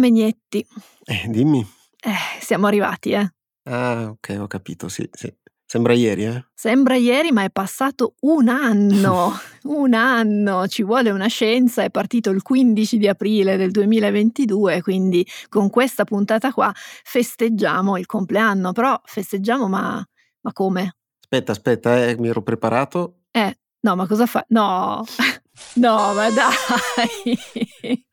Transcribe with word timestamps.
Megnetti. 0.00 0.66
Eh, 1.04 1.28
dimmi. 1.28 1.60
Eh, 2.02 2.40
siamo 2.40 2.66
arrivati, 2.66 3.12
eh. 3.12 3.32
Ah, 3.64 4.08
ok, 4.08 4.36
ho 4.40 4.46
capito, 4.46 4.88
sì, 4.88 5.08
sì. 5.12 5.32
Sembra 5.70 5.92
ieri, 5.92 6.24
eh? 6.24 6.46
Sembra 6.52 6.96
ieri, 6.96 7.30
ma 7.30 7.44
è 7.44 7.50
passato 7.50 8.14
un 8.22 8.48
anno. 8.48 9.30
un 9.70 9.94
anno. 9.94 10.66
Ci 10.66 10.82
vuole 10.82 11.10
una 11.10 11.28
scienza. 11.28 11.84
È 11.84 11.90
partito 11.90 12.30
il 12.30 12.42
15 12.42 12.98
di 12.98 13.06
aprile 13.06 13.56
del 13.56 13.70
2022, 13.70 14.82
quindi 14.82 15.24
con 15.48 15.70
questa 15.70 16.02
puntata 16.02 16.52
qua 16.52 16.72
festeggiamo 16.74 17.96
il 17.98 18.06
compleanno. 18.06 18.72
Però 18.72 19.00
festeggiamo, 19.04 19.68
ma, 19.68 20.04
ma 20.40 20.52
come? 20.52 20.96
Aspetta, 21.20 21.52
aspetta, 21.52 22.04
eh, 22.04 22.16
mi 22.18 22.26
ero 22.26 22.42
preparato. 22.42 23.20
Eh, 23.30 23.56
no, 23.82 23.94
ma 23.94 24.08
cosa 24.08 24.26
fa? 24.26 24.44
No, 24.48 25.04
no, 25.74 26.12
ma 26.14 26.30
dai. 26.30 28.04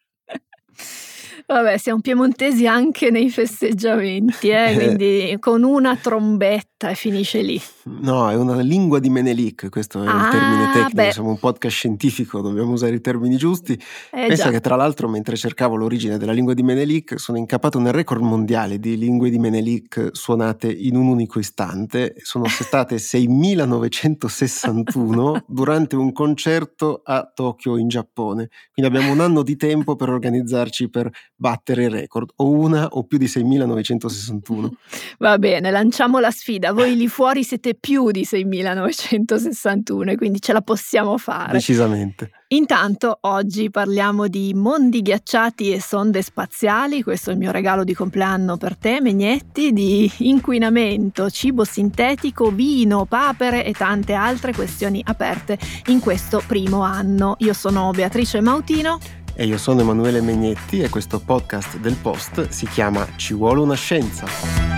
Vabbè, 1.50 1.78
siamo 1.78 2.02
piemontesi 2.02 2.68
anche 2.68 3.10
nei 3.10 3.30
festeggiamenti, 3.30 4.50
eh? 4.50 4.74
quindi 4.76 5.38
con 5.40 5.64
una 5.64 5.96
trombetta 5.96 6.90
e 6.90 6.96
finisce 6.96 7.42
lì. 7.42 7.62
No, 7.88 8.30
è 8.30 8.36
una 8.36 8.60
lingua 8.60 9.00
di 9.00 9.10
Menelik, 9.10 9.70
questo 9.70 10.04
è 10.04 10.08
ah, 10.08 10.26
il 10.26 10.32
termine 10.32 10.66
tecnico, 10.74 10.90
beh. 10.94 11.12
siamo 11.12 11.30
un 11.30 11.40
podcast 11.40 11.76
scientifico, 11.76 12.42
dobbiamo 12.42 12.74
usare 12.74 12.96
i 12.96 13.02
termini 13.02 13.38
giusti. 13.38 13.74
Eh, 13.74 14.28
Pensa 14.28 14.46
già. 14.46 14.52
che 14.52 14.60
tra 14.60 14.76
l'altro 14.76 15.08
mentre 15.08 15.38
cercavo 15.38 15.76
l'origine 15.76 16.18
della 16.18 16.34
lingua 16.34 16.54
di 16.54 16.64
Menelik 16.64 17.20
sono 17.20 17.38
incappato 17.38 17.80
nel 17.80 17.94
record 17.94 18.22
mondiale 18.22 18.80
di 18.80 18.98
lingue 18.98 19.30
di 19.30 19.38
Menelik 19.40 20.10
suonate 20.12 20.70
in 20.72 20.96
un 20.96 21.08
unico 21.08 21.40
istante, 21.40 22.16
sono 22.18 22.46
state 22.60 22.98
6961 22.98 25.44
durante 25.48 25.96
un 25.96 26.12
concerto 26.12 27.02
a 27.04 27.32
Tokyo 27.34 27.78
in 27.78 27.88
Giappone, 27.88 28.50
quindi 28.74 28.94
abbiamo 28.94 29.14
un 29.14 29.22
anno 29.22 29.44
di 29.44 29.56
tempo 29.56 29.96
per 29.96 30.10
organizzarci 30.10 30.90
per 30.90 31.10
battere 31.36 31.86
il 31.86 31.92
record, 31.92 32.32
o 32.38 32.50
una 32.50 32.88
o 32.88 33.06
più 33.06 33.18
di 33.18 33.26
6.961. 33.26 34.70
Va 35.20 35.38
bene, 35.38 35.72
lanciamo 35.72 36.20
la 36.20 36.32
sfida. 36.32 36.74
Voi 36.74 36.96
lì 36.96 37.08
fuori 37.08 37.44
siete 37.44 37.77
più 37.80 38.12
di 38.12 38.22
6.961 38.22 40.16
quindi 40.16 40.42
ce 40.42 40.54
la 40.54 40.62
possiamo 40.62 41.18
fare. 41.18 41.54
Decisamente. 41.54 42.32
Intanto 42.50 43.18
oggi 43.22 43.70
parliamo 43.70 44.28
di 44.28 44.54
mondi 44.54 45.02
ghiacciati 45.02 45.72
e 45.72 45.82
sonde 45.82 46.22
spaziali, 46.22 47.04
questo 47.04 47.30
è 47.30 47.34
il 47.34 47.40
mio 47.40 47.52
regalo 47.52 47.84
di 47.84 47.94
compleanno 47.94 48.56
per 48.58 48.78
te, 48.78 49.02
Megnetti, 49.02 49.74
di 49.74 50.10
inquinamento, 50.20 51.30
cibo 51.30 51.64
sintetico, 51.66 52.50
vino, 52.50 53.06
papere 53.06 53.66
e 53.66 53.74
tante 53.74 54.14
altre 54.14 54.54
questioni 54.54 55.02
aperte 55.06 55.58
in 55.88 56.00
questo 56.00 56.42
primo 56.46 56.82
anno. 56.82 57.36
Io 57.40 57.54
sono 57.54 57.92
Beatrice 57.92 58.40
Mautino 58.40 58.98
e 59.40 59.46
io 59.46 59.58
sono 59.58 59.82
Emanuele 59.82 60.20
Megnetti 60.22 60.82
e 60.82 60.90
questo 60.90 61.20
podcast 61.20 61.78
del 61.78 61.96
Post 61.96 62.50
si 62.50 62.66
chiama 62.66 63.06
Ci 63.18 63.34
vuole 63.34 63.60
una 63.60 63.76
scienza. 63.76 64.77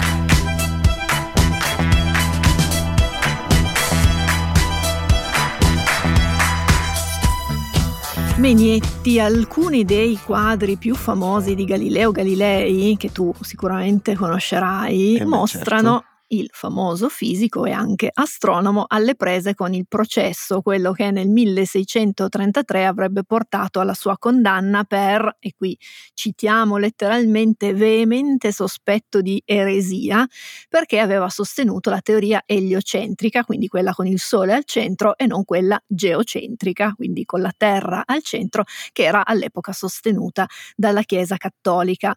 Megnetti, 8.39 9.19
alcuni 9.19 9.83
dei 9.83 10.17
quadri 10.23 10.77
più 10.77 10.95
famosi 10.95 11.55
di 11.55 11.65
Galileo 11.65 12.11
Galilei, 12.11 12.95
che 12.97 13.11
tu 13.11 13.33
sicuramente 13.41 14.15
conoscerai, 14.15 15.15
eh 15.15 15.19
beh, 15.19 15.25
mostrano 15.25 15.99
certo 15.99 16.08
il 16.29 16.49
famoso 16.51 17.09
fisico 17.09 17.65
e 17.65 17.71
anche 17.71 18.09
astronomo, 18.13 18.85
alle 18.87 19.15
prese 19.15 19.55
con 19.55 19.73
il 19.73 19.85
processo, 19.87 20.61
quello 20.61 20.91
che 20.91 21.11
nel 21.11 21.29
1633 21.29 22.85
avrebbe 22.85 23.23
portato 23.23 23.79
alla 23.79 23.93
sua 23.93 24.17
condanna 24.17 24.83
per, 24.83 25.37
e 25.39 25.53
qui 25.55 25.77
citiamo 26.13 26.77
letteralmente, 26.77 27.73
veemente 27.73 28.51
sospetto 28.51 29.21
di 29.21 29.41
eresia, 29.45 30.27
perché 30.67 30.99
aveva 30.99 31.29
sostenuto 31.29 31.89
la 31.89 32.01
teoria 32.01 32.43
eliocentrica, 32.45 33.43
quindi 33.43 33.67
quella 33.67 33.93
con 33.93 34.07
il 34.07 34.19
Sole 34.19 34.53
al 34.53 34.65
centro, 34.65 35.17
e 35.17 35.25
non 35.25 35.45
quella 35.45 35.81
geocentrica, 35.87 36.93
quindi 36.95 37.25
con 37.25 37.41
la 37.41 37.53
Terra 37.55 38.03
al 38.05 38.21
centro, 38.21 38.63
che 38.91 39.03
era 39.03 39.25
all'epoca 39.25 39.71
sostenuta 39.71 40.47
dalla 40.75 41.01
Chiesa 41.03 41.37
cattolica. 41.37 42.15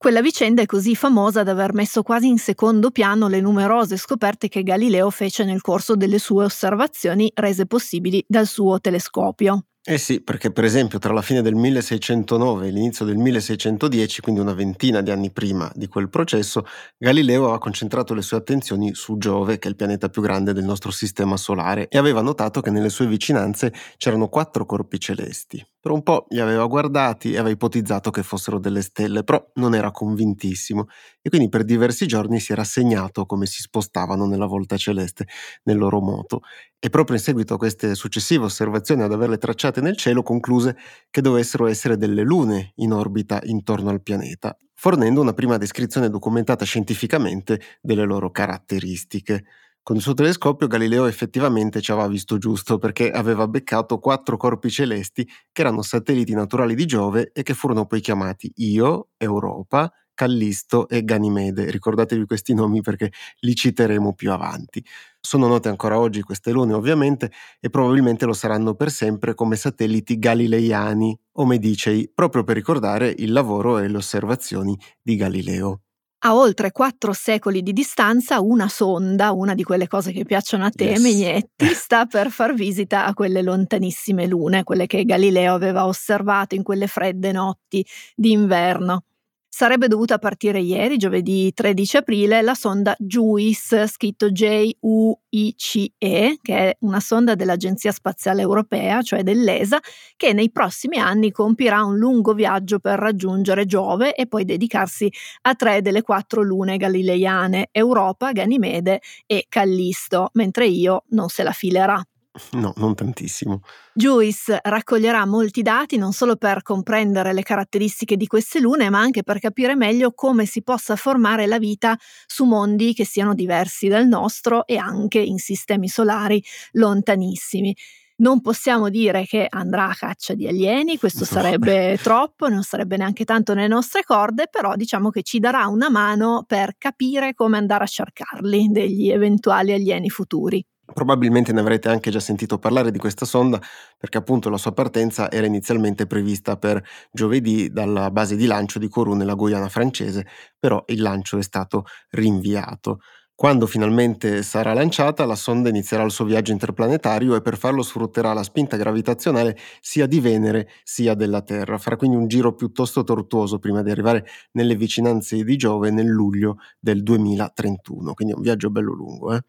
Quella 0.00 0.22
vicenda 0.22 0.62
è 0.62 0.66
così 0.66 0.94
famosa 0.94 1.42
da 1.42 1.50
aver 1.50 1.74
messo 1.74 2.04
quasi 2.04 2.28
in 2.28 2.38
secondo 2.38 2.92
piano 2.92 3.26
le 3.26 3.40
numerose 3.40 3.96
scoperte 3.96 4.46
che 4.46 4.62
Galileo 4.62 5.10
fece 5.10 5.42
nel 5.42 5.60
corso 5.60 5.96
delle 5.96 6.20
sue 6.20 6.44
osservazioni 6.44 7.32
rese 7.34 7.66
possibili 7.66 8.24
dal 8.28 8.46
suo 8.46 8.78
telescopio. 8.78 9.64
Eh 9.82 9.98
sì, 9.98 10.20
perché 10.20 10.52
per 10.52 10.62
esempio 10.62 11.00
tra 11.00 11.12
la 11.12 11.22
fine 11.22 11.42
del 11.42 11.56
1609 11.56 12.68
e 12.68 12.70
l'inizio 12.70 13.04
del 13.04 13.16
1610, 13.16 14.20
quindi 14.20 14.40
una 14.40 14.52
ventina 14.52 15.00
di 15.00 15.10
anni 15.10 15.32
prima 15.32 15.68
di 15.74 15.88
quel 15.88 16.08
processo, 16.10 16.64
Galileo 16.96 17.44
aveva 17.44 17.58
concentrato 17.58 18.14
le 18.14 18.22
sue 18.22 18.36
attenzioni 18.36 18.94
su 18.94 19.16
Giove, 19.18 19.58
che 19.58 19.66
è 19.66 19.70
il 19.70 19.76
pianeta 19.76 20.10
più 20.10 20.22
grande 20.22 20.52
del 20.52 20.64
nostro 20.64 20.92
sistema 20.92 21.36
solare, 21.36 21.88
e 21.88 21.98
aveva 21.98 22.20
notato 22.20 22.60
che 22.60 22.70
nelle 22.70 22.90
sue 22.90 23.08
vicinanze 23.08 23.72
c'erano 23.96 24.28
quattro 24.28 24.64
corpi 24.64 25.00
celesti. 25.00 25.66
Per 25.88 25.96
un 25.96 26.02
po' 26.02 26.26
li 26.28 26.38
aveva 26.38 26.66
guardati 26.66 27.32
e 27.32 27.38
aveva 27.38 27.48
ipotizzato 27.48 28.10
che 28.10 28.22
fossero 28.22 28.58
delle 28.58 28.82
stelle, 28.82 29.24
però 29.24 29.42
non 29.54 29.74
era 29.74 29.90
convintissimo 29.90 30.84
e 31.22 31.30
quindi 31.30 31.48
per 31.48 31.64
diversi 31.64 32.06
giorni 32.06 32.40
si 32.40 32.52
era 32.52 32.62
segnato 32.62 33.24
come 33.24 33.46
si 33.46 33.62
spostavano 33.62 34.26
nella 34.26 34.44
volta 34.44 34.76
celeste 34.76 35.26
nel 35.62 35.78
loro 35.78 36.02
moto 36.02 36.42
e 36.78 36.90
proprio 36.90 37.16
in 37.16 37.22
seguito 37.22 37.54
a 37.54 37.56
queste 37.56 37.94
successive 37.94 38.44
osservazioni 38.44 39.00
ad 39.00 39.12
averle 39.14 39.38
tracciate 39.38 39.80
nel 39.80 39.96
cielo 39.96 40.22
concluse 40.22 40.76
che 41.08 41.22
dovessero 41.22 41.66
essere 41.66 41.96
delle 41.96 42.22
lune 42.22 42.72
in 42.74 42.92
orbita 42.92 43.40
intorno 43.44 43.88
al 43.88 44.02
pianeta, 44.02 44.54
fornendo 44.74 45.22
una 45.22 45.32
prima 45.32 45.56
descrizione 45.56 46.10
documentata 46.10 46.66
scientificamente 46.66 47.62
delle 47.80 48.04
loro 48.04 48.30
caratteristiche. 48.30 49.46
Con 49.88 49.96
il 49.96 50.02
suo 50.02 50.12
telescopio 50.12 50.66
Galileo 50.66 51.06
effettivamente 51.06 51.80
ci 51.80 51.92
aveva 51.92 52.08
visto 52.08 52.36
giusto 52.36 52.76
perché 52.76 53.10
aveva 53.10 53.48
beccato 53.48 53.98
quattro 53.98 54.36
corpi 54.36 54.68
celesti 54.68 55.26
che 55.50 55.62
erano 55.62 55.80
satelliti 55.80 56.34
naturali 56.34 56.74
di 56.74 56.84
Giove 56.84 57.30
e 57.32 57.42
che 57.42 57.54
furono 57.54 57.86
poi 57.86 58.02
chiamati 58.02 58.52
Io, 58.56 59.08
Europa, 59.16 59.90
Callisto 60.12 60.90
e 60.90 61.04
Ganimede. 61.04 61.70
Ricordatevi 61.70 62.26
questi 62.26 62.52
nomi 62.52 62.82
perché 62.82 63.12
li 63.40 63.54
citeremo 63.54 64.12
più 64.12 64.30
avanti. 64.30 64.84
Sono 65.18 65.46
note 65.46 65.70
ancora 65.70 65.98
oggi 65.98 66.20
queste 66.20 66.50
lune 66.50 66.74
ovviamente 66.74 67.32
e 67.58 67.70
probabilmente 67.70 68.26
lo 68.26 68.34
saranno 68.34 68.74
per 68.74 68.90
sempre 68.90 69.32
come 69.32 69.56
satelliti 69.56 70.18
galileiani 70.18 71.18
o 71.38 71.46
medicei, 71.46 72.10
proprio 72.14 72.44
per 72.44 72.56
ricordare 72.56 73.14
il 73.16 73.32
lavoro 73.32 73.78
e 73.78 73.88
le 73.88 73.96
osservazioni 73.96 74.78
di 75.00 75.16
Galileo. 75.16 75.80
A 76.22 76.34
oltre 76.34 76.72
quattro 76.72 77.12
secoli 77.12 77.62
di 77.62 77.72
distanza, 77.72 78.40
una 78.40 78.68
sonda, 78.68 79.30
una 79.30 79.54
di 79.54 79.62
quelle 79.62 79.86
cose 79.86 80.10
che 80.10 80.24
piacciono 80.24 80.64
a 80.64 80.70
te, 80.70 80.84
yes. 80.86 81.00
Megnetti, 81.00 81.66
sta 81.74 82.06
per 82.06 82.30
far 82.30 82.54
visita 82.54 83.04
a 83.04 83.14
quelle 83.14 83.40
lontanissime 83.40 84.26
lune, 84.26 84.64
quelle 84.64 84.86
che 84.86 85.04
Galileo 85.04 85.54
aveva 85.54 85.86
osservato 85.86 86.56
in 86.56 86.64
quelle 86.64 86.88
fredde 86.88 87.30
notti 87.30 87.86
d'inverno. 88.16 89.04
Sarebbe 89.50 89.88
dovuta 89.88 90.18
partire 90.18 90.60
ieri, 90.60 90.98
giovedì 90.98 91.52
13 91.52 91.96
aprile, 91.96 92.42
la 92.42 92.54
sonda 92.54 92.94
JUICE, 92.98 93.86
scritto 93.88 94.30
J-U-I-C-E, 94.30 95.96
che 96.42 96.56
è 96.56 96.76
una 96.80 97.00
sonda 97.00 97.34
dell'Agenzia 97.34 97.90
Spaziale 97.90 98.42
Europea, 98.42 99.00
cioè 99.02 99.22
dell'ESA, 99.22 99.80
che 100.16 100.34
nei 100.34 100.50
prossimi 100.50 100.98
anni 100.98 101.32
compirà 101.32 101.82
un 101.82 101.96
lungo 101.96 102.34
viaggio 102.34 102.78
per 102.78 102.98
raggiungere 102.98 103.64
Giove 103.64 104.14
e 104.14 104.26
poi 104.26 104.44
dedicarsi 104.44 105.10
a 105.42 105.54
tre 105.54 105.80
delle 105.80 106.02
quattro 106.02 106.42
lune 106.42 106.76
galileiane, 106.76 107.68
Europa, 107.72 108.32
Ganimede 108.32 109.00
e 109.26 109.46
Callisto, 109.48 110.28
mentre 110.34 110.66
io 110.66 111.04
non 111.08 111.28
se 111.30 111.42
la 111.42 111.52
filerà. 111.52 112.00
No, 112.58 112.72
non 112.76 112.94
tantissimo. 112.94 113.60
Juice 113.92 114.58
raccoglierà 114.62 115.24
molti 115.26 115.62
dati 115.62 115.96
non 115.96 116.12
solo 116.12 116.36
per 116.36 116.62
comprendere 116.62 117.32
le 117.32 117.42
caratteristiche 117.42 118.16
di 118.16 118.26
queste 118.26 118.60
lune, 118.60 118.90
ma 118.90 119.00
anche 119.00 119.22
per 119.22 119.38
capire 119.38 119.74
meglio 119.74 120.12
come 120.12 120.46
si 120.46 120.62
possa 120.62 120.96
formare 120.96 121.46
la 121.46 121.58
vita 121.58 121.96
su 122.26 122.44
mondi 122.44 122.94
che 122.94 123.04
siano 123.04 123.34
diversi 123.34 123.88
dal 123.88 124.06
nostro 124.06 124.66
e 124.66 124.76
anche 124.76 125.18
in 125.18 125.38
sistemi 125.38 125.88
solari 125.88 126.42
lontanissimi. 126.72 127.74
Non 128.20 128.40
possiamo 128.40 128.88
dire 128.88 129.24
che 129.26 129.46
andrà 129.48 129.90
a 129.90 129.94
caccia 129.94 130.34
di 130.34 130.48
alieni, 130.48 130.98
questo 130.98 131.24
sarebbe 131.24 131.96
troppo, 132.02 132.48
non 132.48 132.64
sarebbe 132.64 132.96
neanche 132.96 133.24
tanto 133.24 133.54
nelle 133.54 133.68
nostre 133.68 134.02
corde, 134.02 134.48
però 134.50 134.74
diciamo 134.74 135.10
che 135.10 135.22
ci 135.22 135.38
darà 135.38 135.68
una 135.68 135.88
mano 135.88 136.44
per 136.44 136.74
capire 136.78 137.34
come 137.34 137.58
andare 137.58 137.84
a 137.84 137.86
cercarli, 137.86 138.70
degli 138.72 139.08
eventuali 139.08 139.72
alieni 139.72 140.10
futuri. 140.10 140.64
Probabilmente 140.90 141.52
ne 141.52 141.60
avrete 141.60 141.88
anche 141.90 142.10
già 142.10 142.18
sentito 142.18 142.58
parlare 142.58 142.90
di 142.90 142.98
questa 142.98 143.26
sonda 143.26 143.60
perché 143.98 144.16
appunto 144.16 144.48
la 144.48 144.56
sua 144.56 144.72
partenza 144.72 145.30
era 145.30 145.46
inizialmente 145.46 146.06
prevista 146.06 146.56
per 146.56 146.82
giovedì 147.12 147.70
dalla 147.70 148.10
base 148.10 148.36
di 148.36 148.46
lancio 148.46 148.78
di 148.78 148.88
Kourou 148.88 149.14
nella 149.14 149.34
Guyana 149.34 149.68
francese, 149.68 150.26
però 150.58 150.82
il 150.86 151.02
lancio 151.02 151.36
è 151.36 151.42
stato 151.42 151.84
rinviato. 152.10 153.00
Quando 153.34 153.66
finalmente 153.66 154.42
sarà 154.42 154.72
lanciata, 154.72 155.24
la 155.24 155.36
sonda 155.36 155.68
inizierà 155.68 156.02
il 156.02 156.10
suo 156.10 156.24
viaggio 156.24 156.50
interplanetario 156.52 157.36
e 157.36 157.42
per 157.42 157.56
farlo 157.56 157.82
sfrutterà 157.82 158.32
la 158.32 158.42
spinta 158.42 158.76
gravitazionale 158.76 159.56
sia 159.80 160.06
di 160.06 160.18
Venere 160.20 160.68
sia 160.82 161.14
della 161.14 161.42
Terra. 161.42 161.78
Farà 161.78 161.96
quindi 161.96 162.16
un 162.16 162.26
giro 162.26 162.54
piuttosto 162.54 163.04
tortuoso 163.04 163.58
prima 163.60 163.82
di 163.82 163.90
arrivare 163.92 164.26
nelle 164.52 164.74
vicinanze 164.74 165.44
di 165.44 165.56
Giove 165.56 165.90
nel 165.90 166.08
luglio 166.08 166.56
del 166.80 167.02
2031, 167.04 168.14
quindi 168.14 168.34
un 168.34 168.40
viaggio 168.40 168.70
bello 168.70 168.92
lungo. 168.92 169.34
Eh? 169.36 169.40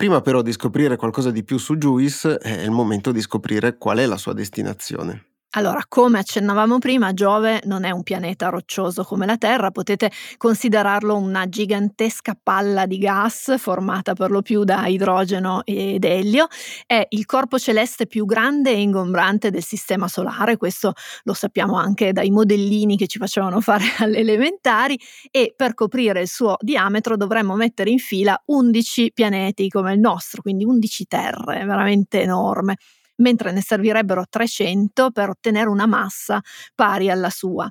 Prima 0.00 0.22
però 0.22 0.40
di 0.40 0.50
scoprire 0.52 0.96
qualcosa 0.96 1.30
di 1.30 1.44
più 1.44 1.58
su 1.58 1.76
Juice 1.76 2.38
è 2.38 2.62
il 2.62 2.70
momento 2.70 3.12
di 3.12 3.20
scoprire 3.20 3.76
qual 3.76 3.98
è 3.98 4.06
la 4.06 4.16
sua 4.16 4.32
destinazione. 4.32 5.29
Allora, 5.54 5.80
come 5.88 6.20
accennavamo 6.20 6.78
prima, 6.78 7.12
Giove 7.12 7.60
non 7.64 7.82
è 7.82 7.90
un 7.90 8.04
pianeta 8.04 8.50
roccioso 8.50 9.02
come 9.02 9.26
la 9.26 9.36
Terra, 9.36 9.72
potete 9.72 10.08
considerarlo 10.36 11.16
una 11.16 11.48
gigantesca 11.48 12.38
palla 12.40 12.86
di 12.86 12.98
gas 12.98 13.56
formata 13.58 14.12
per 14.14 14.30
lo 14.30 14.42
più 14.42 14.62
da 14.62 14.86
idrogeno 14.86 15.62
ed 15.64 16.04
elio. 16.04 16.46
È 16.86 17.04
il 17.08 17.26
corpo 17.26 17.58
celeste 17.58 18.06
più 18.06 18.26
grande 18.26 18.70
e 18.70 18.80
ingombrante 18.80 19.50
del 19.50 19.64
Sistema 19.64 20.06
Solare, 20.06 20.56
questo 20.56 20.92
lo 21.24 21.34
sappiamo 21.34 21.76
anche 21.76 22.12
dai 22.12 22.30
modellini 22.30 22.96
che 22.96 23.08
ci 23.08 23.18
facevano 23.18 23.58
fare 23.60 23.86
alle 23.98 24.18
elementari 24.18 24.96
e 25.32 25.52
per 25.56 25.74
coprire 25.74 26.20
il 26.20 26.28
suo 26.28 26.54
diametro 26.60 27.16
dovremmo 27.16 27.56
mettere 27.56 27.90
in 27.90 27.98
fila 27.98 28.40
11 28.46 29.10
pianeti 29.12 29.68
come 29.68 29.94
il 29.94 29.98
nostro, 29.98 30.42
quindi 30.42 30.64
11 30.64 31.06
terre, 31.06 31.64
veramente 31.64 32.22
enorme 32.22 32.76
mentre 33.20 33.52
ne 33.52 33.62
servirebbero 33.62 34.24
300 34.28 35.10
per 35.10 35.30
ottenere 35.30 35.68
una 35.68 35.86
massa 35.86 36.40
pari 36.74 37.10
alla 37.10 37.30
sua. 37.30 37.70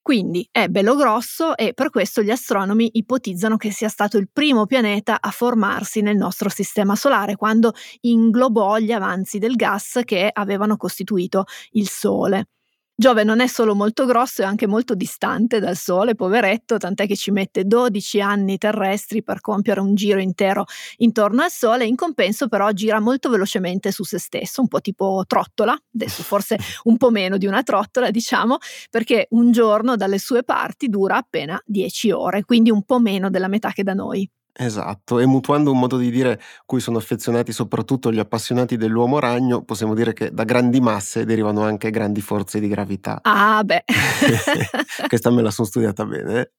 Quindi 0.00 0.48
è 0.50 0.68
bello 0.68 0.96
grosso 0.96 1.54
e 1.54 1.74
per 1.74 1.90
questo 1.90 2.22
gli 2.22 2.30
astronomi 2.30 2.88
ipotizzano 2.94 3.58
che 3.58 3.70
sia 3.70 3.88
stato 3.90 4.16
il 4.16 4.28
primo 4.32 4.64
pianeta 4.64 5.18
a 5.20 5.30
formarsi 5.30 6.00
nel 6.00 6.16
nostro 6.16 6.48
sistema 6.48 6.96
solare 6.96 7.36
quando 7.36 7.72
inglobò 8.00 8.78
gli 8.78 8.92
avanzi 8.92 9.38
del 9.38 9.54
gas 9.54 10.00
che 10.04 10.30
avevano 10.32 10.76
costituito 10.78 11.44
il 11.72 11.88
Sole. 11.88 12.46
Giove 13.00 13.22
non 13.22 13.38
è 13.38 13.46
solo 13.46 13.76
molto 13.76 14.06
grosso, 14.06 14.42
è 14.42 14.44
anche 14.44 14.66
molto 14.66 14.96
distante 14.96 15.60
dal 15.60 15.76
Sole, 15.76 16.16
poveretto, 16.16 16.78
tant'è 16.78 17.06
che 17.06 17.14
ci 17.14 17.30
mette 17.30 17.62
12 17.64 18.20
anni 18.20 18.58
terrestri 18.58 19.22
per 19.22 19.40
compiere 19.40 19.78
un 19.78 19.94
giro 19.94 20.18
intero 20.18 20.64
intorno 20.96 21.42
al 21.42 21.50
Sole, 21.52 21.86
in 21.86 21.94
compenso 21.94 22.48
però 22.48 22.72
gira 22.72 22.98
molto 22.98 23.30
velocemente 23.30 23.92
su 23.92 24.02
se 24.02 24.18
stesso, 24.18 24.62
un 24.62 24.66
po' 24.66 24.80
tipo 24.80 25.22
trottola, 25.28 25.78
adesso 25.94 26.24
forse 26.24 26.58
un 26.84 26.96
po' 26.96 27.10
meno 27.10 27.36
di 27.36 27.46
una 27.46 27.62
trottola 27.62 28.10
diciamo, 28.10 28.56
perché 28.90 29.28
un 29.30 29.52
giorno 29.52 29.94
dalle 29.94 30.18
sue 30.18 30.42
parti 30.42 30.88
dura 30.88 31.18
appena 31.18 31.56
10 31.64 32.10
ore, 32.10 32.42
quindi 32.42 32.72
un 32.72 32.82
po' 32.82 32.98
meno 32.98 33.30
della 33.30 33.46
metà 33.46 33.70
che 33.70 33.84
da 33.84 33.94
noi. 33.94 34.28
Esatto, 34.60 35.20
e 35.20 35.26
mutuando 35.26 35.70
un 35.70 35.78
modo 35.78 35.96
di 35.96 36.10
dire 36.10 36.40
cui 36.66 36.80
sono 36.80 36.98
affezionati 36.98 37.52
soprattutto 37.52 38.10
gli 38.10 38.18
appassionati 38.18 38.76
dell'uomo 38.76 39.20
ragno, 39.20 39.62
possiamo 39.62 39.94
dire 39.94 40.12
che 40.12 40.32
da 40.32 40.42
grandi 40.42 40.80
masse 40.80 41.24
derivano 41.24 41.62
anche 41.62 41.90
grandi 41.90 42.20
forze 42.20 42.58
di 42.58 42.66
gravità. 42.66 43.20
Ah, 43.22 43.62
beh. 43.62 43.84
Questa 45.06 45.30
me 45.30 45.42
la 45.42 45.52
sono 45.52 45.68
studiata 45.68 46.04
bene. 46.04 46.40
Eh. 46.40 46.50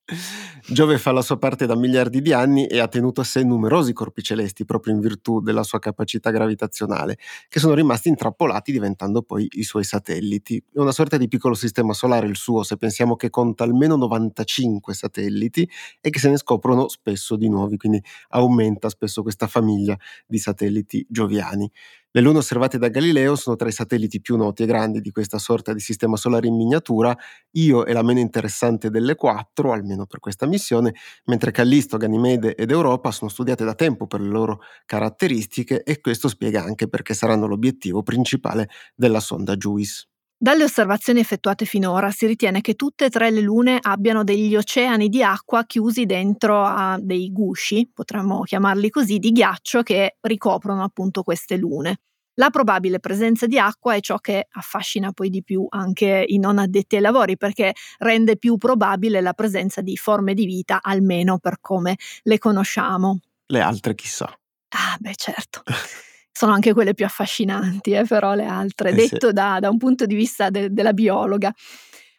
Giove 0.70 0.98
fa 0.98 1.12
la 1.12 1.22
sua 1.22 1.38
parte 1.38 1.66
da 1.66 1.76
miliardi 1.76 2.22
di 2.22 2.32
anni 2.32 2.68
e 2.68 2.80
ha 2.80 2.88
tenuto 2.88 3.20
a 3.20 3.26
sé 3.26 3.44
numerosi 3.44 3.92
corpi 3.92 4.24
celesti 4.24 4.64
proprio 4.64 4.94
in 4.94 5.02
virtù 5.02 5.42
della 5.42 5.64
sua 5.64 5.80
capacità 5.80 6.32
gravitazionale, 6.32 7.18
che 7.50 7.60
sono 7.60 7.74
rimasti 7.74 8.08
intrappolati 8.08 8.72
diventando 8.72 9.24
poi 9.24 9.46
i 9.52 9.64
suoi 9.64 9.84
satelliti. 9.84 10.56
È 10.72 10.80
una 10.80 10.94
sorta 10.94 11.18
di 11.18 11.28
piccolo 11.28 11.54
sistema 11.54 11.92
solare 11.92 12.28
il 12.28 12.38
suo, 12.38 12.64
se 12.64 12.78
pensiamo 12.78 13.18
che 13.18 13.30
conta 13.30 13.66
almeno 13.66 13.98
95 13.98 14.94
satelliti 14.94 15.70
e 16.00 16.10
che 16.10 16.20
se 16.20 16.30
ne 16.30 16.38
scoprono 16.38 16.88
spesso 16.88 17.36
di 17.36 17.50
nuovi 17.50 17.76
quindi 17.76 17.89
aumenta 18.30 18.90
spesso 18.90 19.22
questa 19.22 19.48
famiglia 19.48 19.98
di 20.28 20.38
satelliti 20.38 21.06
gioviani. 21.10 21.72
Le 22.12 22.22
lune 22.22 22.40
osservate 22.40 22.80
da 22.80 22.88
Galileo 22.88 23.36
sono 23.36 23.56
tra 23.56 23.68
i 23.68 23.72
satelliti 23.72 24.20
più 24.20 24.36
noti 24.36 24.64
e 24.64 24.66
grandi 24.66 25.00
di 25.00 25.12
questa 25.12 25.38
sorta 25.38 25.74
di 25.74 25.80
sistema 25.80 26.18
solare 26.18 26.48
in 26.48 26.56
miniatura. 26.56 27.16
Io 27.52 27.84
è 27.84 27.94
la 27.94 28.02
meno 28.02 28.20
interessante 28.20 28.90
delle 28.90 29.14
quattro, 29.14 29.74
almeno 29.74 30.08
per 30.08 30.20
questa 30.20 30.48
missione, 30.48 30.96
mentre 31.26 31.52
Callisto, 31.52 31.98
Ganimede 31.98 32.56
ed 32.56 32.72
Europa 32.72 33.12
sono 33.12 33.30
studiate 33.30 33.64
da 33.64 33.76
tempo 33.76 34.08
per 34.08 34.22
le 34.22 34.30
loro 34.30 34.62
caratteristiche 34.86 35.84
e 35.84 36.02
questo 36.02 36.28
spiega 36.28 36.64
anche 36.64 36.88
perché 36.88 37.14
saranno 37.14 37.46
l'obiettivo 37.46 38.02
principale 38.02 38.70
della 38.96 39.20
sonda 39.20 39.56
JUICE. 39.56 40.08
Dalle 40.42 40.64
osservazioni 40.64 41.20
effettuate 41.20 41.66
finora 41.66 42.12
si 42.12 42.26
ritiene 42.26 42.62
che 42.62 42.76
tutte 42.76 43.04
e 43.06 43.10
tre 43.10 43.30
le 43.30 43.42
lune 43.42 43.78
abbiano 43.82 44.24
degli 44.24 44.56
oceani 44.56 45.10
di 45.10 45.22
acqua 45.22 45.66
chiusi 45.66 46.06
dentro 46.06 46.64
a 46.64 46.98
dei 46.98 47.30
gusci, 47.34 47.92
potremmo 47.94 48.44
chiamarli 48.44 48.90
così, 48.90 49.20
di 49.20 49.34
ghiaccio 49.34 49.82
che 49.84 50.16
ricoprono 50.22 50.82
appunto 50.82 51.24
queste 51.24 51.58
lune. 51.58 52.00
La 52.36 52.52
probabile 52.52 53.02
presenza 53.02 53.48
di 53.48 53.60
acqua 53.60 53.96
è 53.96 54.00
ciò 54.00 54.18
che 54.20 54.48
affascina 54.50 55.12
poi 55.12 55.30
di 55.30 55.44
più 55.44 55.66
anche 55.68 56.24
i 56.26 56.40
non 56.40 56.58
addetti 56.58 56.96
ai 56.96 57.02
lavori 57.02 57.36
perché 57.36 57.74
rende 57.98 58.38
più 58.38 58.58
probabile 58.58 59.20
la 59.20 59.34
presenza 59.34 59.82
di 59.82 59.98
forme 59.98 60.34
di 60.34 60.46
vita, 60.46 60.80
almeno 60.82 61.40
per 61.40 61.58
come 61.60 61.98
le 62.22 62.38
conosciamo. 62.38 63.20
Le 63.48 63.60
altre 63.60 63.94
chissà. 63.94 64.34
Ah, 64.70 64.96
beh, 65.02 65.16
certo. 65.16 65.64
sono 66.40 66.54
anche 66.54 66.72
quelle 66.72 66.94
più 66.94 67.04
affascinanti, 67.04 67.92
eh, 67.92 68.06
però 68.06 68.34
le 68.34 68.46
altre, 68.46 68.92
eh 68.92 68.94
detto 68.94 69.28
sì. 69.28 69.34
da, 69.34 69.58
da, 69.60 69.70
un 69.70 69.78
punto 69.78 70.06
di 70.06 70.16
vista 70.16 70.50
de, 70.50 70.72
della 70.72 70.94
biologa. 70.94 71.54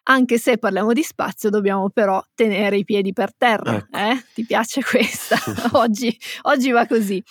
Anche 0.03 0.37
se 0.37 0.59
parliamo 0.59 0.93
di 0.93 1.03
spazio, 1.03 1.49
dobbiamo 1.49 1.89
però 1.89 2.23
tenere 2.35 2.77
i 2.77 2.85
piedi 2.85 3.15
per 3.15 3.35
terra. 3.35 3.77
Ecco. 3.77 3.97
Eh? 3.97 4.23
Ti 4.35 4.45
piace 4.45 4.83
questa? 4.83 5.39
oggi, 5.73 6.15
oggi 6.43 6.71
va 6.71 6.87
così. 6.87 7.25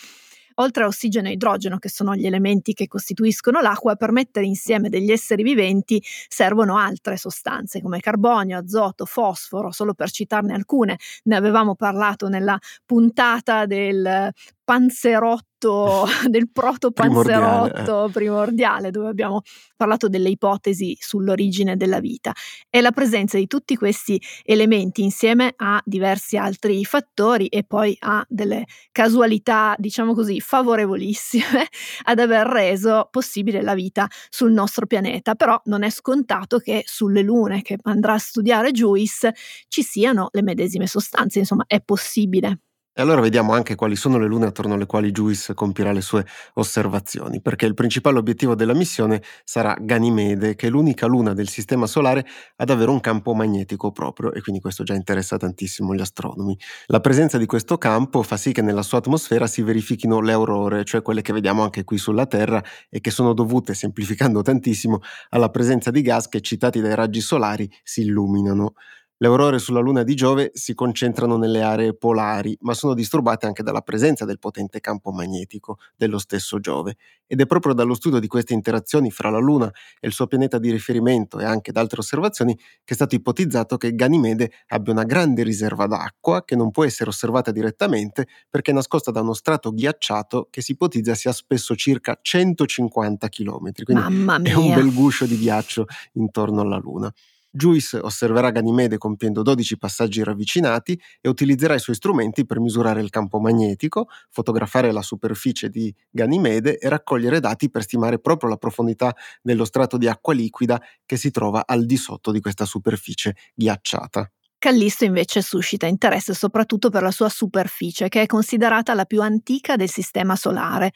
Oltre 0.56 0.84
a 0.84 0.88
ossigeno 0.88 1.28
e 1.28 1.34
idrogeno, 1.34 1.78
che 1.78 1.90
sono 1.90 2.16
gli 2.16 2.26
elementi 2.26 2.74
che 2.74 2.88
costituiscono 2.88 3.62
l'acqua, 3.62 3.96
per 3.96 4.12
mettere 4.12 4.48
insieme 4.48 4.90
degli 4.90 5.12
esseri 5.12 5.44
viventi 5.44 6.04
servono 6.28 6.76
altre 6.76 7.18
sostanze 7.18 7.82
come 7.82 8.00
carbonio, 8.00 8.58
azoto, 8.58 9.06
fosforo, 9.06 9.72
solo 9.72 9.94
per 9.94 10.10
citarne 10.10 10.56
alcune. 10.56 10.98
Ne 11.26 11.36
avevamo 11.36 11.76
parlato 11.76 12.28
nella 12.28 12.58
puntata 12.84 13.68
del 13.68 14.32
panzerotto 14.70 16.06
del 16.30 16.52
protopanzerotto 16.52 17.72
primordiale. 17.72 18.12
primordiale, 18.12 18.92
dove 18.92 19.10
abbiamo 19.10 19.42
parlato 19.76 20.08
delle 20.08 20.30
ipotesi 20.30 20.96
sull'origine 21.00 21.76
della 21.76 22.00
vita. 22.00 22.32
E 22.70 22.80
la 22.80 22.92
presenza 22.92 23.40
di 23.40 23.48
tutti 23.48 23.76
questi 23.76 24.22
elementi 24.44 25.02
insieme 25.02 25.54
a 25.56 25.82
diversi 25.84 26.38
altri 26.38 26.86
fattori 26.86 27.48
e 27.48 27.64
poi 27.64 27.98
a 28.02 28.24
delle 28.30 28.66
casualità, 28.92 29.74
diciamo 29.80 30.14
così, 30.14 30.40
favorevolissime 30.40 31.68
ad 32.06 32.20
aver 32.20 32.46
reso 32.46 33.08
possibile 33.10 33.64
la 33.64 33.74
vita 33.74 34.08
sul 34.30 34.52
nostro 34.52 34.86
pianeta. 34.86 35.34
Però 35.34 35.60
non 35.66 35.82
è 35.82 35.90
scontato 35.90 36.60
che 36.60 36.84
sulle 36.86 37.24
lune 37.24 37.64
che 37.64 37.78
andrà 37.82 38.14
a 38.14 38.20
studiare 38.20 38.70
Juice 38.70 39.34
ci 39.68 39.82
siano 39.82 40.30
le 40.32 40.44
medesime 40.44 40.86
sostanze, 40.86 41.40
insomma 41.40 41.64
è 41.66 41.82
possibile. 41.82 42.60
E 42.98 43.02
allora 43.02 43.22
vediamo 43.22 43.54
anche 43.54 43.76
quali 43.76 43.96
sono 43.96 44.18
le 44.18 44.26
lune 44.28 44.48
attorno 44.48 44.74
alle 44.74 44.86
quali 44.88 45.12
Juice 45.12 45.54
compirà 45.54 45.92
le 45.94 46.02
sue 46.02 46.26
osservazioni, 46.56 47.40
perché 47.40 47.66
il 47.66 47.74
principale 47.76 48.18
obiettivo 48.18 48.56
della 48.56 48.74
missione 48.74 49.22
sarà 49.46 49.78
Ganimede, 49.80 50.56
che 50.56 50.68
è 50.68 50.70
l'unica 50.70 51.06
luna 51.06 51.34
del 51.34 51.48
Sistema 51.48 51.86
Solare 51.86 52.26
ad 52.58 52.70
avere 52.70 52.90
un 52.90 53.00
campo 53.00 53.34
magnetico 53.34 53.92
proprio, 53.92 54.34
e 54.34 54.42
quindi 54.42 54.60
questo 54.60 54.84
già 54.84 54.96
interessa 54.96 55.38
tantissimo 55.38 55.94
gli 55.96 56.02
astronomi. 56.02 56.58
La 56.88 57.00
presenza 57.00 57.38
di 57.38 57.46
questo 57.46 57.78
campo 57.78 58.22
fa 58.24 58.36
sì 58.38 58.52
che 58.52 58.62
nella 58.64 58.82
sua 58.82 58.98
atmosfera 58.98 59.48
si 59.48 59.62
verifichino 59.62 60.20
le 60.20 60.34
aurore, 60.34 60.84
cioè 60.84 61.02
quelle 61.02 61.22
che 61.22 61.32
vediamo 61.32 61.64
anche 61.64 61.84
qui 61.86 61.98
sulla 61.98 62.26
Terra 62.26 62.62
e 62.90 63.00
che 63.00 63.12
sono 63.12 63.34
dovute, 63.34 63.76
semplificando 63.76 64.42
tantissimo, 64.42 65.00
alla 65.30 65.50
presenza 65.50 65.90
di 65.92 66.02
gas 66.02 66.28
che, 66.28 66.38
eccitati 66.38 66.82
dai 66.82 66.96
raggi 66.96 67.22
solari, 67.22 67.70
si 67.84 68.02
illuminano. 68.02 68.74
Le 69.22 69.28
aurore 69.28 69.60
sulla 69.60 69.82
Luna 69.82 70.04
di 70.04 70.16
Giove 70.16 70.52
si 70.54 70.74
concentrano 70.74 71.36
nelle 71.36 71.62
aree 71.62 71.94
polari, 71.94 72.58
ma 72.62 72.74
sono 72.74 72.94
disturbate 72.94 73.46
anche 73.46 73.64
dalla 73.64 73.82
presenza 73.82 74.24
del 74.24 74.40
potente 74.40 74.80
campo 74.80 75.12
magnetico 75.12 75.78
dello 75.98 76.20
stesso 76.20 76.62
Giove. 76.62 76.96
Ed 77.28 77.42
è 77.42 77.46
proprio 77.46 77.74
dallo 77.74 77.96
studio 77.96 78.20
di 78.20 78.28
queste 78.28 78.54
interazioni 78.54 79.12
fra 79.12 79.30
la 79.30 79.40
Luna 79.40 79.70
e 80.00 80.08
il 80.08 80.14
suo 80.14 80.26
pianeta 80.26 80.58
di 80.58 80.72
riferimento 80.72 81.38
e 81.38 81.44
anche 81.44 81.74
da 81.74 81.82
altre 81.82 82.00
osservazioni 82.00 82.56
che 82.56 82.64
è 82.86 82.94
stato 82.94 83.14
ipotizzato 83.16 83.76
che 83.76 83.94
Ganimede 83.94 84.54
abbia 84.68 84.94
una 84.94 85.04
grande 85.04 85.44
riserva 85.44 85.86
d'acqua 85.86 86.46
che 86.46 86.56
non 86.56 86.72
può 86.72 86.86
essere 86.86 87.10
osservata 87.10 87.52
direttamente 87.52 88.26
perché 88.50 88.72
è 88.72 88.74
nascosta 88.74 89.12
da 89.12 89.20
uno 89.20 89.34
strato 89.34 89.74
ghiacciato 89.74 90.48
che 90.50 90.62
si 90.62 90.72
ipotizza 90.72 91.14
sia 91.14 91.34
spesso 91.34 91.76
circa 91.76 92.18
150 92.22 93.28
km. 93.28 93.72
Quindi 93.84 94.50
è 94.50 94.54
un 94.54 94.74
bel 94.74 94.94
guscio 94.94 95.26
di 95.26 95.38
ghiaccio 95.38 95.88
intorno 96.14 96.62
alla 96.62 96.78
Luna. 96.78 97.14
Juice 97.52 97.98
osserverà 97.98 98.52
Ganimede 98.52 98.98
compiendo 98.98 99.42
12 99.42 99.78
passaggi 99.78 100.24
ravvicinati 100.24 101.00
e 101.20 101.30
utilizzerà 101.30 101.74
i 101.74 101.80
suoi 101.80 101.96
strumenti 101.96 102.46
per 102.46 102.60
misurare 102.60 103.02
il 103.02 103.10
campo 103.10 103.40
magnetico, 103.40 104.08
fotografare 104.30 104.92
la 104.92 105.02
superficie 105.02 105.70
di 105.70 105.94
Ganimede 106.10 106.78
e 106.78 106.88
raccogliere 106.90 107.40
dati 107.40 107.70
per 107.70 107.84
stimare 107.84 108.20
proprio 108.20 108.50
la 108.50 108.58
profondità 108.58 109.16
dello 109.42 109.66
strato 109.66 109.98
di 109.98 110.08
acqua 110.08 110.34
liquida 110.34 110.82
che 111.06 111.18
si 111.18 111.32
trova 111.32 111.64
al 111.66 111.86
di 111.86 111.98
sotto 111.98 112.32
di 112.32 112.40
questa 112.40 112.66
superficie 112.66 113.36
ghiacciata. 113.56 114.32
Callisto 114.60 115.06
invece 115.06 115.42
suscita 115.42 115.88
interesse 115.88 116.34
soprattutto 116.34 116.90
per 116.90 117.02
la 117.02 117.12
sua 117.12 117.30
superficie, 117.30 118.10
che 118.10 118.24
è 118.24 118.26
considerata 118.26 118.94
la 118.94 119.06
più 119.06 119.22
antica 119.22 119.78
del 119.78 119.90
Sistema 119.90 120.36
Solare. 120.36 120.92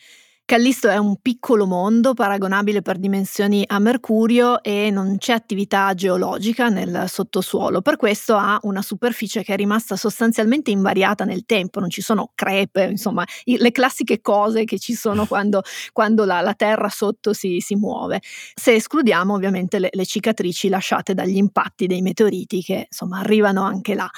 Callisto 0.46 0.90
è 0.90 0.98
un 0.98 1.22
piccolo 1.22 1.66
mondo 1.66 2.14
paragonabile 2.14 2.82
per 2.82 2.98
dimensioni 2.98 3.64
a 3.66 3.80
Mercurio 3.80 4.62
e 4.62 4.90
non 4.92 5.16
c'è 5.18 5.32
attività 5.32 5.94
geologica 5.94 6.68
nel 6.68 7.06
sottosuolo, 7.08 7.82
per 7.82 7.96
questo 7.96 8.36
ha 8.36 8.60
una 8.64 8.82
superficie 8.82 9.42
che 9.42 9.54
è 9.54 9.56
rimasta 9.56 9.96
sostanzialmente 9.96 10.70
invariata 10.70 11.24
nel 11.24 11.46
tempo, 11.46 11.80
non 11.80 11.90
ci 11.90 12.02
sono 12.02 12.34
crepe, 12.36 12.84
insomma 12.84 13.26
le 13.46 13.72
classiche 13.72 14.20
cose 14.20 14.66
che 14.66 14.80
ci 14.80 14.96
sono 14.96 15.26
quando, 15.28 15.62
quando 15.94 16.26
la, 16.26 16.42
la, 16.42 16.54
terra 16.56 16.90
sotto 16.90 17.32
si, 17.32 17.62
si, 17.62 17.76
muove, 17.76 18.22
se 18.54 18.74
escludiamo 18.74 19.34
ovviamente 19.34 19.80
le, 19.80 19.88
le 19.94 20.06
cicatrici 20.06 20.68
lasciate 20.68 21.14
dagli 21.14 21.38
impatti 21.38 21.88
dei 21.88 22.02
meteoriti 22.02 22.62
che 22.62 22.88
insomma 22.90 23.20
arrivano 23.20 23.64
anche 23.64 23.96
là. 23.96 24.10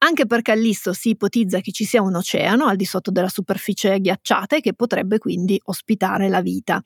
Anche 0.00 0.26
per 0.26 0.42
Callisto 0.42 0.92
si 0.92 1.10
ipotizza 1.10 1.60
che 1.60 1.72
ci 1.72 1.84
sia 1.84 2.02
un 2.02 2.14
oceano 2.14 2.66
al 2.66 2.76
di 2.76 2.84
sotto 2.84 3.10
della 3.10 3.28
superficie 3.28 3.98
ghiacciata 4.00 4.56
e 4.56 4.60
che 4.60 4.72
potrebbe 4.72 5.18
quindi 5.18 5.60
ospitare 5.64 6.28
la 6.28 6.40
vita. 6.40 6.80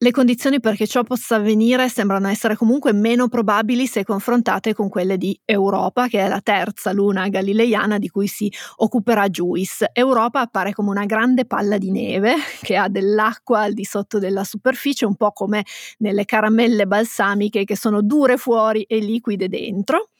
Le 0.00 0.12
condizioni 0.12 0.60
perché 0.60 0.86
ciò 0.86 1.02
possa 1.02 1.36
avvenire 1.36 1.88
sembrano 1.88 2.28
essere 2.28 2.54
comunque 2.54 2.92
meno 2.92 3.26
probabili 3.26 3.86
se 3.88 4.04
confrontate 4.04 4.72
con 4.72 4.88
quelle 4.88 5.16
di 5.16 5.36
Europa, 5.44 6.06
che 6.06 6.20
è 6.20 6.28
la 6.28 6.40
terza 6.40 6.92
luna 6.92 7.26
galileiana 7.28 7.98
di 7.98 8.08
cui 8.08 8.28
si 8.28 8.52
occuperà 8.76 9.28
Juice. 9.28 9.90
Europa 9.92 10.40
appare 10.40 10.72
come 10.72 10.90
una 10.90 11.04
grande 11.04 11.46
palla 11.46 11.78
di 11.78 11.90
neve 11.90 12.34
che 12.62 12.76
ha 12.76 12.88
dell'acqua 12.88 13.62
al 13.62 13.72
di 13.72 13.84
sotto 13.84 14.20
della 14.20 14.44
superficie, 14.44 15.04
un 15.04 15.16
po' 15.16 15.32
come 15.32 15.64
nelle 15.98 16.24
caramelle 16.24 16.86
balsamiche 16.86 17.64
che 17.64 17.76
sono 17.76 18.00
dure 18.00 18.36
fuori 18.36 18.82
e 18.82 18.98
liquide 19.00 19.48
dentro. 19.48 20.10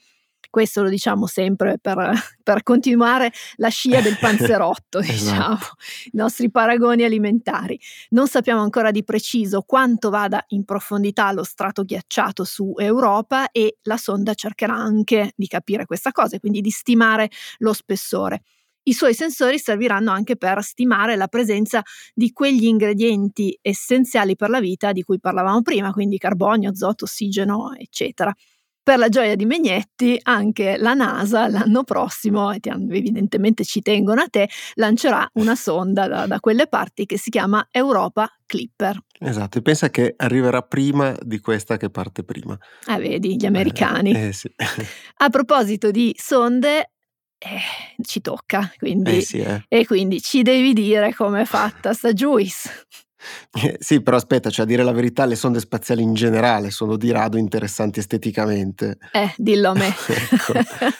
Questo 0.50 0.82
lo 0.82 0.88
diciamo 0.88 1.26
sempre 1.26 1.78
per, 1.78 2.12
per 2.42 2.62
continuare 2.62 3.30
la 3.56 3.68
scia 3.68 4.00
del 4.00 4.16
panzerotto, 4.18 5.00
diciamo, 5.00 5.54
esatto. 5.54 5.74
i 6.06 6.16
nostri 6.16 6.50
paragoni 6.50 7.04
alimentari. 7.04 7.78
Non 8.10 8.28
sappiamo 8.28 8.62
ancora 8.62 8.90
di 8.90 9.04
preciso 9.04 9.62
quanto 9.62 10.10
vada 10.10 10.42
in 10.48 10.64
profondità 10.64 11.30
lo 11.32 11.44
strato 11.44 11.84
ghiacciato 11.84 12.44
su 12.44 12.72
Europa 12.78 13.50
e 13.50 13.78
la 13.82 13.98
sonda 13.98 14.34
cercherà 14.34 14.74
anche 14.74 15.32
di 15.36 15.46
capire 15.46 15.84
questa 15.84 16.12
cosa 16.12 16.36
e 16.36 16.40
quindi 16.40 16.60
di 16.60 16.70
stimare 16.70 17.30
lo 17.58 17.72
spessore. 17.72 18.42
I 18.88 18.94
suoi 18.94 19.12
sensori 19.12 19.58
serviranno 19.58 20.10
anche 20.10 20.36
per 20.36 20.62
stimare 20.62 21.14
la 21.14 21.28
presenza 21.28 21.82
di 22.14 22.32
quegli 22.32 22.64
ingredienti 22.64 23.58
essenziali 23.60 24.34
per 24.34 24.48
la 24.48 24.60
vita 24.60 24.92
di 24.92 25.02
cui 25.02 25.20
parlavamo 25.20 25.60
prima, 25.60 25.92
quindi 25.92 26.16
carbonio, 26.16 26.70
azoto, 26.70 27.04
ossigeno, 27.04 27.74
eccetera. 27.76 28.34
Per 28.88 28.96
la 28.96 29.10
gioia 29.10 29.36
di 29.36 29.44
Megnetti, 29.44 30.18
anche 30.22 30.78
la 30.78 30.94
NASA 30.94 31.46
l'anno 31.46 31.84
prossimo, 31.84 32.50
evidentemente 32.50 33.62
ci 33.62 33.82
tengono 33.82 34.22
a 34.22 34.28
te, 34.28 34.48
lancerà 34.76 35.28
una 35.34 35.54
sonda 35.54 36.08
da, 36.08 36.26
da 36.26 36.40
quelle 36.40 36.68
parti 36.68 37.04
che 37.04 37.18
si 37.18 37.28
chiama 37.28 37.68
Europa 37.70 38.26
Clipper. 38.46 38.98
Esatto, 39.18 39.58
e 39.58 39.60
pensa 39.60 39.90
che 39.90 40.14
arriverà 40.16 40.62
prima 40.62 41.14
di 41.20 41.38
questa 41.38 41.76
che 41.76 41.90
parte 41.90 42.24
prima. 42.24 42.58
Ah, 42.86 42.96
vedi, 42.96 43.36
gli 43.36 43.44
americani. 43.44 44.14
Eh, 44.14 44.28
eh 44.28 44.32
sì. 44.32 44.50
a 45.18 45.28
proposito 45.28 45.90
di 45.90 46.16
sonde, 46.18 46.92
eh, 47.36 48.02
ci 48.02 48.22
tocca, 48.22 48.72
quindi, 48.78 49.18
eh 49.18 49.20
sì, 49.20 49.36
eh. 49.40 49.66
e 49.68 49.84
quindi 49.84 50.22
ci 50.22 50.40
devi 50.40 50.72
dire 50.72 51.14
com'è 51.14 51.44
fatta 51.44 51.92
sta 51.92 52.14
Juice. 52.14 52.86
Eh, 53.62 53.76
sì, 53.80 54.02
però 54.02 54.16
aspetta, 54.16 54.50
cioè 54.50 54.64
a 54.64 54.68
dire 54.68 54.82
la 54.82 54.92
verità, 54.92 55.24
le 55.24 55.34
sonde 55.34 55.60
spaziali 55.60 56.02
in 56.02 56.14
generale 56.14 56.70
sono 56.70 56.96
di 56.96 57.10
rado 57.10 57.36
interessanti 57.36 57.98
esteticamente. 57.98 58.98
Eh, 59.12 59.32
dillo 59.36 59.70
a 59.70 59.74
me. 59.74 59.88
ecco. 60.06 60.52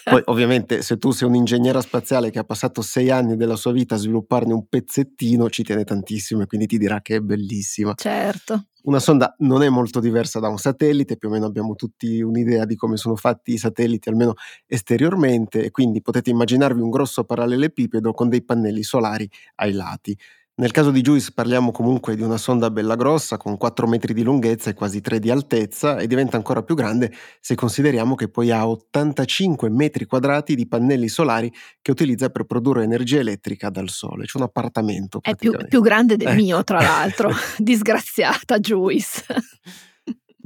Poi, 0.05 0.23
ovviamente, 0.27 0.83
se 0.83 0.99
tu 0.99 1.11
sei 1.13 1.29
un 1.29 1.35
ingegnere 1.35 1.81
spaziale 1.81 2.31
che 2.31 2.39
ha 2.39 2.45
passato 2.45 2.83
sei 2.83 3.11
anni 3.11 3.37
della 3.37 3.57
sua 3.57 3.73
vita 3.73 3.95
a 3.95 3.99
svilupparne 3.99 4.53
un 4.53 4.67
pezzettino, 4.67 5.49
ci 5.51 5.63
tiene 5.63 5.85
tantissimo 5.85 6.43
e 6.43 6.47
quindi 6.47 6.67
ti 6.67 6.79
dirà 6.79 7.01
che 7.01 7.17
è 7.17 7.21
bellissima. 7.21 7.95
Certo. 7.95 8.65
Una 8.83 9.01
sonda 9.01 9.35
non 9.39 9.63
è 9.63 9.69
molto 9.69 10.01
diversa 10.01 10.41
da 10.41 10.49
un 10.49 10.57
satellite, 10.57 11.17
più 11.17 11.29
o 11.29 11.33
meno 11.33 11.47
abbiamo 11.47 11.75
tutti 11.75 12.23
un'idea 12.23 12.65
di 12.65 12.75
come 12.75 12.97
sono 12.97 13.17
fatti 13.17 13.53
i 13.53 13.59
satelliti, 13.59 14.09
almeno 14.09 14.35
esteriormente, 14.67 15.63
e 15.63 15.71
quindi 15.71 16.01
potete 16.01 16.31
immaginarvi 16.31 16.81
un 16.81 16.89
grosso 16.89 17.25
parallelepipedo 17.25 18.13
con 18.13 18.29
dei 18.29 18.43
pannelli 18.43 18.83
solari 18.83 19.29
ai 19.57 19.73
lati. 19.73 20.17
Nel 20.59 20.73
caso 20.73 20.91
di 20.91 21.03
Juice 21.03 21.31
parliamo 21.33 21.71
comunque 21.71 22.17
di 22.17 22.23
una 22.23 22.37
sonda 22.37 22.69
bella 22.69 22.97
grossa 22.97 23.37
con 23.37 23.57
4 23.57 23.87
metri 23.87 24.13
di 24.13 24.25
lunghezza 24.25 24.71
e 24.71 24.75
quasi 24.75 25.01
3 25.01 25.21
di 25.21 25.31
altezza 25.31 25.99
e 25.99 26.09
diventa 26.09 26.37
ancora 26.37 26.65
più 26.65 26.75
grande 26.75 27.13
se 27.39 27.55
consideriamo 27.55 28.17
che 28.17 28.29
poi 28.29 28.51
ha 28.51 28.67
85 28.67 29.71
metri 29.71 30.05
quadrati 30.05 30.57
di 30.57 30.67
pannelli 30.67 31.07
solari 31.07 31.53
che 31.81 31.93
utilizza 31.93 32.31
per 32.31 32.43
produrre 32.43 32.83
energia 32.83 33.21
elettrica 33.21 33.71
dal 33.71 33.89
sole, 33.89 34.27
cioè 34.27 34.43
un 34.43 34.49
appartamento. 34.49 35.21
È 35.23 35.37
più, 35.37 35.57
più 35.69 35.81
grande 35.81 36.17
del 36.17 36.27
eh. 36.27 36.35
mio, 36.35 36.65
tra 36.65 36.81
l'altro, 36.81 37.31
disgraziata 37.57 38.59
Juice. 38.59 39.25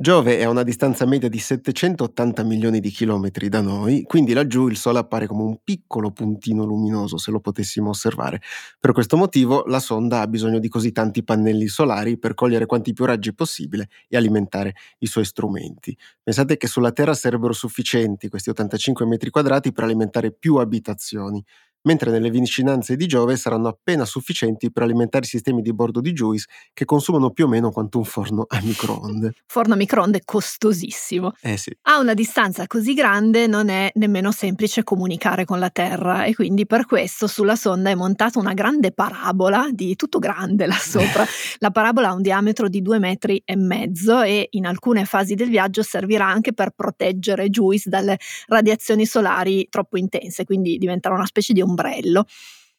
Giove 0.03 0.37
è 0.39 0.43
a 0.43 0.49
una 0.49 0.65
distanza 0.65 1.07
media 1.07 1.29
di 1.29 1.39
780 1.39 2.43
milioni 2.43 2.81
di 2.81 2.91
chilometri 2.91 3.49
da 3.49 3.61
noi, 3.61 4.03
quindi 4.03 4.33
laggiù 4.33 4.67
il 4.67 4.77
Sole 4.77 4.99
appare 4.99 5.29
come 5.29 5.45
un 5.45 5.59
piccolo 5.63 6.11
puntino 6.11 6.65
luminoso 6.65 7.19
se 7.19 7.31
lo 7.31 7.39
potessimo 7.39 7.91
osservare. 7.91 8.41
Per 8.81 8.91
questo 8.91 9.17
motivo 9.17 9.63
la 9.67 9.79
sonda 9.79 10.21
ha 10.21 10.27
bisogno 10.27 10.59
di 10.59 10.67
così 10.69 10.91
tanti 10.91 11.23
pannelli 11.23 11.69
solari 11.69 12.19
per 12.19 12.35
cogliere 12.35 12.67
quanti 12.67 12.93
più 12.93 13.05
raggi 13.05 13.33
possibile 13.33 13.91
e 14.09 14.17
alimentare 14.17 14.75
i 14.99 15.07
suoi 15.07 15.25
strumenti. 15.25 15.97
Pensate 16.21 16.57
che 16.57 16.67
sulla 16.67 16.91
Terra 16.91 17.15
sarebbero 17.15 17.53
sufficienti 17.53 18.29
questi 18.29 18.51
85 18.51 19.07
metri 19.07 19.31
quadrati 19.31 19.71
per 19.71 19.85
alimentare 19.85 20.33
più 20.33 20.57
abitazioni 20.57 21.41
mentre 21.83 22.11
nelle 22.11 22.31
vicinanze 22.31 22.97
di 22.97 23.07
Giove 23.07 23.37
saranno 23.37 23.69
appena 23.69 24.05
sufficienti 24.05 24.71
per 24.71 24.83
alimentare 24.83 25.25
i 25.25 25.29
sistemi 25.29 25.63
di 25.63 25.73
bordo 25.73 26.01
di 26.01 26.13
Juice 26.13 26.47
che 26.73 26.85
consumano 26.85 27.31
più 27.31 27.47
o 27.47 27.49
meno 27.49 27.71
quanto 27.71 27.99
un 27.99 28.05
forno 28.05 28.45
a 28.49 28.61
microonde. 28.63 29.33
Forno 29.47 29.75
a 29.75 29.77
microonde 29.77 30.23
costosissimo. 30.25 31.33
Eh 31.41 31.57
sì. 31.57 31.75
A 31.83 31.99
una 31.99 32.15
distanza 32.15 32.67
così 32.67 32.95
grande 32.95 33.47
non 33.47 33.69
è 33.69 33.91
nemmeno 33.95 34.31
semplice 34.33 34.83
comunicare 34.83 35.45
con 35.45 35.59
la 35.59 35.71
Terra 35.71 36.25
e 36.25 36.35
quindi 36.35 36.67
per 36.67 36.87
questo 36.87 37.27
sulla 37.27 37.57
sonda 37.57 37.91
è 37.91 37.95
montata 37.95 38.39
una 38.39 38.55
grande 38.55 38.93
parabola 38.93 39.69
di 39.73 39.97
tutto 39.97 40.19
grande 40.19 40.67
là 40.67 40.75
sopra. 40.75 41.25
la 41.59 41.71
parabola 41.71 42.09
ha 42.09 42.15
un 42.15 42.23
diametro 42.23 42.69
di 42.69 42.83
due 42.83 42.99
metri 42.99 43.43
e 43.45 43.57
mezzo 43.57 44.23
e 44.23 44.49
in 44.53 44.67
alcune 44.67 45.05
fasi 45.05 45.35
del 45.35 45.49
viaggio 45.49 45.83
servirà 45.83 46.27
anche 46.27 46.53
per 46.53 46.71
proteggere 46.71 47.49
Juice 47.49 47.89
dalle 47.89 48.19
radiazioni 48.47 49.07
solari 49.07 49.67
troppo 49.69 49.99
intense, 49.99 50.45
quindi 50.45 50.79
diventerà 50.79 51.15
una 51.15 51.27
specie 51.27 51.53
di 51.53 51.61
ombrello. 51.73 52.27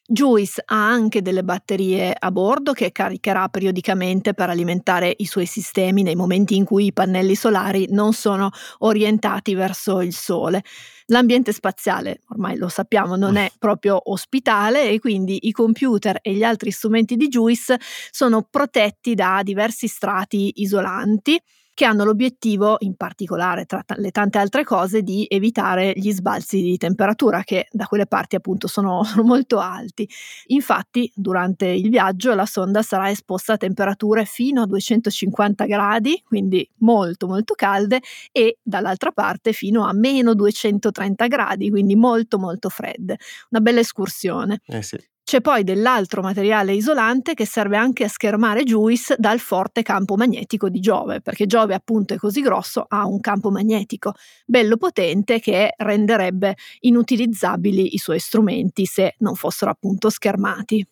Juice 0.06 0.62
ha 0.66 0.86
anche 0.86 1.22
delle 1.22 1.42
batterie 1.42 2.14
a 2.16 2.30
bordo 2.30 2.72
che 2.72 2.92
caricherà 2.92 3.48
periodicamente 3.48 4.34
per 4.34 4.50
alimentare 4.50 5.14
i 5.16 5.24
suoi 5.24 5.46
sistemi 5.46 6.02
nei 6.02 6.14
momenti 6.14 6.56
in 6.56 6.66
cui 6.66 6.86
i 6.86 6.92
pannelli 6.92 7.34
solari 7.34 7.86
non 7.88 8.12
sono 8.12 8.50
orientati 8.80 9.54
verso 9.54 10.02
il 10.02 10.12
Sole. 10.12 10.62
L'ambiente 11.06 11.52
spaziale, 11.52 12.20
ormai 12.28 12.58
lo 12.58 12.68
sappiamo, 12.68 13.16
non 13.16 13.36
è 13.36 13.50
proprio 13.58 13.98
ospitale 14.10 14.90
e 14.90 14.98
quindi 14.98 15.46
i 15.48 15.52
computer 15.52 16.18
e 16.20 16.34
gli 16.34 16.42
altri 16.42 16.70
strumenti 16.70 17.16
di 17.16 17.28
Juice 17.28 17.78
sono 18.10 18.42
protetti 18.42 19.14
da 19.14 19.40
diversi 19.42 19.86
strati 19.86 20.52
isolanti 20.56 21.40
che 21.74 21.84
hanno 21.84 22.04
l'obiettivo, 22.04 22.76
in 22.80 22.94
particolare 22.94 23.64
tra 23.66 23.82
t- 23.82 23.96
le 23.96 24.10
tante 24.12 24.38
altre 24.38 24.64
cose, 24.64 25.02
di 25.02 25.26
evitare 25.28 25.92
gli 25.96 26.12
sbalzi 26.12 26.62
di 26.62 26.76
temperatura 26.76 27.42
che 27.42 27.66
da 27.72 27.86
quelle 27.86 28.06
parti 28.06 28.36
appunto 28.36 28.68
sono, 28.68 29.02
sono 29.04 29.24
molto 29.24 29.58
alti. 29.58 30.08
Infatti, 30.46 31.10
durante 31.14 31.66
il 31.66 31.90
viaggio 31.90 32.32
la 32.34 32.46
sonda 32.46 32.82
sarà 32.82 33.10
esposta 33.10 33.54
a 33.54 33.56
temperature 33.56 34.24
fino 34.24 34.62
a 34.62 34.66
250 34.66 35.66
gradi, 35.66 36.22
quindi 36.24 36.68
molto 36.78 37.26
molto 37.26 37.54
calde, 37.54 38.00
e 38.30 38.58
dall'altra 38.62 39.10
parte 39.10 39.52
fino 39.52 39.84
a 39.84 39.92
meno 39.92 40.34
230 40.34 41.26
gradi, 41.26 41.70
quindi 41.70 41.96
molto 41.96 42.38
molto 42.38 42.68
fredde. 42.68 43.18
Una 43.50 43.60
bella 43.60 43.80
escursione. 43.80 44.60
Eh 44.66 44.82
sì. 44.82 44.98
C'è 45.24 45.40
poi 45.40 45.64
dell'altro 45.64 46.20
materiale 46.20 46.74
isolante 46.74 47.32
che 47.32 47.46
serve 47.46 47.78
anche 47.78 48.04
a 48.04 48.08
schermare 48.08 48.62
Juice 48.62 49.16
dal 49.18 49.38
forte 49.38 49.82
campo 49.82 50.16
magnetico 50.16 50.68
di 50.68 50.80
Giove, 50.80 51.22
perché 51.22 51.46
Giove 51.46 51.74
appunto 51.74 52.12
è 52.14 52.18
così 52.18 52.42
grosso, 52.42 52.84
ha 52.86 53.06
un 53.06 53.20
campo 53.20 53.50
magnetico 53.50 54.12
bello 54.44 54.76
potente 54.76 55.40
che 55.40 55.72
renderebbe 55.78 56.56
inutilizzabili 56.80 57.94
i 57.94 57.98
suoi 57.98 58.18
strumenti 58.18 58.84
se 58.84 59.14
non 59.20 59.34
fossero 59.34 59.70
appunto 59.70 60.10
schermati. 60.10 60.86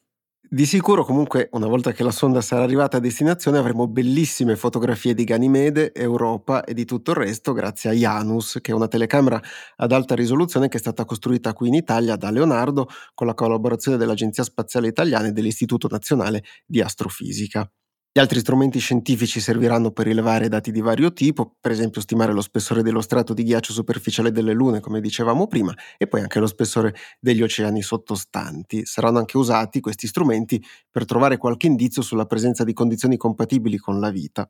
Di 0.54 0.66
sicuro 0.66 1.02
comunque 1.02 1.48
una 1.52 1.66
volta 1.66 1.92
che 1.92 2.02
la 2.02 2.10
sonda 2.10 2.42
sarà 2.42 2.62
arrivata 2.62 2.98
a 2.98 3.00
destinazione 3.00 3.56
avremo 3.56 3.88
bellissime 3.88 4.54
fotografie 4.54 5.14
di 5.14 5.24
Ganimede, 5.24 5.94
Europa 5.94 6.64
e 6.64 6.74
di 6.74 6.84
tutto 6.84 7.12
il 7.12 7.16
resto 7.16 7.54
grazie 7.54 7.88
a 7.88 7.92
Janus, 7.94 8.58
che 8.60 8.70
è 8.70 8.74
una 8.74 8.86
telecamera 8.86 9.40
ad 9.76 9.92
alta 9.92 10.14
risoluzione 10.14 10.68
che 10.68 10.76
è 10.76 10.80
stata 10.80 11.06
costruita 11.06 11.54
qui 11.54 11.68
in 11.68 11.74
Italia 11.74 12.16
da 12.16 12.30
Leonardo 12.30 12.86
con 13.14 13.26
la 13.26 13.34
collaborazione 13.34 13.96
dell'Agenzia 13.96 14.44
Spaziale 14.44 14.88
Italiana 14.88 15.28
e 15.28 15.32
dell'Istituto 15.32 15.88
Nazionale 15.90 16.44
di 16.66 16.82
Astrofisica. 16.82 17.66
Gli 18.14 18.20
altri 18.20 18.40
strumenti 18.40 18.78
scientifici 18.78 19.40
serviranno 19.40 19.90
per 19.90 20.04
rilevare 20.06 20.48
dati 20.48 20.70
di 20.70 20.82
vario 20.82 21.12
tipo, 21.14 21.54
per 21.58 21.70
esempio 21.70 22.00
stimare 22.02 22.32
lo 22.34 22.42
spessore 22.42 22.82
dello 22.82 23.00
strato 23.00 23.32
di 23.32 23.42
ghiaccio 23.42 23.72
superficiale 23.72 24.30
delle 24.30 24.52
lune, 24.52 24.80
come 24.80 25.00
dicevamo 25.00 25.46
prima, 25.46 25.74
e 25.96 26.06
poi 26.06 26.20
anche 26.20 26.38
lo 26.38 26.46
spessore 26.46 26.94
degli 27.20 27.42
oceani 27.42 27.80
sottostanti. 27.80 28.84
Saranno 28.84 29.18
anche 29.18 29.38
usati 29.38 29.80
questi 29.80 30.06
strumenti 30.06 30.62
per 30.90 31.06
trovare 31.06 31.38
qualche 31.38 31.66
indizio 31.66 32.02
sulla 32.02 32.26
presenza 32.26 32.64
di 32.64 32.74
condizioni 32.74 33.16
compatibili 33.16 33.78
con 33.78 33.98
la 33.98 34.10
vita. 34.10 34.46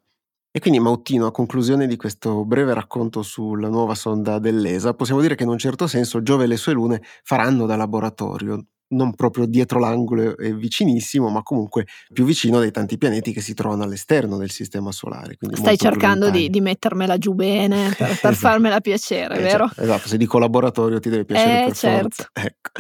E 0.55 0.59
quindi 0.61 0.81
Mautino, 0.81 1.27
a 1.27 1.31
conclusione 1.33 1.87
di 1.87 1.97
questo 1.97 2.45
breve 2.45 2.75
racconto 2.75 3.23
sulla 3.23 3.69
nuova 3.69 3.95
sonda 3.95 4.39
dell'ESA, 4.39 4.95
possiamo 4.95 5.21
dire 5.21 5.35
che 5.37 5.45
in 5.45 5.49
un 5.49 5.59
certo 5.59 5.87
senso 5.87 6.23
Giove 6.23 6.45
e 6.45 6.47
le 6.49 6.57
sue 6.57 6.73
lune 6.75 7.03
faranno 7.23 7.65
da 7.67 7.77
laboratorio, 7.77 8.67
non 8.93 9.15
proprio 9.15 9.47
dietro 9.47 9.79
l'angolo 9.79 10.37
e 10.37 10.55
vicinissimo, 10.55 11.29
ma 11.29 11.43
comunque 11.43 11.87
più 12.13 12.25
vicino 12.25 12.61
dei 12.61 12.71
tanti 12.71 12.99
pianeti 12.99 13.33
che 13.33 13.41
si 13.41 13.55
trovano 13.55 13.83
all'esterno 13.83 14.37
del 14.37 14.51
sistema 14.51 14.93
solare. 14.93 15.37
Stai 15.53 15.77
cercando 15.77 16.31
di, 16.31 16.49
di, 16.49 16.61
mettermela 16.61 17.19
giù 17.19 17.33
bene 17.33 17.89
per, 17.97 18.07
per 18.07 18.07
esatto. 18.07 18.35
farmela 18.35 18.81
piacere, 18.81 19.37
eh, 19.37 19.43
vero? 19.43 19.69
Cioè, 19.75 19.85
esatto, 19.85 20.09
se 20.09 20.17
dico 20.17 20.39
laboratorio 20.39 21.01
ti 21.01 21.11
deve 21.11 21.25
piacere 21.25 21.63
eh, 21.63 21.67
per 21.67 21.77
certo. 21.77 22.09
forza. 22.09 22.31
Ecco. 22.43 22.71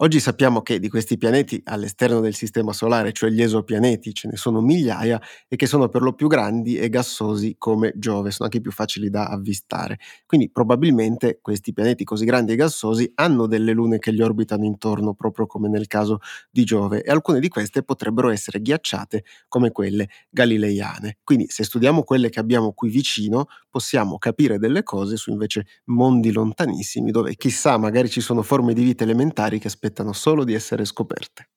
Oggi 0.00 0.20
sappiamo 0.20 0.60
che 0.60 0.78
di 0.78 0.90
questi 0.90 1.16
pianeti 1.16 1.58
all'esterno 1.64 2.20
del 2.20 2.34
Sistema 2.34 2.74
Solare, 2.74 3.12
cioè 3.12 3.30
gli 3.30 3.40
esopianeti, 3.40 4.12
ce 4.12 4.28
ne 4.28 4.36
sono 4.36 4.60
migliaia 4.60 5.18
e 5.48 5.56
che 5.56 5.64
sono 5.66 5.88
per 5.88 6.02
lo 6.02 6.12
più 6.12 6.28
grandi 6.28 6.76
e 6.78 6.90
gassosi 6.90 7.54
come 7.56 7.94
Giove, 7.96 8.30
sono 8.30 8.44
anche 8.44 8.60
più 8.60 8.70
facili 8.72 9.08
da 9.08 9.28
avvistare. 9.28 9.98
Quindi 10.26 10.50
probabilmente 10.50 11.38
questi 11.40 11.72
pianeti 11.72 12.04
così 12.04 12.26
grandi 12.26 12.52
e 12.52 12.56
gassosi 12.56 13.10
hanno 13.14 13.46
delle 13.46 13.72
lune 13.72 13.98
che 13.98 14.12
gli 14.12 14.20
orbitano 14.20 14.66
intorno, 14.66 15.14
proprio 15.14 15.46
come 15.46 15.68
nel 15.68 15.86
caso 15.86 16.18
di 16.50 16.64
Giove, 16.64 17.02
e 17.02 17.10
alcune 17.10 17.40
di 17.40 17.48
queste 17.48 17.82
potrebbero 17.82 18.28
essere 18.28 18.60
ghiacciate 18.60 19.24
come 19.48 19.70
quelle 19.72 20.08
galileiane. 20.28 21.18
Quindi 21.24 21.46
se 21.48 21.64
studiamo 21.64 22.02
quelle 22.02 22.28
che 22.28 22.38
abbiamo 22.38 22.72
qui 22.72 22.90
vicino, 22.90 23.46
possiamo 23.70 24.18
capire 24.18 24.58
delle 24.58 24.82
cose 24.82 25.16
su 25.16 25.30
invece 25.30 25.66
mondi 25.86 26.32
lontanissimi 26.32 27.10
dove 27.10 27.34
chissà 27.36 27.76
magari 27.78 28.08
ci 28.10 28.20
sono 28.20 28.42
forme 28.42 28.72
di 28.74 28.82
vita 28.82 29.04
elementari 29.04 29.58
che 29.58 29.68
aspettano 29.86 30.12
solo 30.12 30.44
di 30.44 30.54
essere 30.54 30.84
scoperte. 30.84 31.48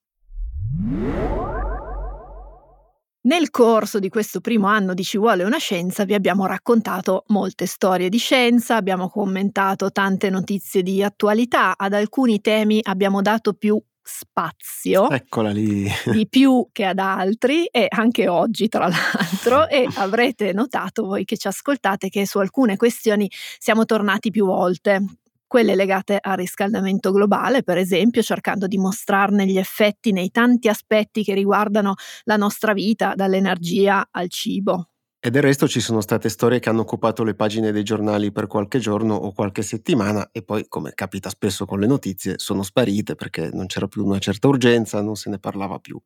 Nel 3.22 3.50
corso 3.50 4.00
di 4.00 4.10
questo 4.10 4.40
primo 4.40 4.68
anno 4.68 4.94
di 4.94 5.04
Ci 5.04 5.18
vuole 5.18 5.44
una 5.44 5.58
scienza 5.58 6.06
vi 6.06 6.14
abbiamo 6.14 6.46
raccontato 6.46 7.26
molte 7.28 7.66
storie 7.66 8.08
di 8.08 8.18
scienza, 8.18 8.76
abbiamo 8.76 9.10
commentato 9.10 9.92
tante 9.92 10.30
notizie 10.30 10.82
di 10.84 11.04
attualità, 11.04 11.76
ad 11.78 11.94
alcuni 11.94 12.40
temi 12.40 12.80
abbiamo 12.82 13.22
dato 13.22 13.54
più 13.54 13.82
spazio 14.02 15.08
Eccola 15.10 15.52
lì. 15.52 15.88
di 16.12 16.28
più 16.28 16.68
che 16.72 16.86
ad 16.86 16.98
altri 16.98 17.66
e 17.66 17.86
anche 17.90 18.28
oggi 18.28 18.68
tra 18.68 18.88
l'altro 18.88 19.68
e 19.68 19.88
avrete 19.98 20.52
notato 20.54 21.06
voi 21.06 21.26
che 21.26 21.38
ci 21.38 21.48
ascoltate 21.48 22.10
che 22.10 22.26
su 22.26 22.40
alcune 22.40 22.78
questioni 22.78 23.30
siamo 23.60 23.86
tornati 23.86 24.32
più 24.32 24.46
volte 24.46 25.04
quelle 25.50 25.76
legate 25.76 26.20
al 26.22 26.38
riscaldamento 26.38 27.12
globale, 27.12 27.64
per 27.64 27.78
esempio, 27.78 28.22
cercando 28.22 28.68
di 28.68 28.78
mostrarne 28.78 29.48
gli 29.48 29.58
effetti 29.58 30.12
nei 30.12 30.30
tanti 30.30 30.70
aspetti 30.70 31.24
che 31.24 31.34
riguardano 31.34 31.96
la 32.26 32.38
nostra 32.38 32.74
vita, 32.74 33.16
dall'energia 33.16 34.08
al 34.12 34.30
cibo. 34.30 34.90
E 35.22 35.32
del 35.32 35.42
resto 35.42 35.68
ci 35.68 35.82
sono 35.82 36.02
state 36.02 36.30
storie 36.30 36.60
che 36.60 36.70
hanno 36.70 36.82
occupato 36.82 37.24
le 37.24 37.36
pagine 37.36 37.72
dei 37.72 37.84
giornali 37.84 38.32
per 38.32 38.48
qualche 38.48 38.80
giorno 38.80 39.16
o 39.16 39.34
qualche 39.34 39.64
settimana 39.64 40.30
e 40.32 40.44
poi, 40.44 40.66
come 40.70 40.94
capita 40.94 41.30
spesso 41.30 41.66
con 41.66 41.80
le 41.80 41.88
notizie, 41.88 42.38
sono 42.38 42.64
sparite 42.64 43.16
perché 43.16 43.50
non 43.52 43.66
c'era 43.66 43.88
più 43.88 44.06
una 44.06 44.20
certa 44.20 44.48
urgenza, 44.48 45.02
non 45.02 45.16
se 45.16 45.30
ne 45.30 45.40
parlava 45.40 45.80
più. 45.80 46.00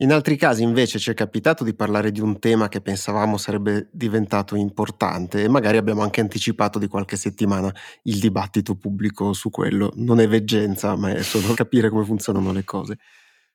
In 0.00 0.12
altri 0.12 0.36
casi 0.36 0.62
invece 0.62 0.98
ci 0.98 1.10
è 1.10 1.14
capitato 1.14 1.64
di 1.64 1.74
parlare 1.74 2.10
di 2.12 2.20
un 2.20 2.38
tema 2.38 2.68
che 2.68 2.82
pensavamo 2.82 3.38
sarebbe 3.38 3.88
diventato 3.92 4.54
importante 4.54 5.42
e 5.42 5.48
magari 5.48 5.78
abbiamo 5.78 6.02
anche 6.02 6.20
anticipato 6.20 6.78
di 6.78 6.86
qualche 6.86 7.16
settimana 7.16 7.74
il 8.02 8.18
dibattito 8.20 8.74
pubblico 8.76 9.32
su 9.32 9.48
quello. 9.48 9.90
Non 9.96 10.20
è 10.20 10.28
veggenza, 10.28 10.96
ma 10.96 11.12
è 11.12 11.22
solo 11.22 11.54
capire 11.54 11.88
come 11.88 12.04
funzionano 12.04 12.52
le 12.52 12.64
cose. 12.64 12.98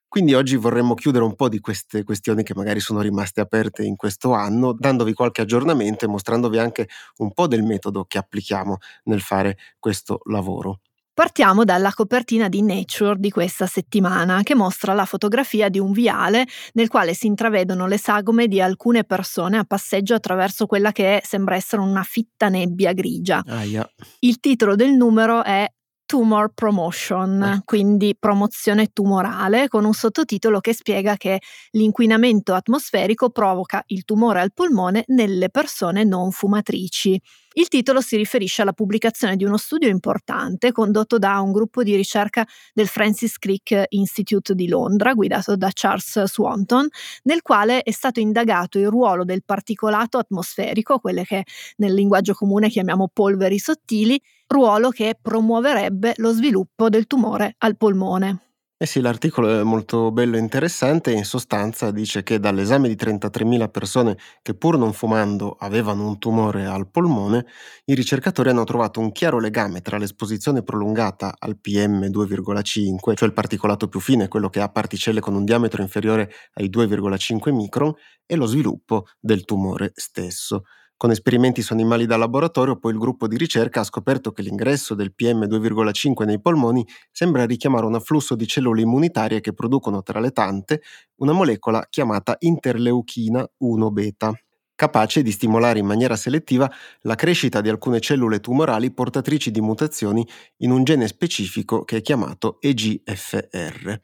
Quindi 0.08 0.34
oggi 0.34 0.56
vorremmo 0.56 0.96
chiudere 0.96 1.24
un 1.24 1.36
po' 1.36 1.48
di 1.48 1.60
queste 1.60 2.04
questioni 2.04 2.44
che 2.44 2.56
magari 2.56 2.80
sono 2.80 3.02
rimaste 3.02 3.40
aperte 3.42 3.84
in 3.84 3.96
questo 3.96 4.34
anno, 4.34 4.74
dandovi 4.74 5.14
qualche 5.14 5.42
aggiornamento 5.42 6.06
e 6.06 6.08
mostrandovi 6.10 6.58
anche 6.58 6.90
un 7.18 7.32
po' 7.34 7.48
del 7.48 7.64
metodo 7.64 8.06
che 8.06 8.18
applichiamo 8.18 8.78
nel 9.04 9.22
fare 9.22 9.58
questo 9.80 10.22
lavoro. 10.26 10.82
Partiamo 11.22 11.63
dalla 11.66 11.92
copertina 11.94 12.50
di 12.50 12.63
Nature 12.63 13.20
di 13.20 13.30
questa 13.30 13.68
settimana, 13.68 14.42
che 14.42 14.56
mostra 14.56 14.94
la 14.94 15.06
fotografia 15.06 15.70
di 15.70 15.77
un 15.77 15.92
viale 15.92 16.48
nel 16.74 16.88
quale 16.88 17.14
si 17.14 17.27
intravedono 17.27 17.86
le 17.86 18.00
sagome 18.00 18.48
di 18.48 18.60
alcune 18.60 19.03
persone 19.03 19.60
a 19.60 19.64
passeggio 19.64 20.16
attraverso 20.16 20.66
quella 20.66 20.92
che 20.92 21.22
sembra 21.24 21.53
essere 21.53 21.84
una 21.84 22.01
fitta 22.01 22.50
nebbia 22.50 22.94
grigia. 22.94 23.44
Ah, 23.46 23.64
yeah. 23.64 23.88
Il 24.22 24.40
titolo 24.40 24.74
del 24.74 24.94
numero 24.94 25.44
è 25.44 25.72
Tumor 26.07 26.53
Promotion, 26.55 27.44
ecco. 27.44 27.62
quindi 27.66 28.16
promozione 28.20 28.88
tumorale, 28.88 29.68
con 29.68 29.86
un 29.86 29.94
sottotitolo 29.94 30.60
che 30.60 30.74
spiega 30.74 31.18
che 31.18 31.40
l'inquinamento 31.74 32.55
atmosferico 32.55 33.29
provoca 33.29 33.84
il 33.88 34.05
tumore 34.05 34.42
al 34.42 34.53
polmone 34.53 35.03
nelle 35.10 35.51
persone 35.51 36.03
non 36.03 36.31
fumatrici. 36.31 37.22
Il 37.53 37.68
titolo 37.68 38.00
si 38.00 38.16
riferisce 38.16 38.61
alla 38.61 38.72
pubblicazione 38.72 39.35
di 39.35 39.44
uno 39.44 39.57
studio 39.57 39.90
importante 39.90 40.72
condotto 40.72 41.18
da 41.18 41.42
un 41.42 41.51
gruppo 41.51 41.83
di 41.83 41.98
ricerca 41.98 42.48
del 42.74 42.87
Francis 42.87 43.37
Crick 43.37 43.87
Institute 43.90 44.55
di 44.55 44.70
Londra, 44.70 45.14
guidato 45.14 45.57
da 45.57 45.70
Charles 45.74 46.24
Swanton, 46.24 46.87
nel 47.24 47.42
quale 47.42 47.81
è 47.81 47.92
stato 47.92 48.22
indagato 48.22 48.79
il 48.79 48.87
ruolo 48.87 49.25
del 49.25 49.44
particolato 49.44 50.18
atmosferico, 50.18 51.00
quelle 51.00 51.25
che 51.25 51.44
nel 51.77 51.94
linguaggio 51.94 52.33
comune 52.33 52.70
chiamiamo 52.70 53.09
polveri 53.11 53.59
sottili, 53.59 54.18
ruolo 54.48 54.90
che 54.90 55.18
promuoverebbe 55.22 56.14
lo 56.18 56.31
sviluppo 56.31 56.87
del 56.87 57.05
tumore 57.05 57.55
al 57.57 57.75
polmone. 57.75 58.50
Eh 58.81 58.87
sì, 58.87 59.00
l'articolo 59.00 59.59
è 59.59 59.61
molto 59.61 60.11
bello 60.11 60.37
e 60.37 60.39
interessante 60.39 61.11
in 61.11 61.24
sostanza 61.24 61.91
dice 61.91 62.24
che 62.24 62.39
dall'esame 62.39 62.87
di 62.87 62.96
33.000 62.96 63.70
persone 63.70 64.17
che 64.41 64.55
pur 64.55 64.75
non 64.79 64.91
fumando 64.91 65.55
avevano 65.59 66.07
un 66.07 66.17
tumore 66.17 66.65
al 66.65 66.89
polmone, 66.89 67.46
i 67.85 67.94
ricercatori 67.94 68.50
hanno 68.50 68.63
trovato 68.63 69.00
un 69.00 69.11
chiaro 69.11 69.37
legame 69.39 69.81
tra 69.81 70.00
l'esposizione 70.00 70.63
prolungata 70.63 71.35
al 71.37 71.59
PM2,5, 71.61 73.13
cioè 73.13 73.27
il 73.27 73.35
particolato 73.35 73.87
più 73.87 74.00
fine, 74.00 74.27
quello 74.27 74.50
che 74.50 74.61
ha 74.61 74.70
particelle 74.70 75.20
con 75.20 75.35
un 75.35 75.46
diametro 75.46 75.83
inferiore 75.83 76.31
ai 76.55 76.67
2,5 76.72 77.51
micron, 77.53 77.94
e 78.25 78.35
lo 78.35 78.48
sviluppo 78.48 79.05
del 79.20 79.46
tumore 79.46 79.91
stesso. 79.94 80.63
Con 81.01 81.09
esperimenti 81.09 81.64
su 81.64 81.74
animali 81.74 82.05
da 82.05 82.16
laboratorio, 82.16 82.77
poi 82.77 82.92
il 82.92 83.00
gruppo 83.00 83.27
di 83.27 83.35
ricerca 83.35 83.79
ha 83.79 83.83
scoperto 83.83 84.31
che 84.31 84.44
l'ingresso 84.44 84.94
del 84.94 85.16
PM2,5 85.20 86.25
nei 86.25 86.40
polmoni 86.40 86.87
sembra 87.09 87.48
richiamare 87.48 87.87
un 87.87 87.96
afflusso 87.96 88.35
di 88.35 88.46
cellule 88.46 88.81
immunitarie 88.81 89.42
che 89.42 89.51
producono 89.51 90.03
tra 90.03 90.20
le 90.20 90.29
tante 90.29 90.83
una 91.16 91.31
molecola 91.31 91.87
chiamata 91.90 92.35
interleuchina 92.37 93.44
1-beta, 93.64 94.31
capace 94.75 95.24
di 95.24 95.31
stimolare 95.31 95.79
in 95.79 95.87
maniera 95.87 96.16
selettiva 96.16 96.72
la 97.01 97.16
crescita 97.16 97.61
di 97.61 97.70
alcune 97.70 98.00
cellule 98.00 98.40
tumorali 98.40 98.94
portatrici 98.94 99.50
di 99.50 99.59
mutazioni 99.59 100.24
in 100.57 100.70
un 100.70 100.83
gene 100.83 101.07
specifico 101.07 101.83
che 101.83 101.98
è 101.98 102.01
chiamato 102.01 102.59
EGFR. 102.61 104.00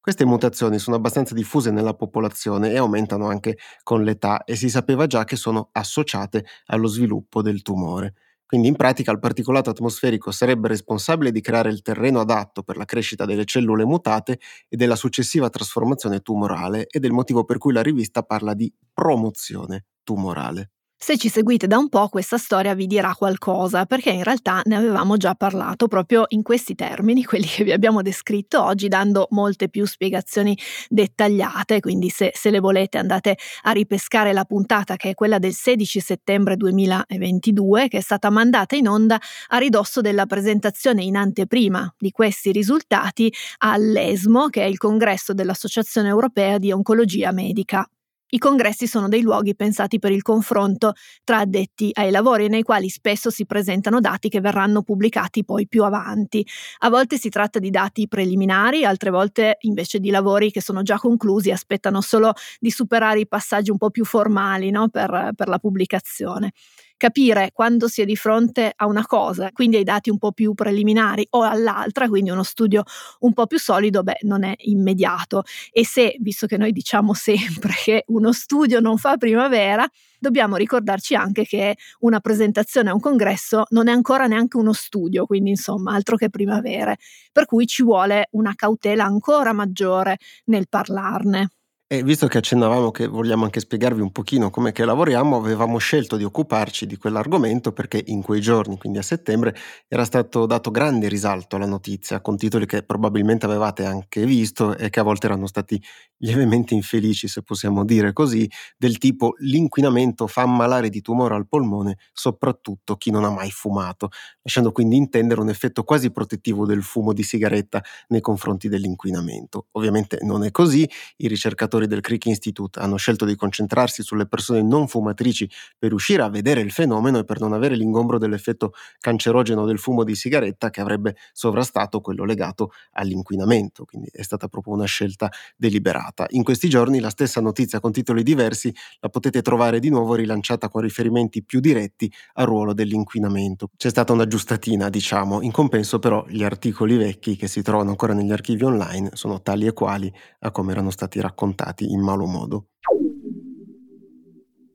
Queste 0.00 0.24
mutazioni 0.24 0.78
sono 0.78 0.96
abbastanza 0.96 1.34
diffuse 1.34 1.70
nella 1.70 1.94
popolazione 1.94 2.70
e 2.70 2.78
aumentano 2.78 3.28
anche 3.28 3.58
con 3.82 4.02
l'età 4.02 4.44
e 4.44 4.56
si 4.56 4.70
sapeva 4.70 5.06
già 5.06 5.24
che 5.24 5.36
sono 5.36 5.68
associate 5.72 6.44
allo 6.66 6.86
sviluppo 6.86 7.42
del 7.42 7.60
tumore. 7.62 8.14
Quindi 8.46 8.68
in 8.68 8.76
pratica 8.76 9.12
il 9.12 9.18
particolato 9.20 9.70
atmosferico 9.70 10.30
sarebbe 10.32 10.68
responsabile 10.68 11.30
di 11.30 11.40
creare 11.40 11.68
il 11.70 11.82
terreno 11.82 12.20
adatto 12.20 12.62
per 12.62 12.76
la 12.78 12.84
crescita 12.86 13.24
delle 13.26 13.44
cellule 13.44 13.84
mutate 13.84 14.40
e 14.68 14.76
della 14.76 14.96
successiva 14.96 15.50
trasformazione 15.50 16.20
tumorale 16.20 16.86
ed 16.88 17.04
è 17.04 17.06
il 17.06 17.12
motivo 17.12 17.44
per 17.44 17.58
cui 17.58 17.72
la 17.72 17.82
rivista 17.82 18.22
parla 18.22 18.54
di 18.54 18.72
promozione 18.92 19.84
tumorale. 20.02 20.70
Se 21.02 21.16
ci 21.16 21.30
seguite 21.30 21.66
da 21.66 21.78
un 21.78 21.88
po' 21.88 22.08
questa 22.08 22.36
storia 22.36 22.74
vi 22.74 22.86
dirà 22.86 23.14
qualcosa, 23.14 23.86
perché 23.86 24.10
in 24.10 24.22
realtà 24.22 24.60
ne 24.66 24.76
avevamo 24.76 25.16
già 25.16 25.34
parlato 25.34 25.88
proprio 25.88 26.26
in 26.28 26.42
questi 26.42 26.74
termini, 26.74 27.24
quelli 27.24 27.46
che 27.46 27.64
vi 27.64 27.72
abbiamo 27.72 28.02
descritto 28.02 28.62
oggi, 28.62 28.86
dando 28.86 29.26
molte 29.30 29.70
più 29.70 29.86
spiegazioni 29.86 30.56
dettagliate, 30.90 31.80
quindi 31.80 32.10
se, 32.10 32.32
se 32.34 32.50
le 32.50 32.60
volete 32.60 32.98
andate 32.98 33.38
a 33.62 33.70
ripescare 33.70 34.34
la 34.34 34.44
puntata 34.44 34.96
che 34.96 35.10
è 35.10 35.14
quella 35.14 35.38
del 35.38 35.54
16 35.54 36.00
settembre 36.00 36.56
2022, 36.56 37.88
che 37.88 37.96
è 37.96 38.02
stata 38.02 38.28
mandata 38.28 38.76
in 38.76 38.86
onda 38.86 39.18
a 39.48 39.56
ridosso 39.56 40.02
della 40.02 40.26
presentazione 40.26 41.02
in 41.02 41.16
anteprima 41.16 41.94
di 41.98 42.10
questi 42.10 42.52
risultati 42.52 43.32
all'ESMO, 43.60 44.48
che 44.48 44.64
è 44.64 44.66
il 44.66 44.76
congresso 44.76 45.32
dell'Associazione 45.32 46.08
Europea 46.08 46.58
di 46.58 46.70
Oncologia 46.70 47.32
Medica. 47.32 47.88
I 48.32 48.38
congressi 48.38 48.86
sono 48.86 49.08
dei 49.08 49.22
luoghi 49.22 49.56
pensati 49.56 49.98
per 49.98 50.12
il 50.12 50.22
confronto 50.22 50.92
tra 51.24 51.38
addetti 51.38 51.90
ai 51.94 52.12
lavori, 52.12 52.48
nei 52.48 52.62
quali 52.62 52.88
spesso 52.88 53.28
si 53.28 53.44
presentano 53.44 53.98
dati 54.00 54.28
che 54.28 54.40
verranno 54.40 54.82
pubblicati 54.82 55.44
poi 55.44 55.66
più 55.66 55.82
avanti. 55.82 56.46
A 56.78 56.90
volte 56.90 57.18
si 57.18 57.28
tratta 57.28 57.58
di 57.58 57.70
dati 57.70 58.06
preliminari, 58.06 58.84
altre 58.84 59.10
volte 59.10 59.56
invece 59.62 59.98
di 59.98 60.10
lavori 60.10 60.52
che 60.52 60.60
sono 60.60 60.82
già 60.82 60.96
conclusi, 60.96 61.50
aspettano 61.50 62.00
solo 62.00 62.32
di 62.60 62.70
superare 62.70 63.18
i 63.20 63.26
passaggi 63.26 63.70
un 63.70 63.78
po' 63.78 63.90
più 63.90 64.04
formali 64.04 64.70
no? 64.70 64.88
per, 64.88 65.32
per 65.34 65.48
la 65.48 65.58
pubblicazione 65.58 66.52
capire 67.00 67.50
quando 67.54 67.88
si 67.88 68.02
è 68.02 68.04
di 68.04 68.14
fronte 68.14 68.72
a 68.76 68.84
una 68.86 69.06
cosa, 69.06 69.50
quindi 69.52 69.76
ai 69.76 69.84
dati 69.84 70.10
un 70.10 70.18
po' 70.18 70.32
più 70.32 70.52
preliminari 70.52 71.26
o 71.30 71.40
all'altra, 71.42 72.08
quindi 72.10 72.28
uno 72.28 72.42
studio 72.42 72.82
un 73.20 73.32
po' 73.32 73.46
più 73.46 73.58
solido, 73.58 74.02
beh, 74.02 74.18
non 74.22 74.44
è 74.44 74.52
immediato. 74.64 75.44
E 75.72 75.86
se, 75.86 76.14
visto 76.20 76.46
che 76.46 76.58
noi 76.58 76.72
diciamo 76.72 77.14
sempre 77.14 77.72
che 77.82 78.04
uno 78.08 78.32
studio 78.32 78.80
non 78.80 78.98
fa 78.98 79.16
primavera, 79.16 79.88
dobbiamo 80.18 80.56
ricordarci 80.56 81.14
anche 81.14 81.44
che 81.44 81.76
una 82.00 82.20
presentazione 82.20 82.90
a 82.90 82.92
un 82.92 83.00
congresso 83.00 83.64
non 83.70 83.88
è 83.88 83.92
ancora 83.92 84.26
neanche 84.26 84.58
uno 84.58 84.74
studio, 84.74 85.24
quindi 85.24 85.48
insomma 85.50 85.94
altro 85.94 86.16
che 86.16 86.28
primavere, 86.28 86.98
per 87.32 87.46
cui 87.46 87.66
ci 87.66 87.82
vuole 87.82 88.28
una 88.32 88.52
cautela 88.54 89.04
ancora 89.04 89.54
maggiore 89.54 90.18
nel 90.44 90.68
parlarne. 90.68 91.48
E 91.92 92.04
visto 92.04 92.28
che 92.28 92.38
accennavamo 92.38 92.92
che 92.92 93.08
vogliamo 93.08 93.42
anche 93.42 93.58
spiegarvi 93.58 94.00
un 94.00 94.12
pochino 94.12 94.48
come 94.50 94.70
che 94.70 94.84
lavoriamo, 94.84 95.34
avevamo 95.36 95.78
scelto 95.78 96.16
di 96.16 96.22
occuparci 96.22 96.86
di 96.86 96.96
quell'argomento 96.96 97.72
perché 97.72 98.00
in 98.06 98.22
quei 98.22 98.40
giorni, 98.40 98.78
quindi 98.78 98.98
a 98.98 99.02
settembre, 99.02 99.56
era 99.88 100.04
stato 100.04 100.46
dato 100.46 100.70
grande 100.70 101.08
risalto 101.08 101.56
alla 101.56 101.66
notizia, 101.66 102.20
con 102.20 102.36
titoli 102.36 102.64
che 102.64 102.84
probabilmente 102.84 103.44
avevate 103.46 103.84
anche 103.86 104.24
visto 104.24 104.76
e 104.76 104.88
che 104.88 105.00
a 105.00 105.02
volte 105.02 105.26
erano 105.26 105.48
stati 105.48 105.82
lievemente 106.18 106.74
infelici, 106.74 107.26
se 107.26 107.42
possiamo 107.42 107.84
dire 107.84 108.12
così, 108.12 108.48
del 108.78 108.98
tipo 108.98 109.34
l'inquinamento 109.38 110.28
fa 110.28 110.42
ammalare 110.42 110.90
di 110.90 111.00
tumore 111.00 111.34
al 111.34 111.48
polmone 111.48 111.96
soprattutto 112.12 112.94
chi 112.98 113.10
non 113.10 113.24
ha 113.24 113.30
mai 113.30 113.50
fumato, 113.50 114.10
lasciando 114.42 114.70
quindi 114.70 114.94
intendere 114.94 115.40
un 115.40 115.48
effetto 115.48 115.82
quasi 115.82 116.12
protettivo 116.12 116.66
del 116.66 116.84
fumo 116.84 117.12
di 117.12 117.24
sigaretta 117.24 117.82
nei 118.08 118.20
confronti 118.20 118.68
dell'inquinamento. 118.68 119.66
Ovviamente 119.72 120.18
non 120.22 120.44
è 120.44 120.52
così, 120.52 120.88
i 121.16 121.26
ricercatori 121.26 121.78
ricercatori 121.80 121.86
del 121.86 122.00
Crick 122.00 122.26
Institute 122.26 122.78
hanno 122.78 122.96
scelto 122.96 123.24
di 123.24 123.34
concentrarsi 123.34 124.02
sulle 124.02 124.26
persone 124.26 124.62
non 124.62 124.88
fumatrici 124.88 125.48
per 125.78 125.90
riuscire 125.90 126.22
a 126.22 126.28
vedere 126.28 126.60
il 126.60 126.70
fenomeno 126.70 127.18
e 127.18 127.24
per 127.24 127.40
non 127.40 127.52
avere 127.52 127.76
l'ingombro 127.76 128.18
dell'effetto 128.18 128.72
cancerogeno 129.00 129.64
del 129.64 129.78
fumo 129.78 130.04
di 130.04 130.14
sigaretta 130.14 130.70
che 130.70 130.80
avrebbe 130.80 131.16
sovrastato 131.32 132.00
quello 132.00 132.24
legato 132.24 132.72
all'inquinamento. 132.92 133.84
Quindi 133.84 134.08
è 134.12 134.22
stata 134.22 134.48
proprio 134.48 134.74
una 134.74 134.84
scelta 134.84 135.30
deliberata. 135.56 136.26
In 136.30 136.42
questi 136.42 136.68
giorni 136.68 137.00
la 137.00 137.10
stessa 137.10 137.40
notizia 137.40 137.80
con 137.80 137.92
titoli 137.92 138.22
diversi 138.22 138.74
la 139.00 139.08
potete 139.08 139.42
trovare 139.42 139.78
di 139.80 139.88
nuovo 139.88 140.14
rilanciata 140.14 140.68
con 140.68 140.82
riferimenti 140.82 141.42
più 141.42 141.60
diretti 141.60 142.12
al 142.34 142.46
ruolo 142.46 142.72
dell'inquinamento. 142.74 143.70
C'è 143.76 143.88
stata 143.88 144.12
una 144.12 144.26
giustatina, 144.26 144.88
diciamo, 144.88 145.42
in 145.42 145.50
compenso 145.50 145.98
però 145.98 146.24
gli 146.28 146.42
articoli 146.42 146.96
vecchi 146.96 147.36
che 147.36 147.48
si 147.48 147.62
trovano 147.62 147.90
ancora 147.90 148.12
negli 148.12 148.32
archivi 148.32 148.64
online 148.64 149.10
sono 149.14 149.40
tali 149.40 149.66
e 149.66 149.72
quali 149.72 150.12
a 150.40 150.50
come 150.50 150.72
erano 150.72 150.90
stati 150.90 151.20
raccontati 151.20 151.69
trattati 151.70 151.90
in 151.90 152.00
malo 152.00 152.26
modo. 152.26 152.66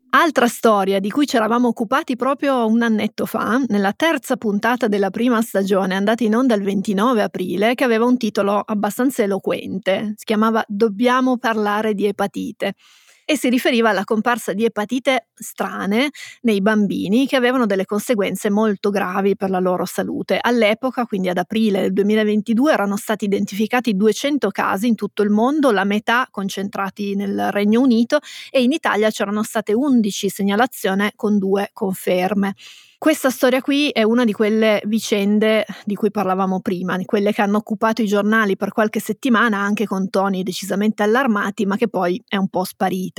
Altra 0.10 0.48
storia 0.48 1.02
di 1.02 1.10
cui 1.10 1.28
ci 1.28 1.36
eravamo 1.36 1.68
occupati 1.68 2.16
proprio 2.16 2.66
un 2.66 2.82
annetto 2.82 3.26
fa, 3.26 3.62
nella 3.68 3.92
terza 3.92 4.38
puntata 4.38 4.88
della 4.88 5.10
prima 5.10 5.42
stagione, 5.42 5.94
andata 5.94 6.24
in 6.24 6.34
onda 6.36 6.56
il 6.56 6.64
29 6.64 7.22
aprile, 7.22 7.76
che 7.76 7.84
aveva 7.84 8.06
un 8.06 8.16
titolo 8.16 8.62
abbastanza 8.66 9.24
eloquente. 9.24 10.14
Si 10.16 10.24
chiamava 10.24 10.64
Dobbiamo 10.68 11.38
parlare 11.38 11.94
di 11.94 12.06
epatite 12.06 12.76
e 13.26 13.38
si 13.38 13.50
riferiva 13.50 13.90
alla 13.90 14.04
comparsa 14.04 14.54
di 14.54 14.64
epatite 14.64 15.30
strane 15.34 16.12
nei 16.42 16.62
bambini 16.62 17.28
che 17.28 17.36
avevano 17.36 17.66
delle 17.66 17.86
conseguenze 17.86 18.52
molto 18.52 18.92
gravi 18.92 19.36
per 19.36 19.50
la 19.50 19.60
loro 19.60 19.86
salute. 19.86 20.38
All'epoca, 20.40 21.06
quindi 21.06 21.28
ad 21.30 21.38
aprile 21.38 21.82
del 21.82 21.94
2022, 21.94 22.72
erano 22.72 22.96
stati 22.96 23.26
identificati 23.26 23.96
200 23.96 24.50
casi 24.52 24.88
in 24.88 24.96
tutto 24.96 25.24
il 25.24 25.32
mondo, 25.32 25.72
la 25.72 25.84
metà 25.84 26.28
concentrati 26.30 27.16
nel 27.16 27.52
Regno 27.52 27.82
Unito 27.82 28.20
e 28.52 28.62
in 28.62 28.72
Italia 28.72 29.10
c'erano 29.10 29.44
state 29.44 29.74
11 29.74 30.30
segnalazioni 30.30 31.12
con 31.16 31.38
due 31.40 31.70
conferme. 31.74 32.54
Questa 32.98 33.30
storia 33.30 33.62
qui 33.62 33.90
è 33.90 34.02
una 34.02 34.24
di 34.26 34.32
quelle 34.32 34.82
vicende 34.86 35.64
di 35.84 35.94
cui 35.94 36.10
parlavamo 36.10 36.60
prima, 36.62 36.98
di 36.98 37.06
quelle 37.06 37.34
che 37.34 37.42
hanno 37.42 37.58
occupato 37.58 38.02
i 38.02 38.08
giornali 38.08 38.56
per 38.56 38.72
qualche 38.72 39.00
settimana 39.00 39.60
anche 39.60 39.86
con 39.86 40.10
toni 40.10 40.42
decisamente 40.42 41.04
allarmati, 41.04 41.66
ma 41.66 41.76
che 41.78 41.88
poi 41.88 42.20
è 42.28 42.38
un 42.38 42.48
po' 42.48 42.64
sparita. 42.64 43.15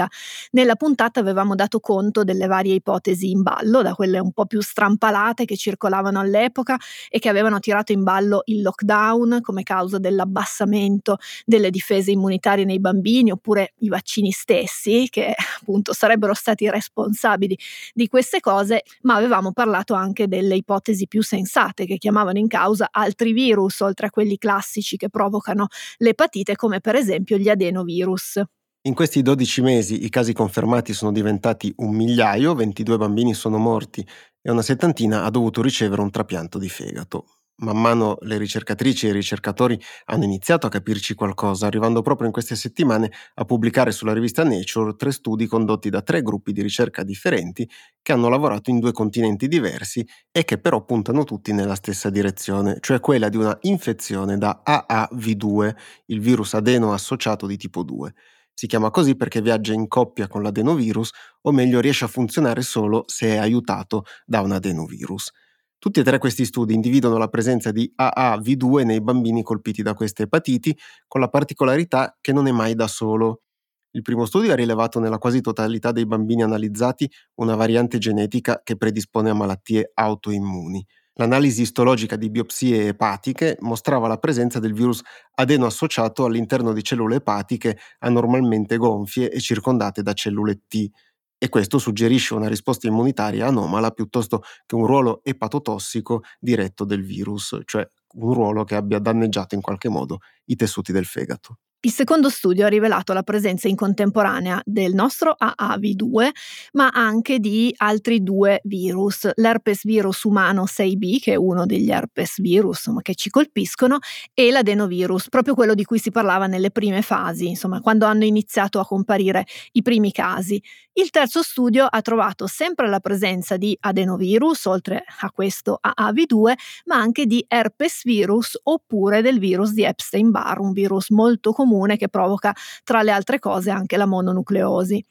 Nella 0.53 0.77
puntata 0.77 1.21
avevamo 1.21 1.55
dato 1.55 1.81
conto 1.81 2.25
delle 2.25 2.47
varie 2.47 2.75
ipotesi 2.75 3.31
in 3.31 3.43
ballo, 3.43 3.83
da 3.83 3.95
quelle 3.95 4.19
un 4.19 4.33
po' 4.33 4.47
più 4.47 4.61
strampalate 4.61 5.45
che 5.45 5.57
circolavano 5.57 6.21
all'epoca 6.21 6.77
e 7.09 7.19
che 7.19 7.29
avevano 7.29 7.59
tirato 7.61 7.93
in 7.93 8.03
ballo 8.03 8.43
il 8.47 8.63
lockdown 8.63 9.41
come 9.43 9.63
causa 9.63 9.99
dell'abbassamento 9.99 11.19
delle 11.45 11.71
difese 11.71 12.11
immunitarie 12.11 12.65
nei 12.65 12.81
bambini, 12.81 13.31
oppure 13.31 13.75
i 13.79 13.89
vaccini 13.89 14.31
stessi, 14.31 15.09
che 15.11 15.35
appunto 15.61 15.93
sarebbero 15.93 16.35
stati 16.35 16.69
responsabili 16.71 17.59
di 17.95 18.09
queste 18.09 18.41
cose, 18.41 18.83
ma 19.03 19.15
avevamo 19.15 19.53
parlato 19.53 19.95
anche 19.95 20.29
delle 20.29 20.57
ipotesi 20.57 21.07
più 21.07 21.23
sensate 21.23 21.87
che 21.87 21.97
chiamavano 21.99 22.39
in 22.39 22.49
causa 22.49 22.89
altri 22.91 23.33
virus 23.33 23.81
oltre 23.81 24.07
a 24.07 24.11
quelli 24.11 24.39
classici 24.39 24.97
che 24.97 25.09
provocano 25.09 25.67
l'epatite 25.99 26.57
come 26.57 26.81
per 26.81 26.95
esempio 26.95 27.37
gli 27.39 27.49
adenovirus. 27.49 28.43
In 28.87 28.95
questi 28.95 29.21
12 29.21 29.63
mesi 29.63 30.05
i 30.05 30.09
casi 30.09 30.33
confermati 30.33 30.93
sono 30.93 31.11
diventati 31.11 31.73
un 31.79 31.93
migliaio, 31.93 32.55
22 32.55 32.97
bambini 32.97 33.35
sono 33.35 33.59
morti 33.59 34.07
e 34.41 34.49
una 34.49 34.63
settantina 34.63 35.25
ha 35.25 35.31
dovuto 35.31 35.61
ricevere 35.61 36.01
un 36.03 36.11
trapianto 36.13 36.57
di 36.57 36.69
fegato. 36.69 37.25
Man 37.63 37.81
mano 37.81 38.17
le 38.21 38.39
ricercatrici 38.39 39.07
e 39.07 39.09
i 39.09 39.13
ricercatori 39.13 39.77
hanno 40.05 40.23
iniziato 40.23 40.69
a 40.69 40.71
capirci 40.71 41.15
qualcosa, 41.15 41.67
arrivando 41.67 42.01
proprio 42.01 42.29
in 42.29 42.33
queste 42.33 42.55
settimane 42.55 43.11
a 43.35 43.45
pubblicare 43.45 43.91
sulla 43.91 44.13
rivista 44.13 44.45
Nature 44.45 44.95
tre 44.95 45.11
studi 45.11 45.47
condotti 45.47 45.91
da 45.91 46.03
tre 46.03 46.23
gruppi 46.23 46.53
di 46.53 46.63
ricerca 46.63 47.03
differenti 47.03 47.69
che 48.01 48.13
hanno 48.13 48.29
lavorato 48.29 48.71
in 48.71 48.79
due 48.79 48.93
continenti 48.93 49.49
diversi 49.49 50.07
e 50.31 50.45
che 50.45 50.59
però 50.59 50.85
puntano 50.85 51.25
tutti 51.25 51.53
nella 51.53 51.75
stessa 51.75 52.09
direzione, 52.09 52.77
cioè 52.79 53.01
quella 53.01 53.31
di 53.31 53.37
una 53.37 53.59
infezione 53.63 54.39
da 54.39 54.63
AAV2, 54.65 55.75
il 56.07 56.21
virus 56.21 56.55
adeno 56.55 56.93
associato 56.93 57.49
di 57.49 57.57
tipo 57.57 57.83
2. 57.83 58.15
Si 58.59 58.67
chiama 58.67 58.91
così 58.91 59.17
perché 59.17 59.43
viaggia 59.43 59.75
in 59.75 59.87
coppia 59.87 60.29
con 60.29 60.43
l'adenovirus, 60.43 61.11
o 61.43 61.53
meglio 61.53 61.79
riesce 61.81 62.07
a 62.07 62.09
funzionare 62.09 62.63
solo 62.63 63.05
se 63.07 63.29
è 63.29 63.37
aiutato 63.37 64.05
da 64.25 64.41
un 64.41 64.53
adenovirus. 64.53 65.31
Tutti 65.79 66.01
e 66.01 66.03
tre 66.03 66.19
questi 66.19 66.47
studi 66.47 66.73
individuano 66.73 67.19
la 67.19 67.29
presenza 67.29 67.71
di 67.71 67.93
AAV2 67.95 68.85
nei 68.85 69.03
bambini 69.03 69.43
colpiti 69.43 69.83
da 69.83 69.93
queste 69.93 70.23
epatiti, 70.23 70.77
con 71.07 71.21
la 71.21 71.29
particolarità 71.29 72.17
che 72.21 72.33
non 72.33 72.47
è 72.47 72.51
mai 72.51 72.75
da 72.75 72.87
solo. 72.87 73.43
Il 73.91 74.01
primo 74.03 74.25
studio 74.25 74.53
ha 74.53 74.57
rilevato 74.57 75.01
nella 75.01 75.19
quasi 75.19 75.41
totalità 75.43 75.93
dei 75.93 76.07
bambini 76.07 76.43
analizzati 76.43 77.11
una 77.37 77.57
variante 77.57 77.99
genetica 77.99 78.61
che 78.65 78.77
predispone 78.77 79.29
a 79.31 79.35
malattie 79.35 79.91
autoimmuni. 79.95 80.85
L'analisi 81.19 81.63
istologica 81.63 82.17
di 82.17 82.29
biopsie 82.31 82.89
epatiche 82.89 83.57
mostrava 83.61 84.07
la 84.07 84.19
presenza 84.19 84.59
del 84.59 84.75
virus 84.75 85.01
adeno 85.35 85.65
associato 85.67 86.25
all'interno 86.27 86.73
di 86.73 86.83
cellule 86.83 87.17
epatiche 87.17 87.79
anormalmente 88.01 88.77
gonfie 88.77 89.31
e 89.31 89.41
circondate 89.41 90.03
da 90.03 90.13
cellule 90.13 90.61
T, 90.67 90.91
e 91.39 91.49
questo 91.49 91.79
suggerisce 91.79 92.35
una 92.35 92.49
risposta 92.49 92.87
immunitaria 92.87 93.47
anomala 93.47 93.91
piuttosto 93.91 94.43
che 94.67 94.75
un 94.75 94.87
ruolo 94.87 95.21
epatotossico 95.23 96.23
diretto 96.39 96.85
del 96.85 97.03
virus, 97.03 97.59
cioè 97.65 97.87
un 98.15 98.33
ruolo 98.35 98.65
che 98.65 98.75
abbia 98.75 98.99
danneggiato 98.99 99.55
in 99.55 99.61
qualche 99.61 99.89
modo 99.89 100.19
i 100.47 100.57
tessuti 100.57 100.93
del 100.93 101.05
fegato. 101.07 101.59
Il 101.81 101.93
secondo 101.93 102.31
studio 102.31 102.65
ha 102.65 102.69
rivelato 102.69 103.13
la 103.13 103.23
presenza 103.23 103.69
in 103.69 103.77
contemporanea 103.77 104.61
del 104.65 104.93
nostro 104.93 105.37
AAV2, 105.39 106.31
ma 106.73 106.89
anche 106.89 107.39
di 107.39 107.73
altri 107.77 108.25
due 108.25 108.61
virus, 108.65 109.31
l'herpes 109.37 109.85
virus 109.85 110.25
umano 110.25 110.65
6B, 110.65 111.21
che 111.21 111.35
è 111.35 111.37
uno 111.37 111.65
degli 111.65 111.91
herpes 111.91 112.41
virus 112.41 112.91
che 113.03 113.15
ci 113.15 113.31
colpiscono, 113.31 113.99
e 114.35 114.51
l'adenovirus, 114.51 115.29
proprio 115.29 115.55
quello 115.55 115.75
di 115.75 115.85
cui 115.85 115.99
si 115.99 116.11
parlava 116.11 116.47
nelle 116.47 116.73
prime 116.73 117.03
fasi, 117.03 117.47
insomma, 117.47 117.81
quando 117.81 118.07
hanno 118.07 118.25
iniziato 118.25 118.81
a 118.81 118.87
comparire 118.87 119.47
i 119.73 119.83
primi 119.83 120.11
casi. 120.11 120.61
Il 120.95 121.11
terzo 121.11 121.43
studio 121.43 121.85
ha 121.85 122.01
trovato 122.01 122.47
sempre 122.49 122.89
la 122.89 123.01
presenza 123.01 123.59
di 123.59 123.77
adenovirus, 123.79 124.65
oltre 124.65 125.05
a 125.21 125.31
questo 125.31 125.79
AAV2, 125.87 126.53
ma 126.87 126.97
anche 126.97 127.27
di 127.27 127.45
herpes 127.47 128.01
virus 128.03 128.59
oppure 128.63 129.21
del 129.21 129.39
virus 129.39 129.73
di 129.73 129.85
Epstein-Barr, 129.85 130.59
un 130.59 130.73
virus 130.73 131.11
molto 131.11 131.53
comune 131.53 131.66
che 131.97 132.09
provoca 132.09 132.55
tra 132.85 133.03
le 133.03 133.11
altre 133.11 133.39
cose 133.39 133.71
anche 133.71 133.97
la 133.97 134.07
mononucleosi. 134.07 135.05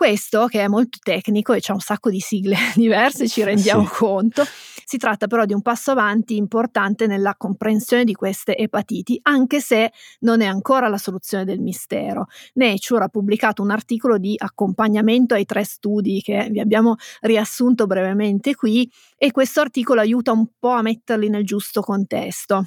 Questo, 0.00 0.46
che 0.46 0.62
è 0.62 0.66
molto 0.66 0.96
tecnico 1.02 1.52
e 1.52 1.60
c'è 1.60 1.72
un 1.72 1.80
sacco 1.80 2.08
di 2.08 2.20
sigle 2.20 2.56
diverse, 2.74 3.28
ci 3.28 3.44
rendiamo 3.44 3.84
sì. 3.86 3.96
conto, 3.96 4.44
si 4.86 4.96
tratta 4.96 5.26
però 5.26 5.44
di 5.44 5.52
un 5.52 5.60
passo 5.60 5.90
avanti 5.90 6.36
importante 6.36 7.06
nella 7.06 7.34
comprensione 7.36 8.04
di 8.04 8.14
queste 8.14 8.56
epatiti, 8.56 9.18
anche 9.24 9.60
se 9.60 9.92
non 10.20 10.40
è 10.40 10.46
ancora 10.46 10.88
la 10.88 10.96
soluzione 10.96 11.44
del 11.44 11.60
mistero. 11.60 12.28
Nature 12.54 13.04
ha 13.04 13.08
pubblicato 13.08 13.60
un 13.60 13.70
articolo 13.70 14.16
di 14.16 14.34
accompagnamento 14.38 15.34
ai 15.34 15.44
tre 15.44 15.64
studi 15.64 16.22
che 16.22 16.48
vi 16.50 16.60
abbiamo 16.60 16.94
riassunto 17.20 17.86
brevemente 17.86 18.54
qui 18.54 18.90
e 19.18 19.30
questo 19.32 19.60
articolo 19.60 20.00
aiuta 20.00 20.32
un 20.32 20.46
po' 20.58 20.70
a 20.70 20.80
metterli 20.80 21.28
nel 21.28 21.44
giusto 21.44 21.82
contesto. 21.82 22.64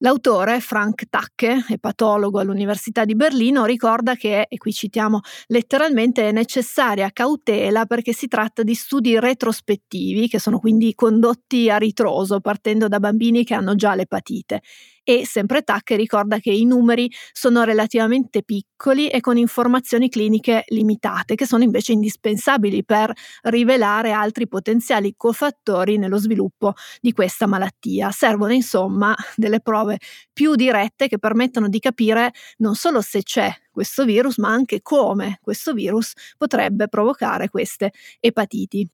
L'autore, 0.00 0.60
Frank 0.60 1.08
Tacke, 1.08 1.64
epatologo 1.68 2.38
all'Università 2.38 3.04
di 3.04 3.16
Berlino, 3.16 3.64
ricorda 3.64 4.14
che, 4.14 4.46
e 4.48 4.56
qui 4.56 4.72
citiamo 4.72 5.20
letteralmente, 5.48 6.28
è 6.28 6.32
necessaria 6.32 7.10
cautela 7.10 7.84
perché 7.84 8.12
si 8.12 8.28
tratta 8.28 8.62
di 8.62 8.74
studi 8.74 9.18
retrospettivi, 9.18 10.28
che 10.28 10.38
sono 10.38 10.60
quindi 10.60 10.94
condotti 10.94 11.68
a 11.68 11.78
ritroso, 11.78 12.38
partendo 12.40 12.86
da 12.86 13.00
bambini 13.00 13.42
che 13.42 13.54
hanno 13.54 13.74
già 13.74 13.96
l'epatite 13.96 14.60
e 15.08 15.24
sempre 15.24 15.62
TAC 15.62 15.92
ricorda 15.92 16.38
che 16.38 16.50
i 16.50 16.66
numeri 16.66 17.10
sono 17.32 17.62
relativamente 17.62 18.42
piccoli 18.42 19.08
e 19.08 19.20
con 19.20 19.38
informazioni 19.38 20.10
cliniche 20.10 20.64
limitate, 20.66 21.34
che 21.34 21.46
sono 21.46 21.62
invece 21.62 21.92
indispensabili 21.92 22.84
per 22.84 23.10
rivelare 23.44 24.12
altri 24.12 24.46
potenziali 24.46 25.14
cofattori 25.16 25.96
nello 25.96 26.18
sviluppo 26.18 26.74
di 27.00 27.12
questa 27.12 27.46
malattia. 27.46 28.10
Servono 28.10 28.52
insomma 28.52 29.16
delle 29.34 29.60
prove 29.60 29.96
più 30.30 30.54
dirette 30.54 31.08
che 31.08 31.18
permettano 31.18 31.70
di 31.70 31.78
capire 31.78 32.32
non 32.58 32.74
solo 32.74 33.00
se 33.00 33.22
c'è 33.22 33.50
questo 33.70 34.04
virus, 34.04 34.36
ma 34.36 34.50
anche 34.50 34.82
come 34.82 35.38
questo 35.40 35.72
virus 35.72 36.12
potrebbe 36.36 36.86
provocare 36.88 37.48
queste 37.48 37.92
epatiti. 38.20 38.86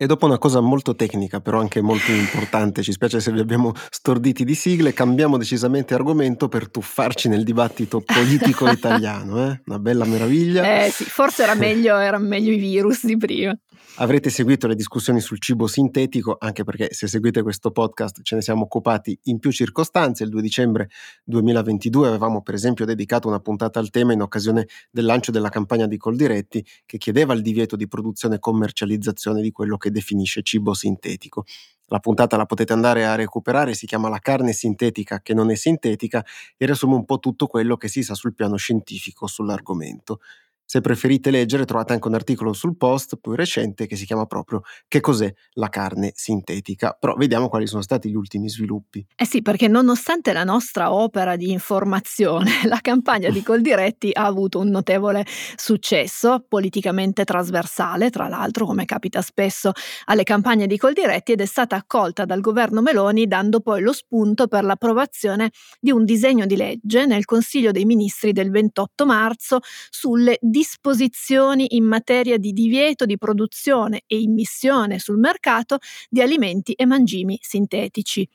E 0.00 0.06
dopo 0.06 0.26
una 0.26 0.38
cosa 0.38 0.60
molto 0.60 0.94
tecnica, 0.94 1.40
però 1.40 1.58
anche 1.58 1.80
molto 1.80 2.12
importante, 2.12 2.84
ci 2.84 2.92
spiace 2.92 3.18
se 3.18 3.32
vi 3.32 3.40
abbiamo 3.40 3.72
storditi 3.90 4.44
di 4.44 4.54
sigle, 4.54 4.92
cambiamo 4.92 5.36
decisamente 5.36 5.92
argomento 5.92 6.48
per 6.48 6.70
tuffarci 6.70 7.28
nel 7.28 7.42
dibattito 7.42 8.00
politico 8.00 8.68
italiano. 8.70 9.50
Eh? 9.50 9.60
Una 9.66 9.78
bella 9.80 10.04
meraviglia. 10.04 10.84
Eh 10.84 10.90
sì, 10.90 11.02
forse 11.02 11.42
era 11.42 11.54
meglio, 11.54 11.96
erano 11.98 12.28
meglio 12.28 12.52
i 12.52 12.58
virus 12.58 13.04
di 13.04 13.16
prima. 13.16 13.58
Avrete 14.00 14.30
seguito 14.30 14.68
le 14.68 14.76
discussioni 14.76 15.20
sul 15.20 15.40
cibo 15.40 15.66
sintetico, 15.66 16.36
anche 16.38 16.62
perché 16.62 16.92
se 16.92 17.08
seguite 17.08 17.42
questo 17.42 17.72
podcast 17.72 18.22
ce 18.22 18.36
ne 18.36 18.42
siamo 18.42 18.62
occupati 18.62 19.18
in 19.24 19.40
più 19.40 19.50
circostanze. 19.50 20.22
Il 20.22 20.30
2 20.30 20.40
dicembre 20.40 20.88
2022 21.24 22.06
avevamo 22.06 22.40
per 22.42 22.54
esempio 22.54 22.84
dedicato 22.84 23.26
una 23.26 23.40
puntata 23.40 23.80
al 23.80 23.90
tema 23.90 24.12
in 24.12 24.22
occasione 24.22 24.68
del 24.90 25.04
lancio 25.04 25.32
della 25.32 25.48
campagna 25.48 25.86
di 25.86 25.96
Coldiretti 25.96 26.64
che 26.86 26.96
chiedeva 26.96 27.34
il 27.34 27.42
divieto 27.42 27.74
di 27.74 27.88
produzione 27.88 28.36
e 28.36 28.38
commercializzazione 28.38 29.42
di 29.42 29.50
quello 29.50 29.76
che 29.76 29.90
definisce 29.90 30.42
cibo 30.42 30.74
sintetico. 30.74 31.44
La 31.90 32.00
puntata 32.00 32.36
la 32.36 32.44
potete 32.46 32.74
andare 32.74 33.06
a 33.06 33.14
recuperare, 33.14 33.74
si 33.74 33.86
chiama 33.86 34.08
La 34.08 34.18
carne 34.18 34.52
sintetica 34.52 35.20
che 35.20 35.34
non 35.34 35.50
è 35.50 35.56
sintetica 35.56 36.24
e 36.56 36.66
riassume 36.66 36.94
un 36.94 37.04
po' 37.04 37.18
tutto 37.18 37.46
quello 37.46 37.76
che 37.76 37.88
si 37.88 38.02
sa 38.02 38.14
sul 38.14 38.34
piano 38.34 38.56
scientifico 38.56 39.26
sull'argomento. 39.26 40.20
Se 40.70 40.82
preferite 40.82 41.30
leggere 41.30 41.64
trovate 41.64 41.94
anche 41.94 42.08
un 42.08 42.14
articolo 42.14 42.52
sul 42.52 42.76
post 42.76 43.16
più 43.16 43.32
recente 43.32 43.86
che 43.86 43.96
si 43.96 44.04
chiama 44.04 44.26
proprio 44.26 44.60
Che 44.86 45.00
cos'è 45.00 45.32
la 45.52 45.70
carne 45.70 46.12
sintetica? 46.14 46.92
Però 46.92 47.14
vediamo 47.14 47.48
quali 47.48 47.66
sono 47.66 47.80
stati 47.80 48.10
gli 48.10 48.14
ultimi 48.14 48.50
sviluppi. 48.50 49.02
Eh 49.16 49.24
sì, 49.24 49.40
perché 49.40 49.66
nonostante 49.66 50.34
la 50.34 50.44
nostra 50.44 50.92
opera 50.92 51.36
di 51.36 51.50
informazione, 51.52 52.50
la 52.68 52.80
campagna 52.82 53.30
di 53.30 53.42
Coldiretti 53.42 54.10
ha 54.12 54.26
avuto 54.26 54.58
un 54.58 54.68
notevole 54.68 55.24
successo, 55.56 56.44
politicamente 56.46 57.24
trasversale, 57.24 58.10
tra 58.10 58.28
l'altro 58.28 58.66
come 58.66 58.84
capita 58.84 59.22
spesso 59.22 59.72
alle 60.04 60.22
campagne 60.22 60.66
di 60.66 60.76
Coldiretti, 60.76 61.32
ed 61.32 61.40
è 61.40 61.46
stata 61.46 61.76
accolta 61.76 62.26
dal 62.26 62.42
governo 62.42 62.82
Meloni 62.82 63.26
dando 63.26 63.60
poi 63.60 63.80
lo 63.80 63.94
spunto 63.94 64.48
per 64.48 64.64
l'approvazione 64.64 65.50
di 65.80 65.92
un 65.92 66.04
disegno 66.04 66.44
di 66.44 66.56
legge 66.56 67.06
nel 67.06 67.24
Consiglio 67.24 67.70
dei 67.70 67.86
Ministri 67.86 68.32
del 68.32 68.50
28 68.50 69.06
marzo 69.06 69.60
sulle 69.88 70.36
disposizioni 70.58 71.76
in 71.76 71.84
materia 71.84 72.36
di 72.36 72.52
divieto 72.52 73.04
di 73.06 73.16
produzione 73.16 74.02
e 74.08 74.20
immissione 74.20 74.98
sul 74.98 75.16
mercato 75.16 75.78
di 76.08 76.20
alimenti 76.20 76.72
e 76.72 76.84
mangimi 76.84 77.38
sintetici. 77.40 78.28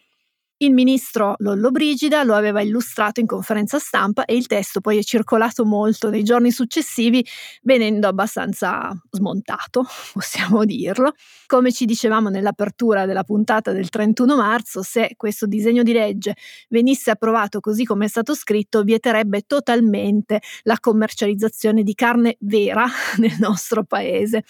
Il 0.63 0.71
ministro 0.71 1.35
Lollobrigida 1.39 2.23
lo 2.23 2.35
aveva 2.35 2.61
illustrato 2.61 3.19
in 3.19 3.25
conferenza 3.25 3.79
stampa 3.79 4.23
e 4.23 4.33
il 4.33 4.47
testo 4.47 4.79
poi 4.79 4.97
è 4.97 5.03
circolato 5.03 5.65
molto 5.65 6.09
nei 6.09 6.23
giorni 6.23 6.51
successivi, 6.51 7.21
venendo 7.63 8.07
abbastanza 8.07 8.89
smontato, 9.11 9.83
possiamo 10.13 10.63
dirlo. 10.63 11.15
Come 11.47 11.73
ci 11.73 11.83
dicevamo 11.83 12.29
nell'apertura 12.29 13.05
della 13.05 13.25
puntata 13.25 13.73
del 13.73 13.89
31 13.89 14.37
marzo, 14.37 14.83
se 14.83 15.15
questo 15.17 15.47
disegno 15.47 15.83
di 15.83 15.91
legge 15.91 16.37
venisse 16.69 17.11
approvato 17.11 17.59
così 17.59 17.83
come 17.83 18.05
è 18.05 18.07
stato 18.07 18.33
scritto, 18.33 18.83
vieterebbe 18.83 19.41
totalmente 19.41 20.39
la 20.61 20.77
commercializzazione 20.79 21.83
di 21.83 21.93
carne 21.93 22.37
vera 22.39 22.85
nel 23.19 23.35
nostro 23.37 23.83
paese 23.83 24.45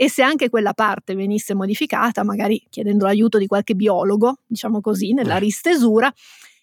e 0.00 0.08
se 0.08 0.22
anche 0.22 0.48
quella 0.48 0.74
parte 0.74 1.16
venisse 1.16 1.54
modificata, 1.54 2.22
magari 2.22 2.64
chiedendo 2.70 3.04
l'aiuto 3.04 3.36
di 3.36 3.48
qualche 3.48 3.74
biologo, 3.74 4.42
diciamo 4.46 4.80
così, 4.80 5.12
nella 5.12 5.34
eh. 5.34 5.40
ristesura, 5.40 6.14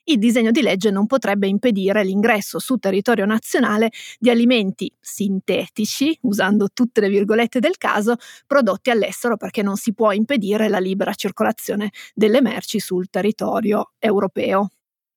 il 0.06 0.20
disegno 0.20 0.52
di 0.52 0.62
legge 0.62 0.90
non 0.90 1.06
potrebbe 1.06 1.46
impedire 1.48 2.02
l'ingresso 2.06 2.60
su 2.60 2.78
territorio 2.78 3.26
nazionale 3.26 3.92
di 4.20 4.30
alimenti 4.30 4.90
sintetici, 5.02 6.18
usando 6.22 6.70
tutte 6.74 7.02
le 7.02 7.10
virgolette 7.10 7.60
del 7.60 7.78
caso, 7.78 8.16
prodotti 8.48 8.90
all'estero 8.90 9.36
perché 9.36 9.62
non 9.62 9.76
si 9.76 9.94
può 9.94 10.14
impedire 10.14 10.70
la 10.70 10.80
libera 10.80 11.14
circolazione 11.14 11.92
delle 12.14 12.40
merci 12.40 12.80
sul 12.80 13.10
territorio 13.10 13.92
europeo. 14.00 14.70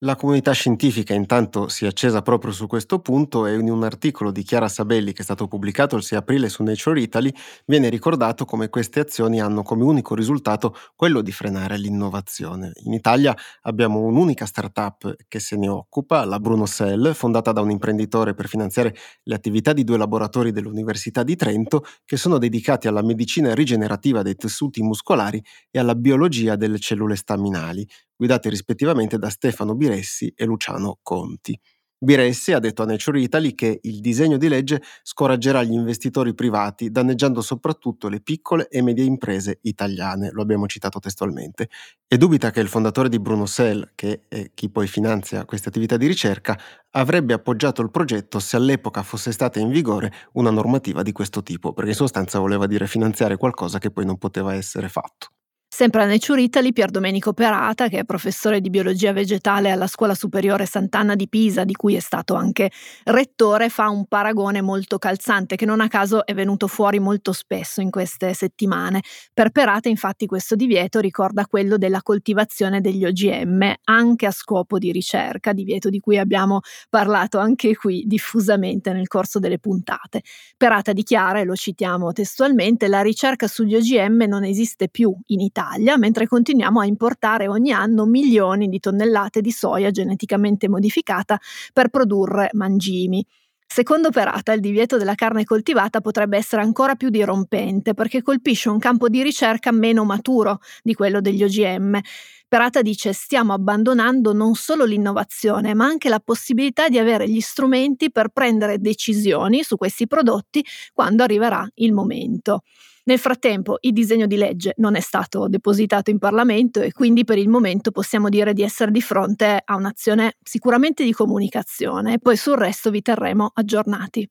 La 0.03 0.15
comunità 0.15 0.53
scientifica 0.53 1.13
intanto 1.13 1.67
si 1.67 1.85
è 1.85 1.89
accesa 1.89 2.23
proprio 2.23 2.53
su 2.53 2.69
questo 2.69 3.01
punto 3.01 3.47
e 3.47 3.55
in 3.55 3.69
un 3.69 3.83
articolo 3.83 4.31
di 4.31 4.45
Chiara 4.45 4.69
Sabelli 4.69 5.13
che 5.13 5.23
è 5.23 5.25
stato 5.25 5.49
pubblicato 5.49 5.97
il 5.97 6.05
6 6.05 6.19
aprile 6.19 6.49
su 6.49 6.63
Nature 6.63 7.01
Italy 7.01 7.35
viene 7.67 7.89
ricordato 7.89 8.45
come 8.45 8.69
queste 8.69 9.01
azioni 9.01 9.41
hanno 9.41 9.65
come 9.65 9.83
unico 9.83 10.15
risultato 10.15 10.77
quello 10.95 11.21
di 11.21 11.33
frenare 11.33 11.77
l'innovazione. 11.79 12.71
In 12.85 12.93
Italia 12.93 13.37
abbiamo 13.63 13.99
un'unica 13.99 14.47
startup 14.47 15.17
che 15.27 15.41
se 15.41 15.57
ne 15.57 15.69
occupa, 15.69 16.25
la 16.25 16.39
Bruno 16.39 16.69
Cell, 16.69 17.13
fondata 17.13 17.51
da 17.51 17.61
un 17.61 17.73
imprenditore 17.73 18.35
per 18.35 18.47
finanziare 18.47 18.95
le 19.25 19.35
attività 19.35 19.73
di 19.73 19.83
due 19.83 19.99
laboratori 19.99 20.53
dell'Università 20.53 21.25
di 21.25 21.35
Trento 21.35 21.85
che 22.05 22.17
sono 22.17 22.39
dedicati 22.39 22.87
alla 22.87 23.03
medicina 23.03 23.53
rigenerativa 23.53 24.23
dei 24.23 24.37
tessuti 24.37 24.81
muscolari 24.81 25.43
e 25.73 25.81
alla 25.81 25.97
biologia 25.97 26.55
delle 26.55 26.79
cellule 26.79 27.17
staminali, 27.17 27.85
guidati 28.19 28.51
rispettivamente 28.51 29.17
da 29.19 29.31
Stefano 29.31 29.75
Biressi 29.75 30.33
e 30.37 30.45
Luciano 30.45 30.99
Conti. 31.03 31.59
Biressi 32.01 32.53
ha 32.53 32.61
detto 32.61 32.83
a 32.83 32.87
Nature 32.87 33.21
Italy 33.21 33.55
che 33.57 33.81
il 33.83 34.01
disegno 34.01 34.37
di 34.37 34.49
legge 34.49 34.81
scoraggerà 35.03 35.65
gli 35.65 35.73
investitori 35.73 36.33
privati, 36.33 36.91
danneggiando 36.93 37.41
soprattutto 37.41 38.09
le 38.09 38.21
piccole 38.21 38.69
e 38.69 38.83
medie 38.83 39.05
imprese 39.05 39.59
italiane, 39.63 40.31
lo 40.31 40.43
abbiamo 40.43 40.69
citato 40.69 41.01
testualmente, 41.01 41.69
e 42.07 42.17
dubita 42.17 42.51
che 42.53 42.61
il 42.61 42.69
fondatore 42.69 43.09
di 43.09 43.19
Bruno 43.19 43.47
Cell, 43.47 43.91
che 43.97 44.23
è 44.29 44.51
chi 44.55 44.71
poi 44.71 44.87
finanzia 44.87 45.45
queste 45.45 45.71
attività 45.71 45.97
di 45.97 46.07
ricerca, 46.07 46.57
avrebbe 46.91 47.33
appoggiato 47.35 47.83
il 47.83 47.91
progetto 47.91 48.39
se 48.39 48.57
all'epoca 48.57 49.03
fosse 49.03 49.33
stata 49.33 49.59
in 49.59 49.71
vigore 49.71 50.13
una 50.35 50.51
normativa 50.51 51.03
di 51.03 51.13
questo 51.13 51.43
tipo, 51.43 51.73
perché 51.73 51.91
in 51.91 51.97
sostanza 51.97 52.39
voleva 52.39 52.67
dire 52.69 52.87
finanziare 52.87 53.37
qualcosa 53.37 53.79
che 53.79 53.91
poi 53.91 54.05
non 54.07 54.19
poteva 54.19 54.55
essere 54.55 54.89
fatto. 54.89 55.31
Sempre 55.71 56.03
a 56.03 56.07
Nature 56.07 56.41
Italy, 56.41 56.73
Pier 56.73 56.91
Domenico 56.91 57.35
Perata, 57.35 57.89
che 57.89 57.99
è 57.99 58.05
professore 58.05 58.63
di 58.63 58.71
biologia 58.71 59.13
vegetale 59.13 59.71
alla 59.71 59.87
Scuola 59.87 60.15
Superiore 60.15 60.65
Sant'Anna 60.65 61.15
di 61.15 61.29
Pisa, 61.29 61.65
di 61.65 61.75
cui 61.75 61.95
è 61.95 62.01
stato 62.01 62.35
anche 62.35 62.71
rettore, 63.05 63.69
fa 63.69 63.89
un 63.91 64.07
paragone 64.07 64.63
molto 64.63 64.97
calzante 64.99 65.57
che 65.57 65.67
non 65.67 65.81
a 65.81 65.87
caso 65.89 66.25
è 66.25 66.33
venuto 66.33 66.69
fuori 66.69 66.99
molto 66.99 67.33
spesso 67.33 67.83
in 67.83 67.91
queste 67.91 68.33
settimane. 68.33 69.03
Per 69.33 69.51
Perata, 69.51 69.91
infatti, 69.91 70.25
questo 70.27 70.57
divieto 70.57 71.01
ricorda 71.01 71.45
quello 71.47 71.77
della 71.77 72.01
coltivazione 72.03 72.81
degli 72.81 73.05
OGM, 73.05 73.75
anche 73.85 74.25
a 74.27 74.31
scopo 74.33 74.79
di 74.79 74.91
ricerca, 74.91 75.53
divieto 75.53 75.91
di 75.91 76.01
cui 76.01 76.19
abbiamo 76.19 76.61
parlato 76.89 77.39
anche 77.39 77.77
qui 77.77 78.05
diffusamente 78.07 78.93
nel 78.95 79.07
corso 79.07 79.39
delle 79.39 79.59
puntate. 79.59 80.23
Perata 80.57 80.93
dichiara, 80.95 81.41
e 81.41 81.45
lo 81.45 81.55
citiamo 81.55 82.11
testualmente, 82.13 82.89
la 82.89 83.03
ricerca 83.03 83.47
sugli 83.47 83.77
OGM 83.77 84.25
non 84.27 84.45
esiste 84.45 84.89
più 84.89 85.15
in 85.27 85.41
Italia 85.41 85.57
Italia, 85.59 85.97
mentre 85.97 86.29
continuiamo 86.29 86.79
a 86.79 86.87
importare 86.87 87.49
ogni 87.49 87.73
anno 87.73 88.05
milioni 88.07 88.68
di 88.68 88.79
tonnellate 88.79 89.40
di 89.40 89.51
soia 89.51 89.90
geneticamente 89.90 90.68
modificata 90.68 91.37
per 91.73 91.88
produrre 91.88 92.51
mangimi. 92.53 93.27
Secondo 93.66 94.11
Perata, 94.11 94.53
il 94.53 94.61
divieto 94.61 94.97
della 94.97 95.16
carne 95.16 95.44
coltivata 95.44 96.01
potrebbe 96.01 96.37
essere 96.38 96.62
ancora 96.62 96.94
più 96.94 97.11
dirompente 97.11 97.92
perché 97.92 98.23
colpisce 98.23 98.68
un 98.68 98.79
campo 98.79 99.09
di 99.09 99.21
ricerca 99.21 99.73
meno 99.73 100.05
maturo 100.05 100.61
di 100.83 100.94
quello 100.94 101.21
degli 101.21 101.42
OGM. 101.42 102.01
Perata 102.47 102.81
dice 102.81 103.12
stiamo 103.12 103.53
abbandonando 103.53 104.33
non 104.33 104.55
solo 104.55 104.85
l'innovazione, 104.85 105.75
ma 105.75 105.85
anche 105.87 106.09
la 106.09 106.21
possibilità 106.21 106.88
di 106.88 106.99
avere 106.99 107.29
gli 107.29 107.40
strumenti 107.40 108.11
per 108.12 108.29
prendere 108.29 108.79
decisioni 108.79 109.64
su 109.64 109.77
questi 109.77 110.07
prodotti 110.07 110.64
quando 110.94 111.25
arriverà 111.25 111.68
il 111.75 111.92
momento. 111.92 112.62
Nel 113.09 113.18
frattempo 113.18 113.79
il 113.81 113.94
disegno 113.94 114.27
di 114.27 114.37
legge 114.37 114.75
non 114.77 114.94
è 114.94 115.01
stato 115.01 115.49
depositato 115.49 116.11
in 116.11 116.18
Parlamento 116.18 116.83
e 116.83 116.92
quindi 116.92 117.25
per 117.25 117.38
il 117.38 117.49
momento 117.49 117.90
possiamo 117.90 118.29
dire 118.29 118.53
di 118.53 118.62
essere 118.62 118.90
di 118.90 119.01
fronte 119.01 119.62
a 119.64 119.77
un'azione 119.77 120.37
sicuramente 120.42 121.05
di 121.05 121.14
comunicazione 121.14 122.12
e 122.12 122.18
poi 122.18 122.37
sul 122.37 122.59
resto 122.59 122.90
vi 122.90 123.01
terremo 123.01 123.51
aggiornati. 123.55 124.29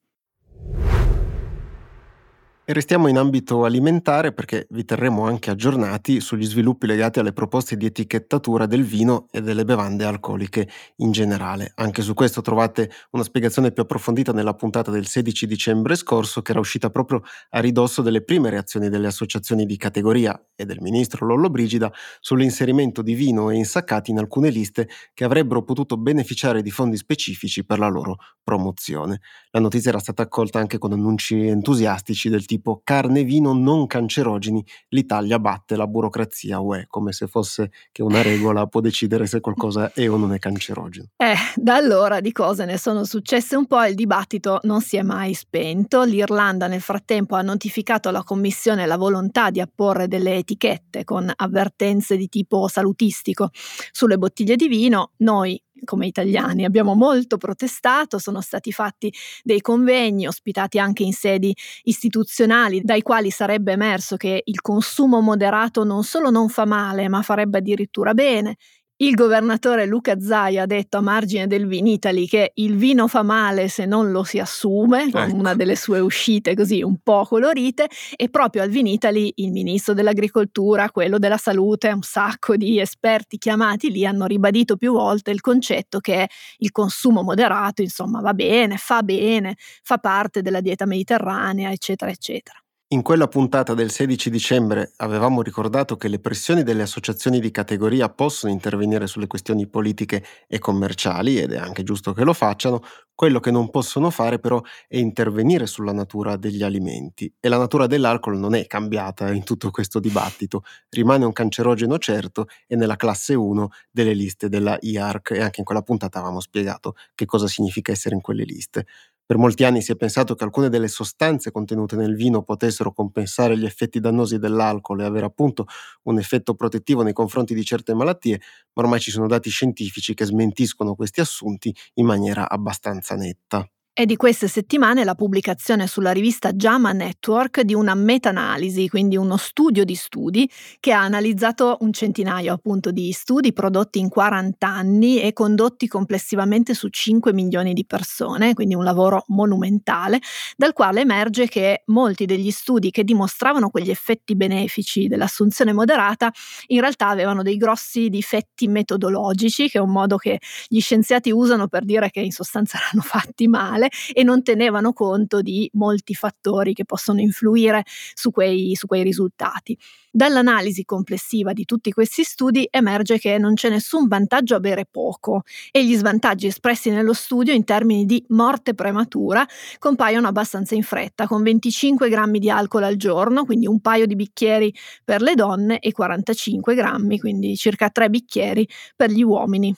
E 2.69 2.73
restiamo 2.73 3.07
in 3.07 3.17
ambito 3.17 3.63
alimentare 3.63 4.33
perché 4.33 4.67
vi 4.71 4.83
terremo 4.83 5.25
anche 5.25 5.49
aggiornati 5.49 6.19
sugli 6.19 6.43
sviluppi 6.43 6.85
legati 6.85 7.17
alle 7.17 7.31
proposte 7.31 7.77
di 7.77 7.85
etichettatura 7.85 8.65
del 8.65 8.83
vino 8.83 9.27
e 9.31 9.39
delle 9.39 9.63
bevande 9.63 10.03
alcoliche 10.03 10.67
in 10.97 11.13
generale. 11.13 11.71
Anche 11.75 12.01
su 12.01 12.13
questo 12.13 12.41
trovate 12.41 12.91
una 13.11 13.23
spiegazione 13.23 13.71
più 13.71 13.83
approfondita 13.83 14.33
nella 14.33 14.53
puntata 14.53 14.91
del 14.91 15.07
16 15.07 15.47
dicembre 15.47 15.95
scorso 15.95 16.41
che 16.41 16.51
era 16.51 16.59
uscita 16.59 16.89
proprio 16.89 17.21
a 17.51 17.61
ridosso 17.61 18.01
delle 18.01 18.21
prime 18.21 18.49
reazioni 18.49 18.89
delle 18.89 19.07
associazioni 19.07 19.65
di 19.65 19.77
categoria 19.77 20.37
e 20.53 20.65
del 20.65 20.81
ministro 20.81 21.25
Lollobrigida 21.25 21.89
sull'inserimento 22.19 23.01
di 23.01 23.13
vino 23.13 23.49
e 23.49 23.55
insaccati 23.55 24.11
in 24.11 24.17
alcune 24.17 24.49
liste 24.49 24.89
che 25.13 25.23
avrebbero 25.23 25.63
potuto 25.63 25.95
beneficiare 25.95 26.61
di 26.61 26.71
fondi 26.71 26.97
specifici 26.97 27.63
per 27.63 27.79
la 27.79 27.87
loro 27.87 28.17
promozione. 28.43 29.21
La 29.51 29.61
notizia 29.61 29.91
era 29.91 29.99
stata 29.99 30.23
accolta 30.23 30.59
anche 30.59 30.77
con 30.77 30.91
annunci 30.91 31.47
entusiastici 31.47 32.27
del 32.27 32.43
tipo 32.43 32.55
tipo 32.57 32.81
carne 32.83 33.21
e 33.21 33.23
vino 33.23 33.53
non 33.53 33.85
cancerogeni, 33.87 34.65
l'Italia 34.89 35.39
batte 35.39 35.75
la 35.75 35.87
burocrazia 35.87 36.59
UE, 36.59 36.85
come 36.87 37.13
se 37.13 37.27
fosse 37.27 37.71
che 37.91 38.01
una 38.01 38.21
regola 38.21 38.65
può 38.65 38.81
decidere 38.81 39.27
se 39.27 39.39
qualcosa 39.39 39.93
è 39.93 40.09
o 40.09 40.17
non 40.17 40.33
è 40.33 40.39
cancerogeno. 40.39 41.07
Eh, 41.15 41.35
da 41.55 41.75
allora 41.75 42.19
di 42.19 42.31
cose 42.31 42.65
ne 42.65 42.77
sono 42.77 43.03
successe 43.03 43.55
un 43.55 43.67
po' 43.67 43.81
e 43.81 43.89
il 43.89 43.95
dibattito 43.95 44.59
non 44.63 44.81
si 44.81 44.97
è 44.97 45.03
mai 45.03 45.33
spento. 45.33 46.03
L'Irlanda 46.03 46.67
nel 46.67 46.81
frattempo 46.81 47.35
ha 47.35 47.41
notificato 47.41 48.09
alla 48.09 48.23
Commissione 48.23 48.85
la 48.85 48.97
volontà 48.97 49.51
di 49.51 49.61
apporre 49.61 50.07
delle 50.07 50.35
etichette 50.35 51.03
con 51.03 51.31
avvertenze 51.33 52.17
di 52.17 52.27
tipo 52.27 52.67
salutistico 52.67 53.49
sulle 53.91 54.17
bottiglie 54.17 54.55
di 54.55 54.67
vino. 54.67 55.11
Noi 55.17 55.61
come 55.83 56.07
italiani. 56.07 56.65
Abbiamo 56.65 56.93
molto 56.95 57.37
protestato, 57.37 58.19
sono 58.19 58.41
stati 58.41 58.71
fatti 58.71 59.11
dei 59.43 59.61
convegni 59.61 60.27
ospitati 60.27 60.79
anche 60.79 61.03
in 61.03 61.13
sedi 61.13 61.55
istituzionali 61.83 62.81
dai 62.83 63.01
quali 63.01 63.29
sarebbe 63.31 63.71
emerso 63.73 64.17
che 64.17 64.41
il 64.45 64.61
consumo 64.61 65.21
moderato 65.21 65.83
non 65.83 66.03
solo 66.03 66.29
non 66.29 66.49
fa 66.49 66.65
male, 66.65 67.07
ma 67.09 67.21
farebbe 67.21 67.59
addirittura 67.59 68.13
bene. 68.13 68.55
Il 68.99 69.13
governatore 69.13 69.85
Luca 69.85 70.19
Zaia 70.19 70.63
ha 70.63 70.65
detto 70.65 70.97
a 70.97 71.01
margine 71.01 71.45
del 71.45 71.67
Vinitali 71.67 72.27
che 72.27 72.51
il 72.55 72.75
vino 72.77 73.07
fa 73.07 73.21
male 73.21 73.67
se 73.67 73.85
non 73.85 74.09
lo 74.09 74.23
si 74.23 74.39
assume, 74.39 75.03
ecco. 75.03 75.35
una 75.35 75.53
delle 75.53 75.75
sue 75.75 75.99
uscite 75.99 76.55
così 76.55 76.81
un 76.81 76.97
po' 77.03 77.23
colorite, 77.23 77.87
e 78.15 78.29
proprio 78.29 78.63
al 78.63 78.69
Vinitali 78.69 79.31
il 79.35 79.51
ministro 79.51 79.93
dell'agricoltura, 79.93 80.89
quello 80.89 81.19
della 81.19 81.37
salute, 81.37 81.89
un 81.91 82.01
sacco 82.01 82.55
di 82.55 82.79
esperti 82.79 83.37
chiamati 83.37 83.91
lì 83.91 84.03
hanno 84.03 84.25
ribadito 84.25 84.77
più 84.77 84.93
volte 84.93 85.29
il 85.29 85.41
concetto 85.41 85.99
che 85.99 86.27
il 86.57 86.71
consumo 86.71 87.21
moderato, 87.21 87.83
insomma, 87.83 88.19
va 88.19 88.33
bene, 88.33 88.77
fa 88.77 89.03
bene, 89.03 89.57
fa 89.83 89.99
parte 89.99 90.41
della 90.41 90.59
dieta 90.59 90.87
mediterranea, 90.87 91.69
eccetera, 91.71 92.09
eccetera. 92.09 92.59
In 92.89 93.01
quella 93.01 93.27
puntata 93.27 93.73
del 93.73 93.91
16 93.91 94.29
dicembre 94.29 94.93
avevamo 94.97 95.41
ricordato 95.41 95.97
che 95.97 96.07
le 96.07 96.19
pressioni 96.19 96.63
delle 96.63 96.83
associazioni 96.83 97.41
di 97.41 97.51
categoria 97.51 98.07
possono 98.07 98.53
intervenire 98.53 99.07
sulle 99.07 99.27
questioni 99.27 99.67
politiche 99.67 100.23
e 100.47 100.57
commerciali 100.59 101.37
ed 101.37 101.51
è 101.51 101.57
anche 101.57 101.83
giusto 101.83 102.13
che 102.13 102.23
lo 102.23 102.31
facciano, 102.31 102.81
quello 103.13 103.41
che 103.41 103.51
non 103.51 103.69
possono 103.71 104.09
fare 104.09 104.39
però 104.39 104.61
è 104.87 104.95
intervenire 104.95 105.65
sulla 105.65 105.91
natura 105.91 106.37
degli 106.37 106.63
alimenti. 106.63 107.29
E 107.41 107.49
la 107.49 107.57
natura 107.57 107.87
dell'alcol 107.87 108.37
non 108.37 108.55
è 108.55 108.65
cambiata 108.67 109.33
in 109.33 109.43
tutto 109.43 109.69
questo 109.69 109.99
dibattito, 109.99 110.63
rimane 110.87 111.25
un 111.25 111.33
cancerogeno 111.33 111.97
certo 111.97 112.45
e 112.67 112.77
nella 112.77 112.95
classe 112.95 113.33
1 113.33 113.67
delle 113.91 114.13
liste 114.13 114.47
della 114.47 114.77
IARC 114.79 115.31
e 115.31 115.41
anche 115.41 115.59
in 115.59 115.65
quella 115.65 115.81
puntata 115.81 116.19
avevamo 116.19 116.39
spiegato 116.39 116.93
che 117.15 117.25
cosa 117.25 117.47
significa 117.47 117.91
essere 117.91 118.15
in 118.15 118.21
quelle 118.21 118.43
liste. 118.45 118.85
Per 119.27 119.37
molti 119.37 119.63
anni 119.65 119.81
si 119.83 119.91
è 119.91 119.95
pensato 119.97 120.35
che 120.35 120.43
alcune 120.45 120.69
delle 120.69 120.87
sostanze 120.87 121.51
contenute 121.51 121.95
nel 121.97 122.15
vino 122.15 122.43
potessero 122.43 122.93
compensare 122.93 123.57
gli 123.57 123.65
effetti 123.65 123.99
dannosi 123.99 124.39
dell'alcol 124.39 125.01
e 125.01 125.05
avere 125.05 125.25
appunto 125.25 125.65
un 126.03 126.17
effetto 126.17 126.55
protettivo 126.55 127.03
nei 127.03 127.13
confronti 127.13 127.53
di 127.53 127.63
certe 127.65 127.93
malattie, 127.93 128.39
ma 128.73 128.83
ormai 128.83 128.99
ci 129.01 129.11
sono 129.11 129.27
dati 129.27 129.49
scientifici 129.49 130.13
che 130.15 130.25
smentiscono 130.25 130.95
questi 130.95 131.19
assunti 131.21 131.75
in 131.95 132.05
maniera 132.05 132.49
abbastanza 132.49 133.15
netta. 133.15 133.69
È 133.99 134.05
di 134.05 134.15
queste 134.15 134.47
settimane 134.47 135.03
la 135.03 135.15
pubblicazione 135.15 135.87
sulla 135.87 136.11
rivista 136.11 136.51
JAMA 136.51 136.91
Network 136.91 137.61
di 137.61 137.73
una 137.73 137.95
meta-analisi, 137.95 138.87
quindi 138.89 139.17
uno 139.17 139.37
studio 139.37 139.83
di 139.83 139.95
studi 139.95 140.47
che 140.79 140.91
ha 140.91 141.01
analizzato 141.01 141.77
un 141.79 141.91
centinaio 141.91 142.53
appunto 142.53 142.91
di 142.91 143.11
studi 143.11 143.53
prodotti 143.53 143.97
in 143.97 144.09
40 144.09 144.67
anni 144.67 145.19
e 145.19 145.33
condotti 145.33 145.87
complessivamente 145.87 146.75
su 146.75 146.89
5 146.89 147.33
milioni 147.33 147.73
di 147.73 147.87
persone, 147.87 148.53
quindi 148.53 148.75
un 148.75 148.83
lavoro 148.83 149.23
monumentale, 149.29 150.19
dal 150.55 150.73
quale 150.73 151.01
emerge 151.01 151.47
che 151.47 151.81
molti 151.87 152.25
degli 152.25 152.51
studi 152.51 152.91
che 152.91 153.03
dimostravano 153.03 153.71
quegli 153.71 153.89
effetti 153.89 154.35
benefici 154.35 155.07
dell'assunzione 155.07 155.73
moderata 155.73 156.31
in 156.67 156.81
realtà 156.81 157.07
avevano 157.07 157.41
dei 157.41 157.57
grossi 157.57 158.09
difetti 158.09 158.67
metodologici, 158.67 159.67
che 159.69 159.79
è 159.79 159.81
un 159.81 159.91
modo 159.91 160.17
che 160.17 160.37
gli 160.67 160.81
scienziati 160.81 161.31
usano 161.31 161.67
per 161.67 161.83
dire 161.83 162.11
che 162.11 162.19
in 162.19 162.31
sostanza 162.31 162.77
erano 162.89 163.01
fatti 163.01 163.47
male 163.47 163.85
e 164.13 164.23
non 164.23 164.43
tenevano 164.43 164.93
conto 164.93 165.41
di 165.41 165.69
molti 165.73 166.13
fattori 166.13 166.73
che 166.73 166.85
possono 166.85 167.19
influire 167.21 167.83
su 168.13 168.31
quei, 168.31 168.75
su 168.75 168.87
quei 168.87 169.03
risultati. 169.03 169.77
Dall'analisi 170.17 170.83
complessiva 170.83 171.53
di 171.53 171.65
tutti 171.65 171.91
questi 171.91 172.23
studi 172.23 172.67
emerge 172.71 173.19
che 173.19 173.37
non 173.37 173.53
c'è 173.53 173.69
nessun 173.69 174.07
vantaggio 174.07 174.55
a 174.55 174.59
bere 174.59 174.87
poco 174.89 175.43
e 175.69 175.85
gli 175.85 175.95
svantaggi 175.95 176.47
espressi 176.47 176.89
nello 176.89 177.13
studio 177.13 177.53
in 177.53 177.63
termini 177.63 178.05
di 178.05 178.23
morte 178.29 178.73
prematura 178.73 179.45
compaiono 179.77 180.27
abbastanza 180.27 180.73
in 180.73 180.81
fretta, 180.83 181.27
con 181.27 181.43
25 181.43 182.09
grammi 182.09 182.39
di 182.39 182.49
alcol 182.49 182.83
al 182.83 182.95
giorno, 182.95 183.45
quindi 183.45 183.67
un 183.67 183.79
paio 183.79 184.07
di 184.07 184.15
bicchieri 184.15 184.73
per 185.03 185.21
le 185.21 185.35
donne 185.35 185.79
e 185.79 185.91
45 185.91 186.73
grammi, 186.73 187.19
quindi 187.19 187.55
circa 187.55 187.89
3 187.89 188.09
bicchieri 188.09 188.67
per 188.95 189.11
gli 189.11 189.21
uomini. 189.21 189.75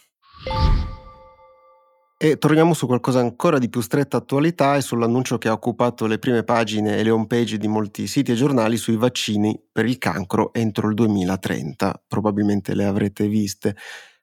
E 2.21 2.37
torniamo 2.37 2.73
su 2.73 2.85
qualcosa 2.85 3.19
ancora 3.21 3.59
di 3.59 3.69
più 3.69 3.79
stretta 3.79 4.17
attualità 4.17 4.75
e 4.75 4.81
sull'annuncio 4.81 5.37
che 5.37 5.47
ha 5.47 5.53
occupato 5.53 6.05
le 6.05 6.19
prime 6.19 6.43
pagine 6.43 6.97
e 6.97 7.03
le 7.03 7.11
home 7.11 7.27
page 7.27 7.57
di 7.57 7.69
molti 7.69 8.07
siti 8.07 8.33
e 8.33 8.35
giornali 8.35 8.75
sui 8.75 8.97
vaccini 8.97 9.57
per 9.71 9.85
il 9.85 9.97
cancro 9.97 10.51
entro 10.51 10.89
il 10.89 10.95
2030. 10.95 12.03
Probabilmente 12.09 12.75
le 12.75 12.83
avrete 12.83 13.25
viste. 13.29 13.73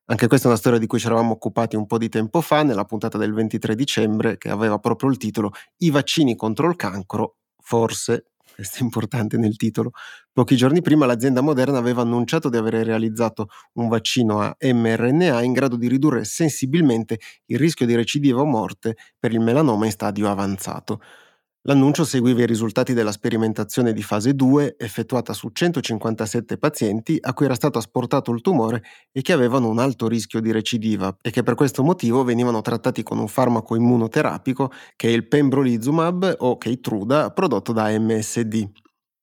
Anche 0.09 0.27
questa 0.27 0.47
è 0.47 0.51
una 0.51 0.59
storia 0.59 0.79
di 0.79 0.87
cui 0.87 0.99
ci 0.99 1.07
eravamo 1.07 1.33
occupati 1.33 1.75
un 1.75 1.87
po' 1.87 1.97
di 1.97 2.11
tempo 2.11 2.43
fa, 2.43 2.63
nella 2.63 2.85
puntata 2.85 3.17
del 3.17 3.33
23 3.33 3.75
dicembre, 3.75 4.37
che 4.37 4.51
aveva 4.51 4.79
proprio 4.79 5.09
il 5.09 5.17
titolo 5.17 5.53
I 5.79 5.89
vaccini 5.89 6.37
contro 6.37 6.69
il 6.69 6.77
cancro, 6.77 7.37
forse 7.63 8.33
questo 8.57 8.79
è 8.79 8.83
importante 8.83 9.37
nel 9.37 9.57
titolo, 9.57 9.91
pochi 10.33 10.57
giorni 10.57 10.81
prima 10.81 11.05
l'azienda 11.05 11.43
Moderna 11.43 11.77
aveva 11.77 12.01
annunciato 12.01 12.49
di 12.49 12.57
aver 12.57 12.73
realizzato 12.87 13.49
un 13.75 13.89
vaccino 13.89 14.41
a 14.41 14.57
mRNA 14.59 15.43
in 15.43 15.53
grado 15.53 15.77
di 15.77 15.89
ridurre 15.89 16.25
sensibilmente 16.25 17.19
il 17.47 17.59
rischio 17.59 17.85
di 17.85 17.95
recidiva 17.95 18.41
o 18.41 18.47
morte 18.47 18.97
per 19.19 19.33
il 19.33 19.41
melanoma 19.41 19.85
in 19.85 19.91
stadio 19.93 20.31
avanzato. 20.31 21.01
L'annuncio 21.69 22.05
seguiva 22.05 22.43
i 22.43 22.47
risultati 22.47 22.93
della 22.95 23.11
sperimentazione 23.11 23.93
di 23.93 24.01
fase 24.01 24.37
2 24.37 24.77
effettuata 24.79 25.33
su 25.33 25.49
157 25.53 26.59
pazienti 26.59 27.19
a 27.21 27.35
cui 27.35 27.47
era 27.47 27.57
stato 27.57 27.79
asportato 27.79 28.31
il 28.31 28.41
tumore 28.41 28.85
e 29.11 29.21
che 29.21 29.33
avevano 29.33 29.69
un 29.69 29.81
alto 29.81 30.07
rischio 30.07 30.41
di 30.41 30.53
recidiva 30.53 31.17
e 31.21 31.31
che 31.31 31.43
per 31.43 31.57
questo 31.57 31.83
motivo 31.83 32.23
venivano 32.23 32.61
trattati 32.61 33.03
con 33.03 33.19
un 33.19 33.27
farmaco 33.27 33.75
immunoterapico 33.75 34.71
che 34.95 35.09
è 35.09 35.11
il 35.11 35.27
pembrolizumab 35.27 36.37
o 36.39 36.57
Keytruda 36.57 37.33
prodotto 37.33 37.73
da 37.73 37.89
MSD. 37.99 38.71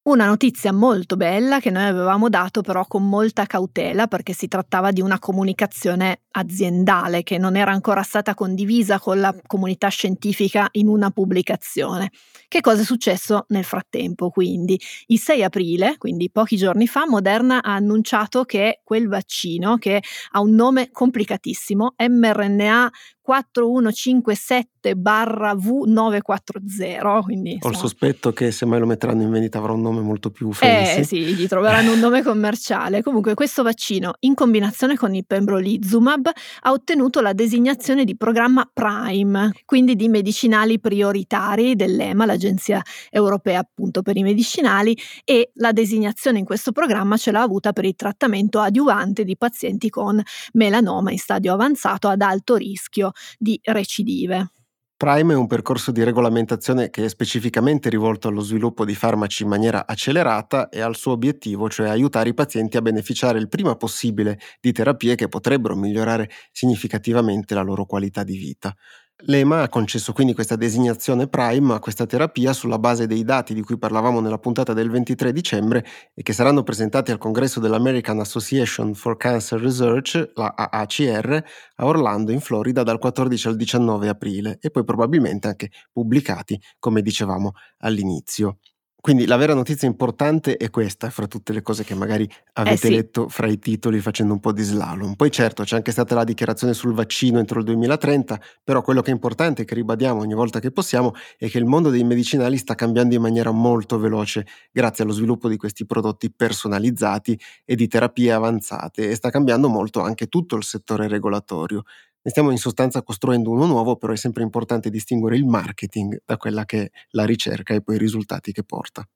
Una 0.09 0.25
notizia 0.25 0.73
molto 0.73 1.15
bella 1.15 1.61
che 1.61 1.69
noi 1.69 1.85
avevamo 1.85 2.27
dato 2.27 2.59
però 2.61 2.85
con 2.85 3.07
molta 3.07 3.45
cautela 3.45 4.07
perché 4.07 4.33
si 4.33 4.49
trattava 4.49 4.91
di 4.91 4.99
una 4.99 5.17
comunicazione 5.17 6.22
aziendale 6.35 7.23
che 7.23 7.37
non 7.37 7.55
era 7.55 7.71
ancora 7.71 8.03
stata 8.03 8.33
condivisa 8.33 8.99
con 8.99 9.19
la 9.19 9.35
comunità 9.45 9.87
scientifica 9.87 10.67
in 10.73 10.87
una 10.87 11.09
pubblicazione. 11.09 12.11
Che 12.47 12.61
cosa 12.61 12.81
è 12.81 12.85
successo 12.85 13.45
nel 13.49 13.63
frattempo? 13.63 14.29
Quindi, 14.29 14.79
il 15.07 15.19
6 15.19 15.43
aprile, 15.43 15.95
quindi 15.97 16.29
pochi 16.31 16.55
giorni 16.55 16.87
fa, 16.87 17.07
Moderna 17.07 17.63
ha 17.63 17.73
annunciato 17.73 18.43
che 18.43 18.81
quel 18.83 19.07
vaccino, 19.07 19.77
che 19.77 20.01
ha 20.31 20.39
un 20.39 20.51
nome 20.51 20.89
complicatissimo, 20.91 21.95
mRNA 21.97 22.91
4157 23.23 24.95
barra 24.97 25.53
V940. 25.53 27.21
Quindi, 27.23 27.57
Ho 27.61 27.69
il 27.69 27.75
sospetto 27.77 28.33
che 28.33 28.51
se 28.51 28.65
mai 28.65 28.79
lo 28.79 28.85
metteranno 28.85 29.21
in 29.21 29.31
vendita 29.31 29.59
avrà 29.59 29.71
un 29.71 29.81
nome 29.81 30.01
molto 30.01 30.29
più 30.29 30.51
fancy. 30.51 30.99
Eh 30.99 31.03
sì, 31.03 31.21
gli 31.21 31.47
troveranno 31.47 31.93
un 31.93 31.99
nome 31.99 32.21
commerciale. 32.21 33.01
Comunque 33.01 33.33
questo 33.33 33.63
vaccino, 33.63 34.15
in 34.19 34.33
combinazione 34.33 34.97
con 34.97 35.15
il 35.15 35.25
pembrolizumab, 35.25 36.22
ha 36.31 36.71
ottenuto 36.71 37.21
la 37.21 37.33
designazione 37.33 38.03
di 38.03 38.15
programma 38.15 38.69
Prime, 38.71 39.51
quindi 39.65 39.95
di 39.95 40.07
medicinali 40.07 40.79
prioritari 40.79 41.75
dell'EMA, 41.75 42.25
l'Agenzia 42.25 42.81
Europea 43.09 43.59
appunto 43.59 44.01
per 44.01 44.17
i 44.17 44.23
medicinali, 44.23 44.97
e 45.23 45.51
la 45.55 45.71
designazione 45.71 46.39
in 46.39 46.45
questo 46.45 46.71
programma 46.71 47.17
ce 47.17 47.31
l'ha 47.31 47.41
avuta 47.41 47.73
per 47.73 47.85
il 47.85 47.95
trattamento 47.95 48.59
adiuvante 48.59 49.23
di 49.23 49.37
pazienti 49.37 49.89
con 49.89 50.21
melanoma 50.53 51.11
in 51.11 51.17
stadio 51.17 51.53
avanzato 51.53 52.07
ad 52.07 52.21
alto 52.21 52.55
rischio 52.55 53.11
di 53.37 53.59
recidive. 53.63 54.51
Prime 54.95 55.33
è 55.33 55.35
un 55.35 55.47
percorso 55.47 55.91
di 55.91 56.01
regolamentazione 56.03 56.89
che 56.89 57.03
è 57.05 57.09
specificamente 57.09 57.89
rivolto 57.89 58.29
allo 58.29 58.39
sviluppo 58.41 58.85
di 58.85 58.95
farmaci 58.95 59.43
in 59.43 59.49
maniera 59.49 59.85
accelerata 59.85 60.69
e 60.69 60.79
al 60.81 60.95
suo 60.95 61.11
obiettivo, 61.11 61.69
cioè 61.69 61.89
aiutare 61.89 62.29
i 62.29 62.33
pazienti 62.33 62.77
a 62.77 62.81
beneficiare 62.81 63.37
il 63.37 63.49
prima 63.49 63.75
possibile 63.75 64.39
di 64.61 64.71
terapie 64.71 65.15
che 65.15 65.27
potrebbero 65.27 65.75
migliorare 65.75 66.29
significativamente 66.51 67.53
la 67.53 67.61
loro 67.63 67.85
qualità 67.85 68.23
di 68.23 68.37
vita. 68.37 68.73
L'EMA 69.21 69.61
ha 69.61 69.69
concesso 69.69 70.11
quindi 70.11 70.33
questa 70.33 70.55
designazione 70.57 71.27
Prime 71.27 71.73
a 71.73 71.79
questa 71.79 72.05
terapia 72.05 72.51
sulla 72.51 72.77
base 72.77 73.07
dei 73.07 73.23
dati 73.23 73.53
di 73.53 73.61
cui 73.61 73.77
parlavamo 73.77 74.19
nella 74.19 74.37
puntata 74.37 74.73
del 74.73 74.89
23 74.89 75.31
dicembre 75.31 75.85
e 76.13 76.23
che 76.23 76.33
saranno 76.33 76.63
presentati 76.63 77.11
al 77.11 77.17
congresso 77.19 77.59
dell'American 77.61 78.19
Association 78.19 78.93
for 78.95 79.15
Cancer 79.15 79.61
Research, 79.61 80.31
la 80.33 80.53
AACR, 80.55 81.43
a 81.75 81.85
Orlando 81.85 82.31
in 82.33 82.41
Florida 82.41 82.83
dal 82.83 82.99
14 82.99 83.47
al 83.47 83.55
19 83.55 84.09
aprile 84.09 84.57
e 84.59 84.69
poi 84.71 84.83
probabilmente 84.83 85.47
anche 85.47 85.69
pubblicati, 85.91 86.59
come 86.79 87.01
dicevamo 87.01 87.53
all'inizio. 87.79 88.57
Quindi 89.03 89.25
la 89.25 89.35
vera 89.35 89.53
notizia 89.53 89.85
importante 89.85 90.55
è 90.55 90.69
questa, 90.69 91.09
fra 91.09 91.27
tutte 91.27 91.51
le 91.51 91.61
cose 91.61 91.83
che 91.83 91.93
magari 91.93 92.25
avete 92.53 92.87
eh 92.87 92.89
sì. 92.89 92.95
letto 92.95 93.27
fra 93.27 93.47
i 93.47 93.59
titoli 93.59 93.99
facendo 93.99 94.31
un 94.31 94.39
po' 94.39 94.53
di 94.53 94.63
slalom. 94.63 95.15
Poi 95.15 95.29
certo 95.29 95.63
c'è 95.63 95.75
anche 95.75 95.91
stata 95.91 96.15
la 96.15 96.23
dichiarazione 96.23 96.73
sul 96.73 96.93
vaccino 96.93 97.37
entro 97.37 97.59
il 97.59 97.65
2030, 97.65 98.39
però 98.63 98.81
quello 98.81 99.01
che 99.01 99.11
è 99.11 99.13
importante, 99.13 99.65
che 99.65 99.75
ribadiamo 99.75 100.21
ogni 100.21 100.35
volta 100.35 100.61
che 100.61 100.71
possiamo, 100.71 101.15
è 101.37 101.49
che 101.49 101.57
il 101.57 101.65
mondo 101.65 101.89
dei 101.89 102.05
medicinali 102.05 102.55
sta 102.57 102.75
cambiando 102.75 103.13
in 103.13 103.21
maniera 103.21 103.51
molto 103.51 103.99
veloce 103.99 104.47
grazie 104.71 105.03
allo 105.03 105.11
sviluppo 105.11 105.49
di 105.49 105.57
questi 105.57 105.85
prodotti 105.85 106.31
personalizzati 106.31 107.37
e 107.65 107.75
di 107.75 107.89
terapie 107.89 108.31
avanzate 108.31 109.09
e 109.09 109.15
sta 109.15 109.29
cambiando 109.29 109.67
molto 109.67 109.99
anche 109.99 110.27
tutto 110.27 110.55
il 110.55 110.63
settore 110.63 111.09
regolatorio. 111.09 111.83
Ne 112.25 112.31
stiamo 112.31 112.51
in 112.51 112.57
sostanza 112.57 113.01
costruendo 113.01 113.49
uno 113.51 113.65
nuovo, 113.65 113.95
però 113.95 114.11
è 114.13 114.17
sempre 114.17 114.43
importante 114.43 114.89
distinguere 114.89 115.37
il 115.37 115.45
marketing 115.45 116.21
da 116.25 116.37
quella 116.37 116.65
che 116.65 116.83
è 116.83 116.91
la 117.11 117.25
ricerca 117.25 117.73
e 117.73 117.81
poi 117.81 117.95
i 117.95 117.99
risultati 117.99 118.51
che 118.51 118.63
porta. 118.63 119.07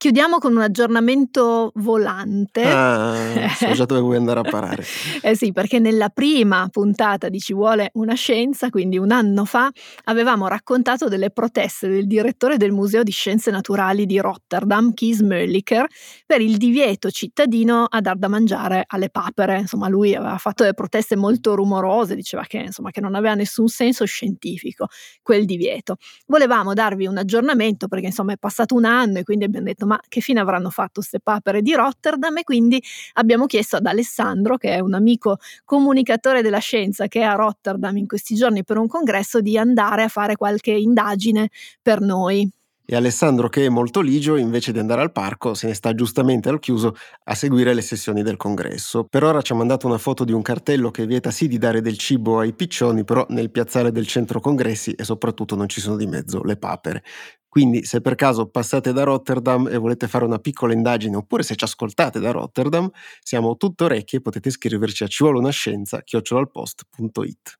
Chiudiamo 0.00 0.38
con 0.38 0.56
un 0.56 0.62
aggiornamento 0.62 1.72
volante. 1.74 2.62
Ah, 2.62 3.50
so 3.54 3.70
già 3.72 3.84
dove 3.84 4.00
vuoi 4.00 4.16
andare 4.16 4.40
a 4.40 4.44
parare. 4.44 4.82
eh 5.20 5.36
sì, 5.36 5.52
perché 5.52 5.78
nella 5.78 6.08
prima 6.08 6.66
puntata 6.72 7.28
di 7.28 7.38
Ci 7.38 7.52
vuole 7.52 7.90
una 7.92 8.14
scienza, 8.14 8.70
quindi 8.70 8.96
un 8.96 9.10
anno 9.10 9.44
fa, 9.44 9.70
avevamo 10.04 10.48
raccontato 10.48 11.08
delle 11.08 11.28
proteste 11.28 11.86
del 11.88 12.06
direttore 12.06 12.56
del 12.56 12.72
Museo 12.72 13.02
di 13.02 13.10
Scienze 13.10 13.50
Naturali 13.50 14.06
di 14.06 14.18
Rotterdam, 14.18 14.94
Kees 14.94 15.20
Mölliker, 15.20 15.84
per 16.24 16.40
il 16.40 16.56
divieto 16.56 17.10
cittadino 17.10 17.84
a 17.84 18.00
dar 18.00 18.16
da 18.16 18.28
mangiare 18.28 18.84
alle 18.86 19.10
papere. 19.10 19.58
Insomma, 19.58 19.88
lui 19.88 20.14
aveva 20.14 20.38
fatto 20.38 20.62
delle 20.62 20.72
proteste 20.72 21.14
molto 21.14 21.54
rumorose, 21.54 22.14
diceva 22.14 22.44
che, 22.44 22.56
insomma, 22.56 22.90
che 22.90 23.02
non 23.02 23.14
aveva 23.14 23.34
nessun 23.34 23.68
senso 23.68 24.06
scientifico 24.06 24.86
quel 25.20 25.44
divieto. 25.44 25.96
Volevamo 26.26 26.72
darvi 26.72 27.06
un 27.06 27.18
aggiornamento 27.18 27.86
perché 27.86 28.06
insomma 28.06 28.32
è 28.32 28.38
passato 28.38 28.74
un 28.74 28.86
anno 28.86 29.18
e 29.18 29.24
quindi 29.24 29.44
abbiamo 29.44 29.66
detto 29.66 29.88
ma 29.90 29.98
che 30.08 30.20
fine 30.20 30.38
avranno 30.40 30.70
fatto 30.70 30.92
queste 31.00 31.18
papere 31.20 31.62
di 31.62 31.74
Rotterdam 31.74 32.36
e 32.38 32.44
quindi 32.44 32.80
abbiamo 33.14 33.46
chiesto 33.46 33.76
ad 33.76 33.86
Alessandro, 33.86 34.56
che 34.56 34.74
è 34.74 34.78
un 34.78 34.94
amico 34.94 35.38
comunicatore 35.64 36.42
della 36.42 36.58
scienza 36.58 37.08
che 37.08 37.20
è 37.20 37.24
a 37.24 37.34
Rotterdam 37.34 37.96
in 37.96 38.06
questi 38.06 38.34
giorni 38.36 38.62
per 38.64 38.76
un 38.78 38.86
congresso, 38.86 39.40
di 39.40 39.58
andare 39.58 40.04
a 40.04 40.08
fare 40.08 40.36
qualche 40.36 40.70
indagine 40.72 41.48
per 41.82 42.00
noi. 42.00 42.48
E 42.92 42.96
Alessandro, 42.96 43.48
che 43.48 43.66
è 43.66 43.68
molto 43.68 44.00
ligio, 44.00 44.34
invece 44.34 44.72
di 44.72 44.80
andare 44.80 45.00
al 45.00 45.12
parco, 45.12 45.54
se 45.54 45.68
ne 45.68 45.74
sta 45.74 45.94
giustamente 45.94 46.48
al 46.48 46.58
chiuso 46.58 46.96
a 47.22 47.36
seguire 47.36 47.72
le 47.72 47.82
sessioni 47.82 48.24
del 48.24 48.36
congresso. 48.36 49.04
Per 49.04 49.22
ora 49.22 49.42
ci 49.42 49.52
ha 49.52 49.54
mandato 49.54 49.86
una 49.86 49.96
foto 49.96 50.24
di 50.24 50.32
un 50.32 50.42
cartello 50.42 50.90
che 50.90 51.06
vieta 51.06 51.30
sì 51.30 51.46
di 51.46 51.56
dare 51.56 51.82
del 51.82 51.96
cibo 51.96 52.40
ai 52.40 52.52
piccioni, 52.52 53.04
però 53.04 53.24
nel 53.28 53.52
piazzale 53.52 53.92
del 53.92 54.08
centro 54.08 54.40
congressi 54.40 54.90
e 54.90 55.04
soprattutto 55.04 55.54
non 55.54 55.68
ci 55.68 55.80
sono 55.80 55.94
di 55.94 56.08
mezzo 56.08 56.42
le 56.42 56.56
papere. 56.56 57.04
Quindi 57.48 57.84
se 57.84 58.00
per 58.00 58.16
caso 58.16 58.48
passate 58.48 58.92
da 58.92 59.04
Rotterdam 59.04 59.68
e 59.68 59.76
volete 59.76 60.08
fare 60.08 60.24
una 60.24 60.40
piccola 60.40 60.72
indagine 60.72 61.14
oppure 61.14 61.44
se 61.44 61.54
ci 61.54 61.62
ascoltate 61.62 62.18
da 62.18 62.32
Rotterdam, 62.32 62.90
siamo 63.22 63.56
tutto 63.56 63.84
orecchie 63.84 64.18
e 64.18 64.22
potete 64.22 64.50
scriverci 64.50 65.04
a 65.04 65.06
ci 65.06 65.22
vuole 65.22 65.38
una 65.38 65.50
scienza 65.50 66.02
chiocciolalpost.it. 66.02 67.58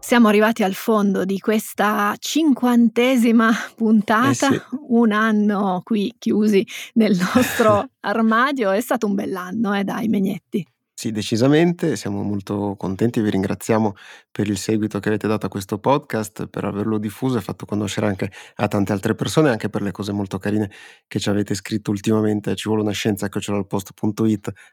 Siamo 0.00 0.28
arrivati 0.28 0.62
al 0.62 0.74
fondo 0.74 1.24
di 1.24 1.38
questa 1.40 2.14
cinquantesima 2.18 3.50
puntata, 3.74 4.30
eh 4.30 4.34
sì. 4.34 4.60
un 4.88 5.12
anno 5.12 5.80
qui 5.84 6.14
chiusi 6.18 6.64
nel 6.94 7.16
nostro 7.16 7.88
armadio, 8.00 8.70
è 8.70 8.80
stato 8.80 9.06
un 9.06 9.14
bell'anno, 9.14 9.74
eh 9.74 9.82
dai 9.82 10.08
Megnetti. 10.08 10.64
Sì, 10.98 11.10
decisamente, 11.10 11.94
siamo 11.94 12.22
molto 12.22 12.74
contenti, 12.78 13.20
vi 13.20 13.28
ringraziamo 13.28 13.94
per 14.30 14.48
il 14.48 14.56
seguito 14.56 14.98
che 14.98 15.08
avete 15.08 15.28
dato 15.28 15.44
a 15.44 15.48
questo 15.50 15.78
podcast, 15.78 16.46
per 16.46 16.64
averlo 16.64 16.96
diffuso 16.96 17.36
e 17.36 17.42
fatto 17.42 17.66
conoscere 17.66 18.06
anche 18.06 18.30
a 18.54 18.66
tante 18.66 18.92
altre 18.92 19.14
persone, 19.14 19.50
anche 19.50 19.68
per 19.68 19.82
le 19.82 19.92
cose 19.92 20.12
molto 20.12 20.38
carine 20.38 20.70
che 21.06 21.18
ci 21.18 21.28
avete 21.28 21.54
scritto 21.54 21.90
ultimamente. 21.90 22.54
Ci 22.54 22.68
vuole 22.68 22.82
una 22.82 22.92
scienza 22.92 23.28
che 23.28 23.40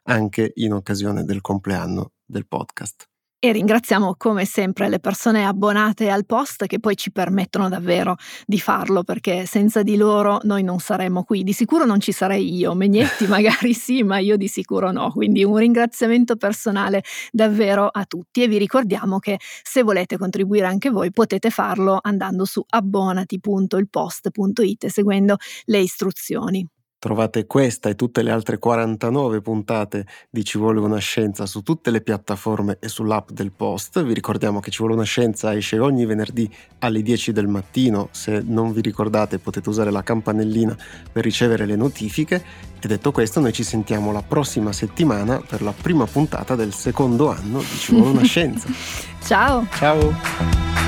anche 0.03 0.49
in 0.55 0.71
occasione 0.71 1.25
del 1.25 1.41
compleanno 1.41 2.13
del 2.23 2.47
podcast. 2.47 3.12
E 3.45 3.51
ringraziamo 3.51 4.15
come 4.17 4.45
sempre 4.45 4.87
le 4.87 5.01
persone 5.01 5.45
abbonate 5.45 6.09
al 6.09 6.25
post 6.25 6.65
che 6.65 6.79
poi 6.79 6.95
ci 6.95 7.11
permettono 7.11 7.67
davvero 7.67 8.15
di 8.45 8.57
farlo 8.57 9.03
perché 9.03 9.45
senza 9.45 9.83
di 9.83 9.97
loro 9.97 10.39
noi 10.43 10.63
non 10.63 10.79
saremmo 10.79 11.23
qui. 11.23 11.43
Di 11.43 11.51
sicuro 11.51 11.83
non 11.83 11.99
ci 11.99 12.13
sarei 12.13 12.55
io, 12.55 12.73
Megnetti 12.73 13.27
magari 13.35 13.73
sì, 13.73 14.01
ma 14.01 14.19
io 14.19 14.37
di 14.37 14.47
sicuro 14.47 14.91
no. 14.91 15.11
Quindi 15.11 15.43
un 15.43 15.57
ringraziamento 15.57 16.37
personale 16.37 17.03
davvero 17.33 17.87
a 17.87 18.05
tutti 18.05 18.43
e 18.43 18.47
vi 18.47 18.57
ricordiamo 18.57 19.19
che 19.19 19.37
se 19.61 19.83
volete 19.83 20.17
contribuire 20.17 20.65
anche 20.65 20.89
voi 20.89 21.11
potete 21.11 21.49
farlo 21.49 21.99
andando 22.01 22.45
su 22.45 22.63
abbonati.ilpost.it 22.65 24.85
seguendo 24.85 25.35
le 25.65 25.79
istruzioni. 25.79 26.65
Trovate 27.03 27.47
questa 27.47 27.89
e 27.89 27.95
tutte 27.95 28.23
le 28.23 28.31
altre 28.31 28.57
49 28.57 29.41
puntate 29.41 30.05
di 30.29 30.45
Ci 30.45 30.57
vuole 30.57 30.79
una 30.79 30.99
scienza 30.99 31.45
su 31.45 31.61
tutte 31.61 31.91
le 31.91 31.99
piattaforme 31.99 32.77
e 32.79 32.87
sull'app 32.87 33.31
del 33.31 33.51
Post. 33.51 34.01
Vi 34.01 34.13
ricordiamo 34.13 34.61
che 34.61 34.71
Ci 34.71 34.77
vuole 34.77 34.93
una 34.93 35.03
scienza 35.03 35.53
esce 35.53 35.79
ogni 35.79 36.05
venerdì 36.05 36.49
alle 36.79 37.01
10 37.01 37.33
del 37.33 37.47
mattino. 37.47 38.07
Se 38.11 38.41
non 38.45 38.71
vi 38.71 38.79
ricordate 38.79 39.37
potete 39.37 39.67
usare 39.67 39.91
la 39.91 40.01
campanellina 40.01 40.77
per 41.11 41.25
ricevere 41.25 41.65
le 41.65 41.75
notifiche. 41.75 42.41
E 42.79 42.87
detto 42.87 43.11
questo, 43.11 43.41
noi 43.41 43.51
ci 43.51 43.63
sentiamo 43.63 44.13
la 44.13 44.23
prossima 44.23 44.71
settimana 44.71 45.41
per 45.45 45.61
la 45.61 45.73
prima 45.73 46.05
puntata 46.05 46.55
del 46.55 46.73
secondo 46.73 47.31
anno 47.31 47.59
di 47.59 47.65
Ci 47.79 47.95
vuole 47.95 48.11
una 48.11 48.23
scienza. 48.23 48.69
Ciao! 49.19 49.67
Ciao! 49.73 50.82